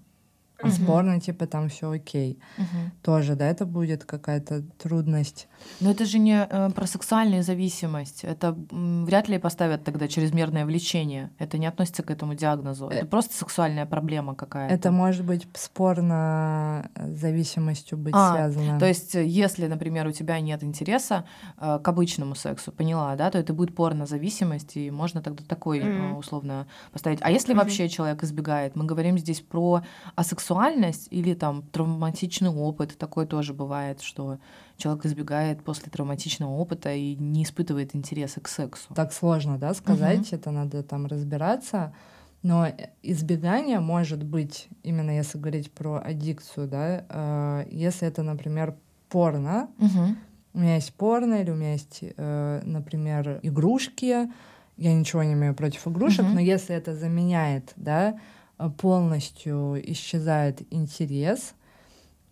Угу. 0.69 0.73
Спорно, 0.73 1.21
типа, 1.21 1.47
там 1.47 1.69
все 1.69 1.91
окей. 1.91 2.39
Угу. 2.59 2.91
Тоже, 3.03 3.37
да, 3.37 3.47
это 3.47 3.67
будет 3.67 4.05
какая-то 4.05 4.63
трудность. 4.79 5.49
Но 5.81 5.91
это 5.91 6.05
же 6.05 6.19
не 6.19 6.47
э, 6.49 6.71
про 6.71 6.87
сексуальную 6.87 7.43
зависимость. 7.43 8.25
Это 8.25 8.57
м, 8.71 9.05
вряд 9.05 9.29
ли 9.29 9.39
поставят 9.39 9.85
тогда 9.85 10.09
чрезмерное 10.09 10.65
влечение. 10.65 11.31
Это 11.39 11.59
не 11.59 11.67
относится 11.67 12.03
к 12.03 12.11
этому 12.11 12.35
диагнозу. 12.35 12.89
Это 12.89 13.05
э, 13.05 13.09
просто 13.09 13.37
сексуальная 13.37 13.87
проблема 13.87 14.35
какая-то. 14.35 14.75
Это 14.75 14.91
может 14.91 15.25
быть 15.25 15.47
спорно 15.55 16.91
зависимостью 16.97 17.99
быть 17.99 18.15
а, 18.17 18.35
связано. 18.35 18.79
То 18.79 18.87
есть, 18.87 19.15
если, 19.15 19.67
например, 19.67 20.07
у 20.07 20.13
тебя 20.13 20.41
нет 20.41 20.63
интереса 20.63 21.25
э, 21.59 21.79
к 21.83 21.89
обычному 21.89 22.35
сексу, 22.35 22.73
поняла, 22.73 23.17
да, 23.17 23.31
то 23.31 23.39
это 23.39 23.53
будет 23.53 23.75
порно-зависимость, 23.75 24.77
и 24.77 24.91
можно 24.91 25.23
тогда 25.23 25.43
такой 25.47 25.81
mm. 25.81 26.13
э, 26.13 26.15
условно 26.15 26.67
поставить. 26.93 27.19
А 27.23 27.31
если 27.31 27.55
mm-hmm. 27.55 27.59
вообще 27.59 27.89
человек 27.89 28.23
избегает, 28.23 28.77
мы 28.77 28.85
говорим 28.85 29.19
здесь 29.19 29.41
про 29.41 29.83
асексуальность 30.15 30.45
сексуальность 30.45 31.09
или 31.11 31.35
там 31.35 31.63
травматичный 31.63 32.51
опыт. 32.51 32.97
Такое 32.99 33.27
тоже 33.27 33.53
бывает, 33.53 34.01
что 34.01 34.39
человек 34.77 35.07
избегает 35.07 35.63
после 35.63 35.91
травматичного 35.91 36.51
опыта 36.51 36.93
и 36.93 37.15
не 37.17 37.45
испытывает 37.45 37.95
интереса 37.95 38.41
к 38.41 38.49
сексу. 38.49 38.93
Так 38.95 39.13
сложно, 39.13 39.59
да, 39.59 39.75
сказать, 39.75 40.29
угу. 40.29 40.37
это 40.37 40.51
надо 40.51 40.83
там 40.83 41.07
разбираться. 41.07 41.95
Но 42.43 42.67
избегание 43.03 43.81
может 43.81 44.23
быть, 44.23 44.69
именно 44.83 45.11
если 45.17 45.39
говорить 45.39 45.71
про 45.71 46.03
аддикцию, 46.05 46.69
да, 46.69 47.05
э, 47.09 47.67
если 47.71 48.07
это, 48.07 48.23
например, 48.23 48.77
порно, 49.09 49.71
угу. 49.79 50.17
у 50.53 50.59
меня 50.59 50.75
есть 50.75 50.93
порно, 50.95 51.35
или 51.41 51.51
у 51.51 51.55
меня 51.55 51.73
есть, 51.73 52.01
э, 52.03 52.61
например, 52.65 53.41
игрушки, 53.43 54.29
я 54.77 54.93
ничего 54.93 55.23
не 55.23 55.33
имею 55.35 55.55
против 55.55 55.87
игрушек, 55.89 56.27
угу. 56.27 56.35
но 56.35 56.41
если 56.41 56.75
это 56.75 56.95
заменяет, 56.95 57.73
да, 57.77 58.19
Э, 58.59 58.71
полностью 58.71 59.81
исчезает 59.93 60.63
интерес. 60.73 61.55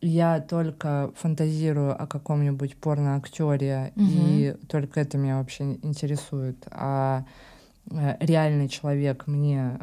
Я 0.02 0.40
только 0.40 1.12
фантазирую 1.16 2.00
о 2.00 2.08
каком-нибудь 2.08 2.76
порноактере, 2.76 3.92
угу. 3.94 4.04
и 4.04 4.56
только 4.68 5.00
это 5.00 5.16
меня 5.16 5.38
вообще 5.38 5.78
интересует. 5.82 6.66
А 6.72 7.24
э, 7.88 8.16
реальный 8.18 8.68
человек 8.68 9.28
мне 9.28 9.78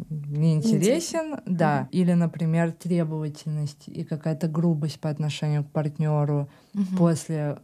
не 0.00 0.54
интересен, 0.54 1.34
Интерес. 1.34 1.42
да. 1.44 1.80
Угу. 1.82 1.98
Или, 1.98 2.12
например, 2.14 2.72
требовательность 2.72 3.88
и 3.88 4.04
какая-то 4.04 4.48
грубость 4.48 5.00
по 5.00 5.10
отношению 5.10 5.64
к 5.64 5.70
партнеру 5.70 6.48
угу. 6.74 6.96
после 6.96 7.58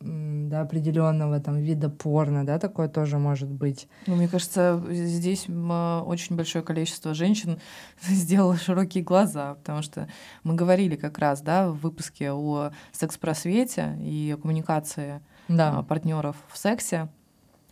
до 0.00 0.60
определенного 0.60 1.40
там 1.40 1.56
вида 1.56 1.88
порно, 1.88 2.46
да, 2.46 2.58
такое 2.58 2.88
тоже 2.88 3.18
может 3.18 3.48
быть. 3.48 3.88
Ну, 4.06 4.14
мне 4.14 4.28
кажется, 4.28 4.82
здесь 4.90 5.46
очень 5.48 6.36
большое 6.36 6.64
количество 6.64 7.14
женщин 7.14 7.58
сделало 8.00 8.56
широкие 8.56 9.02
глаза, 9.02 9.54
потому 9.54 9.82
что 9.82 10.08
мы 10.44 10.54
говорили 10.54 10.96
как 10.96 11.18
раз, 11.18 11.40
да, 11.40 11.68
в 11.68 11.78
выпуске 11.78 12.32
о 12.32 12.70
секс-просвете 12.92 13.96
и 14.00 14.34
о 14.36 14.40
коммуникации 14.40 15.20
да. 15.48 15.78
А, 15.78 15.82
партнеров 15.82 16.36
в 16.48 16.58
сексе, 16.58 17.08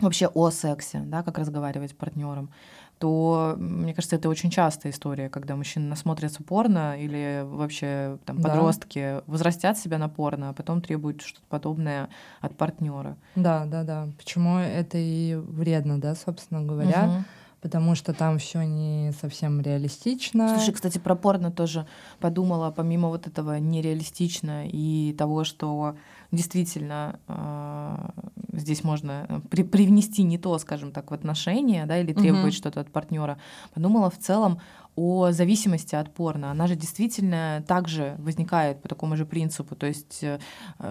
вообще 0.00 0.26
о 0.26 0.50
сексе, 0.50 1.00
да, 1.00 1.22
как 1.22 1.38
разговаривать 1.38 1.96
партнером 1.96 2.50
то, 2.98 3.56
мне 3.58 3.94
кажется, 3.94 4.16
это 4.16 4.28
очень 4.28 4.50
частая 4.50 4.92
история, 4.92 5.28
когда 5.28 5.54
мужчины 5.54 5.86
насмотрятся 5.86 6.42
порно 6.42 7.00
или 7.00 7.42
вообще 7.44 8.18
там 8.24 8.40
да. 8.40 8.48
подростки 8.48 9.22
возрастят 9.26 9.78
себя 9.78 9.98
на 9.98 10.08
порно, 10.08 10.50
а 10.50 10.52
потом 10.52 10.80
требуют 10.80 11.20
что-то 11.20 11.46
подобное 11.48 12.08
от 12.40 12.56
партнера. 12.56 13.16
Да, 13.34 13.66
да, 13.66 13.82
да. 13.82 14.08
Почему 14.16 14.58
это 14.58 14.96
и 14.98 15.34
вредно, 15.34 16.00
да, 16.00 16.14
собственно 16.14 16.62
говоря. 16.62 17.04
Угу 17.04 17.24
потому 17.62 17.96
что 17.96 18.12
там 18.12 18.38
все 18.38 18.62
не 18.62 19.12
совсем 19.20 19.60
реалистично. 19.60 20.54
Слушай, 20.56 20.72
кстати, 20.72 20.98
про 20.98 21.16
порно 21.16 21.50
тоже 21.50 21.84
подумала, 22.20 22.70
помимо 22.70 23.08
вот 23.08 23.26
этого 23.26 23.58
нереалистично 23.58 24.68
и 24.68 25.12
того, 25.18 25.42
что 25.42 25.96
действительно 26.30 27.18
э, 27.26 28.08
здесь 28.56 28.84
можно 28.84 29.26
э, 29.28 29.40
при, 29.50 29.62
привнести 29.62 30.22
не 30.22 30.38
то, 30.38 30.58
скажем 30.58 30.92
так, 30.92 31.10
в 31.10 31.14
отношения, 31.14 31.86
да, 31.86 31.98
или 31.98 32.12
требовать 32.12 32.54
угу. 32.54 32.56
что-то 32.56 32.80
от 32.80 32.90
партнера. 32.90 33.38
Подумала 33.74 34.10
в 34.10 34.18
целом 34.18 34.60
о 34.96 35.30
зависимости 35.30 35.94
от 35.94 36.12
порно. 36.12 36.50
Она 36.50 36.66
же 36.66 36.74
действительно 36.74 37.62
также 37.68 38.16
возникает 38.18 38.80
по 38.80 38.88
такому 38.88 39.16
же 39.16 39.26
принципу. 39.26 39.76
То 39.76 39.86
есть, 39.86 40.20
э, 40.22 40.38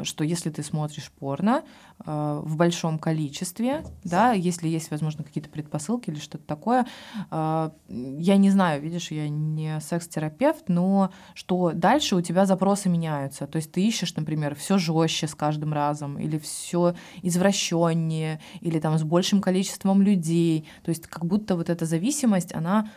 что 0.04 0.24
если 0.24 0.52
ты 0.52 0.62
смотришь 0.62 1.12
порно 1.12 1.64
э, 2.06 2.42
в 2.44 2.56
большом 2.56 3.00
количестве, 3.00 3.84
да, 4.04 4.34
если 4.34 4.68
есть, 4.68 4.92
возможно, 4.92 5.24
какие-то 5.24 5.50
предпосылки 5.50 6.12
или 6.12 6.20
что-то 6.20 6.46
такое, 6.46 6.86
э, 7.32 7.70
я 7.90 8.38
не 8.38 8.52
знаю, 8.52 8.82
видишь, 8.82 9.10
я 9.10 9.28
не 9.28 9.80
секс-терапевт, 9.82 10.70
но 10.70 11.10
что 11.34 11.72
дальше 11.74 12.16
у 12.16 12.22
тебя 12.22 12.46
запросы 12.46 12.90
меняются. 12.90 13.48
То 13.48 13.56
есть 13.56 13.72
ты 13.72 13.86
ищешь, 13.86 14.16
например, 14.16 14.54
все 14.54 14.78
жестче 14.78 15.28
с 15.28 15.34
каждым 15.34 15.74
разом, 15.74 16.20
или 16.20 16.38
все 16.38 16.96
извращеннее, 17.24 18.40
или 18.62 18.80
там 18.80 19.00
с 19.00 19.04
большим 19.04 19.42
количеством 19.42 20.04
людей. 20.04 20.68
То 20.84 20.90
есть 20.90 21.08
как 21.08 21.26
будто 21.26 21.56
вот 21.56 21.72
эта 21.72 21.86
зависимость, 21.86 22.54
она 22.54 22.88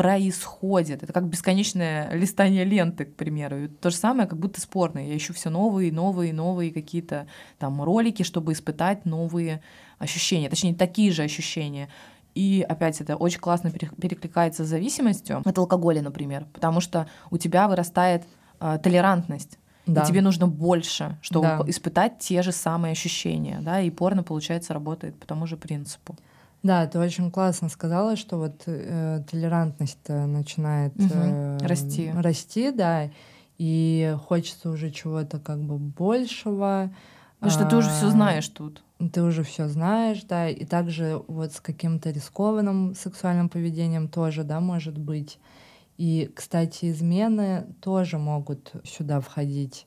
происходит. 0.00 1.02
Это 1.02 1.12
как 1.12 1.26
бесконечное 1.26 2.10
листание 2.14 2.64
ленты, 2.64 3.04
к 3.04 3.16
примеру. 3.16 3.64
И 3.64 3.68
то 3.68 3.90
же 3.90 3.96
самое, 3.96 4.26
как 4.26 4.38
будто 4.38 4.58
спорно. 4.58 5.06
Я 5.06 5.14
ищу 5.14 5.34
все 5.34 5.50
новые, 5.50 5.92
новые, 5.92 6.32
новые 6.32 6.72
какие-то 6.72 7.26
там 7.58 7.82
ролики, 7.82 8.22
чтобы 8.22 8.54
испытать 8.54 9.04
новые 9.04 9.60
ощущения, 9.98 10.48
точнее, 10.48 10.74
такие 10.74 11.12
же 11.12 11.22
ощущения. 11.22 11.90
И 12.34 12.64
опять 12.66 12.98
это 13.02 13.14
очень 13.14 13.40
классно 13.40 13.70
перекликается 13.70 14.64
с 14.64 14.68
зависимостью 14.68 15.42
от 15.44 15.58
алкоголя, 15.58 16.00
например, 16.00 16.46
потому 16.54 16.80
что 16.80 17.06
у 17.30 17.36
тебя 17.36 17.68
вырастает 17.68 18.24
э, 18.58 18.78
толерантность. 18.82 19.58
Да. 19.84 20.02
И 20.02 20.06
тебе 20.06 20.22
нужно 20.22 20.46
больше, 20.46 21.18
чтобы 21.20 21.46
да. 21.46 21.64
испытать 21.66 22.20
те 22.20 22.40
же 22.40 22.52
самые 22.52 22.92
ощущения. 22.92 23.58
Да? 23.60 23.82
И 23.82 23.90
порно, 23.90 24.22
получается, 24.22 24.72
работает 24.72 25.20
по 25.20 25.26
тому 25.26 25.46
же 25.46 25.58
принципу. 25.58 26.16
Да, 26.62 26.86
ты 26.86 26.98
очень 26.98 27.30
классно 27.30 27.68
сказала, 27.68 28.16
что 28.16 28.36
вот 28.36 28.62
э, 28.66 29.22
толерантность 29.30 30.08
начинает 30.08 30.94
угу. 30.96 31.08
э, 31.10 31.58
расти. 31.62 32.12
расти, 32.14 32.70
да, 32.70 33.10
и 33.56 34.16
хочется 34.26 34.70
уже 34.70 34.90
чего-то 34.90 35.38
как 35.38 35.60
бы 35.62 35.78
большего. 35.78 36.90
Потому 37.38 37.58
что 37.58 37.70
ты 37.70 37.76
уже 37.76 37.88
все 37.88 38.10
знаешь 38.10 38.48
тут. 38.48 38.82
Ты 39.12 39.22
уже 39.22 39.42
все 39.44 39.68
знаешь, 39.68 40.22
да, 40.24 40.48
и 40.48 40.66
также 40.66 41.22
вот 41.26 41.52
с 41.52 41.60
каким-то 41.60 42.10
рискованным 42.10 42.94
сексуальным 42.94 43.48
поведением 43.48 44.08
тоже, 44.08 44.44
да, 44.44 44.60
может 44.60 44.98
быть. 44.98 45.38
И, 45.96 46.30
кстати, 46.34 46.90
измены 46.90 47.66
тоже 47.80 48.18
могут 48.18 48.72
сюда 48.84 49.20
входить. 49.20 49.86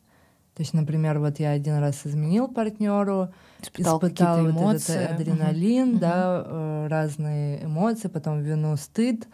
То 0.56 0.62
есть, 0.62 0.74
например, 0.74 1.20
вот 1.20 1.40
я 1.40 1.52
один 1.52 1.80
раз 1.80 2.06
изменил 2.06 2.48
партнеру, 2.48 3.30
испытал, 3.62 3.98
испытал 3.98 4.44
вот 4.44 4.52
эмоции. 4.52 4.96
этот 4.96 5.22
адреналин, 5.22 5.96
uh-huh. 5.96 6.00
да, 6.00 6.46
uh 6.46 6.88
разные 6.88 7.66
эмоции, 7.66 8.08
потом 8.08 8.42
вину, 8.42 8.76
стыд. 8.78 9.28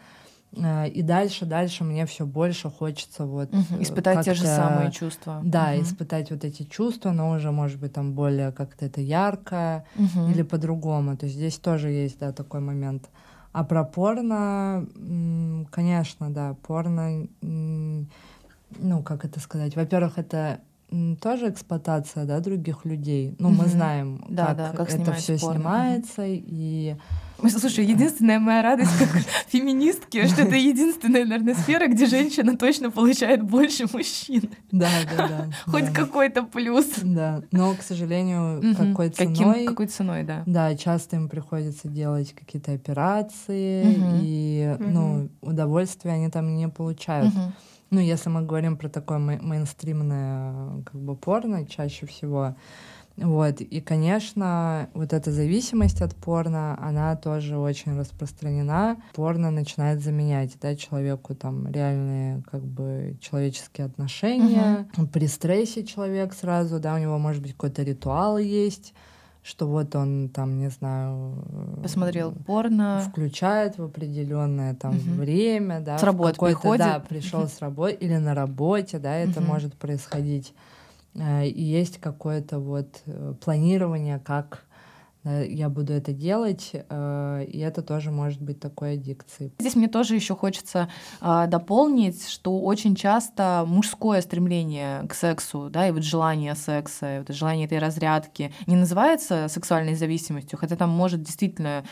Э, 0.52 0.88
и 0.88 1.02
дальше, 1.02 1.46
дальше 1.46 1.84
мне 1.84 2.06
все 2.06 2.26
больше 2.26 2.70
хочется 2.70 3.24
вот 3.24 3.52
угу. 3.52 3.82
испытать 3.82 4.24
те 4.24 4.34
же 4.34 4.44
самые 4.44 4.90
чувства. 4.90 5.40
Да, 5.44 5.72
угу. 5.72 5.82
испытать 5.82 6.30
вот 6.30 6.44
эти 6.44 6.64
чувства, 6.64 7.12
но 7.12 7.30
уже 7.30 7.50
может 7.50 7.78
быть 7.78 7.92
там 7.92 8.14
более 8.14 8.52
как-то 8.52 8.86
это 8.86 9.00
ярко 9.00 9.84
угу. 9.96 10.28
или 10.28 10.42
по-другому. 10.42 11.16
То 11.16 11.26
есть 11.26 11.36
здесь 11.36 11.58
тоже 11.58 11.90
есть 11.90 12.18
да 12.18 12.32
такой 12.32 12.60
момент. 12.60 13.08
А 13.52 13.64
про 13.64 13.82
порно, 13.82 14.86
конечно, 15.72 16.30
да, 16.30 16.54
порно, 16.66 17.26
ну 17.40 19.02
как 19.02 19.24
это 19.24 19.40
сказать, 19.40 19.74
во-первых, 19.74 20.18
это 20.18 20.60
тоже 21.20 21.50
эксплуатация, 21.50 22.24
да, 22.24 22.40
других 22.40 22.84
людей. 22.84 23.34
Ну, 23.38 23.50
мы 23.50 23.66
знаем, 23.66 24.24
да, 24.28 24.46
как, 24.46 24.56
да, 24.56 24.72
как 24.72 24.94
это 24.94 25.12
все 25.12 25.38
снимается 25.38 26.24
и 26.26 26.96
Слушай, 27.48 27.86
единственная 27.86 28.38
моя 28.38 28.62
радость 28.62 28.90
как 28.98 29.08
феминистки, 29.48 30.26
что 30.28 30.42
это 30.42 30.56
единственная, 30.56 31.24
наверное, 31.24 31.54
сфера, 31.54 31.86
где 31.86 32.06
женщина 32.06 32.56
точно 32.56 32.90
получает 32.90 33.42
больше 33.42 33.86
мужчин. 33.92 34.50
Да, 34.70 34.88
да, 35.16 35.28
да. 35.28 35.46
Хоть 35.66 35.86
да. 35.86 35.92
какой-то 35.92 36.42
плюс. 36.42 36.86
Да, 37.02 37.42
но, 37.50 37.74
к 37.74 37.82
сожалению, 37.82 38.58
угу. 38.58 38.74
какой 38.76 39.10
ценой... 39.10 39.36
Каким, 39.36 39.66
какой 39.66 39.86
ценой, 39.86 40.24
да. 40.24 40.42
Да, 40.46 40.76
часто 40.76 41.16
им 41.16 41.28
приходится 41.28 41.88
делать 41.88 42.34
какие-то 42.34 42.72
операции, 42.72 43.96
угу. 43.96 44.18
и, 44.22 44.74
угу. 44.74 44.90
ну, 44.90 45.28
удовольствия 45.40 46.12
они 46.12 46.28
там 46.28 46.54
не 46.56 46.68
получают. 46.68 47.34
Угу. 47.34 47.52
Ну, 47.90 47.98
если 48.00 48.28
мы 48.30 48.42
говорим 48.42 48.76
про 48.76 48.88
такое 48.88 49.18
мейнстримное 49.18 50.82
как 50.84 51.00
бы 51.00 51.16
порно, 51.16 51.66
чаще 51.66 52.06
всего 52.06 52.54
Вот. 53.16 53.60
И, 53.60 53.80
конечно, 53.80 54.88
вот 54.94 55.12
эта 55.12 55.30
зависимость 55.30 56.00
от 56.00 56.14
порно, 56.14 56.78
она 56.80 57.16
тоже 57.16 57.58
очень 57.58 57.98
распространена. 57.98 58.96
Порно 59.14 59.50
начинает 59.50 60.00
заменять 60.00 60.56
да, 60.60 60.74
человеку 60.74 61.34
там 61.34 61.70
реальные 61.70 62.42
как 62.50 62.62
бы 62.62 63.16
человеческие 63.20 63.86
отношения. 63.86 64.88
Угу. 64.96 65.08
При 65.08 65.26
стрессе 65.26 65.84
человек 65.84 66.32
сразу, 66.32 66.80
да, 66.80 66.94
у 66.94 66.98
него 66.98 67.18
может 67.18 67.42
быть 67.42 67.52
какой-то 67.52 67.82
ритуал 67.82 68.38
есть, 68.38 68.94
что 69.42 69.66
вот 69.66 69.94
он 69.96 70.28
там, 70.28 70.58
не 70.58 70.68
знаю, 70.68 71.44
посмотрел 71.82 72.32
порно, 72.32 73.02
включает 73.08 73.78
в 73.78 73.84
определенное 73.84 74.74
там 74.74 74.96
угу. 74.96 75.20
время, 75.20 75.80
да, 75.80 75.98
с 75.98 76.02
работы 76.02 76.38
приходит, 76.38 76.86
да, 76.86 77.00
пришел 77.00 77.46
с 77.46 77.60
работы 77.60 77.94
или 77.94 78.16
на 78.16 78.34
работе, 78.34 78.98
да, 78.98 79.14
это 79.14 79.40
угу. 79.40 79.48
может 79.48 79.74
происходить, 79.74 80.54
э, 81.14 81.46
и 81.46 81.62
есть 81.62 81.98
какое-то 81.98 82.58
вот 82.58 83.00
э, 83.06 83.34
планирование, 83.40 84.18
как 84.18 84.64
я 85.24 85.68
буду 85.68 85.92
это 85.92 86.12
делать, 86.12 86.70
э, 86.72 87.44
и 87.46 87.58
это 87.58 87.82
тоже 87.82 88.10
может 88.10 88.40
быть 88.40 88.58
такой 88.58 88.94
аддикцией. 88.94 89.52
Здесь 89.58 89.76
мне 89.76 89.88
тоже 89.88 90.14
еще 90.14 90.34
хочется 90.34 90.88
а, 91.20 91.46
дополнить, 91.46 92.28
что 92.28 92.60
очень 92.60 92.94
часто 92.94 93.64
мужское 93.66 94.22
стремление 94.22 95.06
к 95.08 95.14
сексу, 95.14 95.68
да, 95.70 95.88
и 95.88 95.90
вот 95.90 96.04
желание 96.04 96.54
секса, 96.54 97.24
вот 97.26 97.36
желание 97.36 97.66
этой 97.66 97.78
разрядки 97.78 98.52
не 98.66 98.76
называется 98.76 99.48
сексуальной 99.48 99.94
зависимостью, 99.94 100.58
хотя 100.58 100.76
там 100.76 100.90
может 100.90 101.22
действительно 101.22 101.84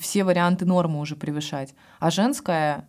все 0.00 0.22
варианты 0.22 0.64
нормы 0.64 1.00
уже 1.00 1.16
превышать, 1.16 1.74
а 1.98 2.10
женское 2.10 2.88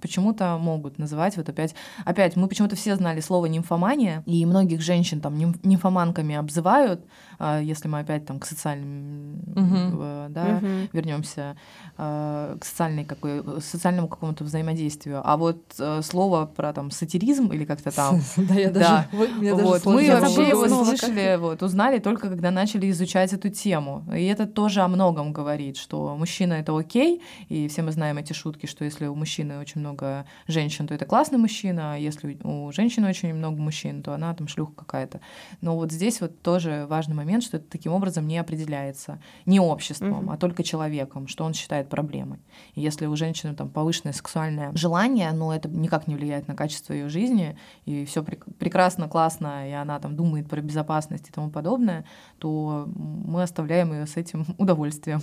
почему-то 0.00 0.58
могут 0.58 0.98
называть 0.98 1.36
вот 1.36 1.48
опять... 1.48 1.74
Опять, 2.04 2.36
мы 2.36 2.48
почему-то 2.48 2.76
все 2.76 2.96
знали 2.96 3.20
слово 3.20 3.46
нимфомания, 3.46 4.22
и 4.26 4.44
многих 4.46 4.80
женщин 4.80 5.20
там 5.20 5.38
нимфоманками 5.38 6.34
обзывают, 6.34 7.04
а, 7.38 7.60
если 7.60 7.88
мы 7.88 8.00
опять 8.00 8.26
там 8.26 8.38
к 8.38 8.46
социальным, 8.46 9.40
uh-huh. 9.46 10.28
да, 10.28 10.46
uh-huh. 10.46 10.88
вернемся 10.92 11.56
к 11.96 12.58
социальной 12.62 13.04
какой, 13.04 13.42
социальному 13.60 14.08
какому-то 14.08 14.44
взаимодействию. 14.44 15.22
А 15.24 15.36
вот 15.36 15.62
э, 15.78 16.02
слово 16.02 16.46
про 16.46 16.72
там 16.72 16.90
сатиризм 16.90 17.52
или 17.52 17.64
как-то 17.64 17.90
там... 17.94 18.20
Да, 18.36 18.54
я 18.54 18.70
даже... 18.70 19.08
Вот, 19.64 19.86
мы 19.86 20.10
вообще 20.10 20.48
его 20.48 20.68
слышали, 20.68 21.36
вот, 21.38 21.62
узнали 21.62 21.98
только 21.98 22.28
когда 22.28 22.50
начали 22.50 22.90
изучать 22.90 23.32
эту 23.32 23.48
тему. 23.48 24.04
И 24.14 24.24
это 24.24 24.46
тоже 24.46 24.80
о 24.80 24.88
многом 24.88 25.32
говорит, 25.32 25.76
что 25.76 26.16
мужчина— 26.16 26.52
это 26.54 26.76
окей, 26.76 27.22
и 27.48 27.68
все 27.68 27.82
мы 27.82 27.92
знаем 27.92 28.18
эти 28.18 28.32
шутки, 28.32 28.66
что 28.66 28.84
если 28.84 29.06
у 29.06 29.14
мужчины 29.14 29.53
очень 29.58 29.80
много 29.80 30.26
женщин, 30.46 30.86
то 30.86 30.94
это 30.94 31.04
классный 31.04 31.38
мужчина, 31.38 31.94
а 31.94 31.96
если 31.96 32.38
у 32.42 32.72
женщины 32.72 33.08
очень 33.08 33.34
много 33.34 33.60
мужчин, 33.60 34.02
то 34.02 34.14
она 34.14 34.34
там 34.34 34.48
шлюха 34.48 34.72
какая-то. 34.74 35.20
Но 35.60 35.76
вот 35.76 35.92
здесь 35.92 36.20
вот 36.20 36.40
тоже 36.42 36.86
важный 36.88 37.14
момент, 37.14 37.44
что 37.44 37.56
это 37.56 37.66
таким 37.68 37.92
образом 37.92 38.26
не 38.26 38.38
определяется 38.38 39.20
не 39.46 39.60
обществом, 39.60 40.30
uh-huh. 40.30 40.34
а 40.34 40.36
только 40.36 40.62
человеком, 40.62 41.26
что 41.28 41.44
он 41.44 41.54
считает 41.54 41.88
проблемой. 41.88 42.40
И 42.74 42.80
если 42.80 43.06
у 43.06 43.16
женщины 43.16 43.54
там 43.54 43.68
повышенное 43.68 44.12
сексуальное 44.12 44.72
желание, 44.74 45.32
но 45.32 45.54
это 45.54 45.68
никак 45.68 46.06
не 46.06 46.14
влияет 46.14 46.48
на 46.48 46.54
качество 46.54 46.92
ее 46.92 47.08
жизни, 47.08 47.56
и 47.84 48.04
все 48.04 48.22
прек- 48.22 48.52
прекрасно, 48.58 49.08
классно, 49.08 49.68
и 49.68 49.72
она 49.72 49.98
там 49.98 50.16
думает 50.16 50.48
про 50.48 50.60
безопасность 50.60 51.28
и 51.28 51.32
тому 51.32 51.50
подобное, 51.50 52.04
то 52.38 52.88
мы 52.94 53.42
оставляем 53.42 53.92
ее 53.92 54.06
с 54.06 54.16
этим 54.16 54.46
удовольствием. 54.58 55.20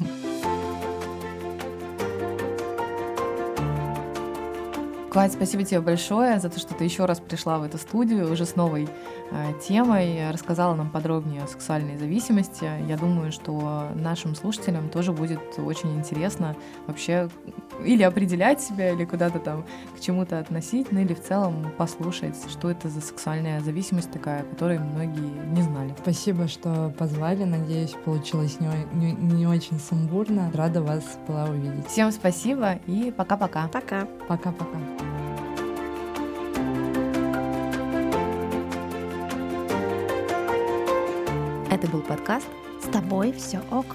Кать, 5.12 5.34
спасибо 5.34 5.66
тебе 5.66 5.82
большое 5.82 6.40
за 6.40 6.50
то, 6.50 6.58
что 6.58 6.74
ты 6.74 6.86
еще 6.86 7.04
раз 7.04 7.20
пришла 7.20 7.58
в 7.58 7.64
эту 7.64 7.78
студию 7.78 8.32
уже 8.32 8.46
с 8.46 8.56
новой 8.56 8.88
темой, 9.66 10.32
рассказала 10.32 10.76
нам 10.76 10.90
подробнее 10.90 11.44
о 11.44 11.48
сексуальной 11.48 11.98
зависимости. 11.98 12.70
Я 12.88 12.98
думаю, 12.98 13.32
что 13.32 13.90
нашим 13.96 14.36
слушателям 14.36 14.90
тоже 14.90 15.12
будет 15.12 15.40
очень 15.58 15.96
интересно 15.98 16.56
вообще 16.88 17.30
или 17.84 18.04
определять 18.04 18.62
себя, 18.62 18.92
или 18.92 19.06
куда-то 19.06 19.40
там 19.40 19.66
к 19.96 20.00
чему-то 20.00 20.40
относить, 20.40 20.92
ну 20.92 21.00
или 21.00 21.14
в 21.14 21.24
целом 21.24 21.72
послушать, 21.78 22.36
что 22.50 22.70
это 22.70 22.90
за 22.90 23.02
сексуальная 23.02 23.62
зависимость 23.62 24.12
такая, 24.12 24.44
которой 24.44 24.80
многие 24.80 25.32
не 25.54 25.62
знали. 25.62 25.96
Спасибо, 26.02 26.48
что 26.48 26.94
позвали. 26.98 27.44
Надеюсь, 27.44 27.96
получилось 28.06 28.58
не, 28.60 28.68
не, 28.94 29.14
не 29.14 29.48
очень 29.48 29.80
сумбурно. 29.80 30.52
Рада 30.54 30.82
вас 30.82 31.04
была 31.28 31.46
увидеть. 31.46 31.88
Всем 31.88 32.12
спасибо 32.12 32.80
и 32.88 33.14
пока-пока. 33.16 33.68
Пока. 33.68 34.08
Пока-пока. 34.28 34.78
Это 41.82 41.90
был 41.90 42.02
подкаст 42.04 42.46
«С 42.80 42.86
тобой 42.90 43.34
все 43.34 43.60
ок». 43.72 43.88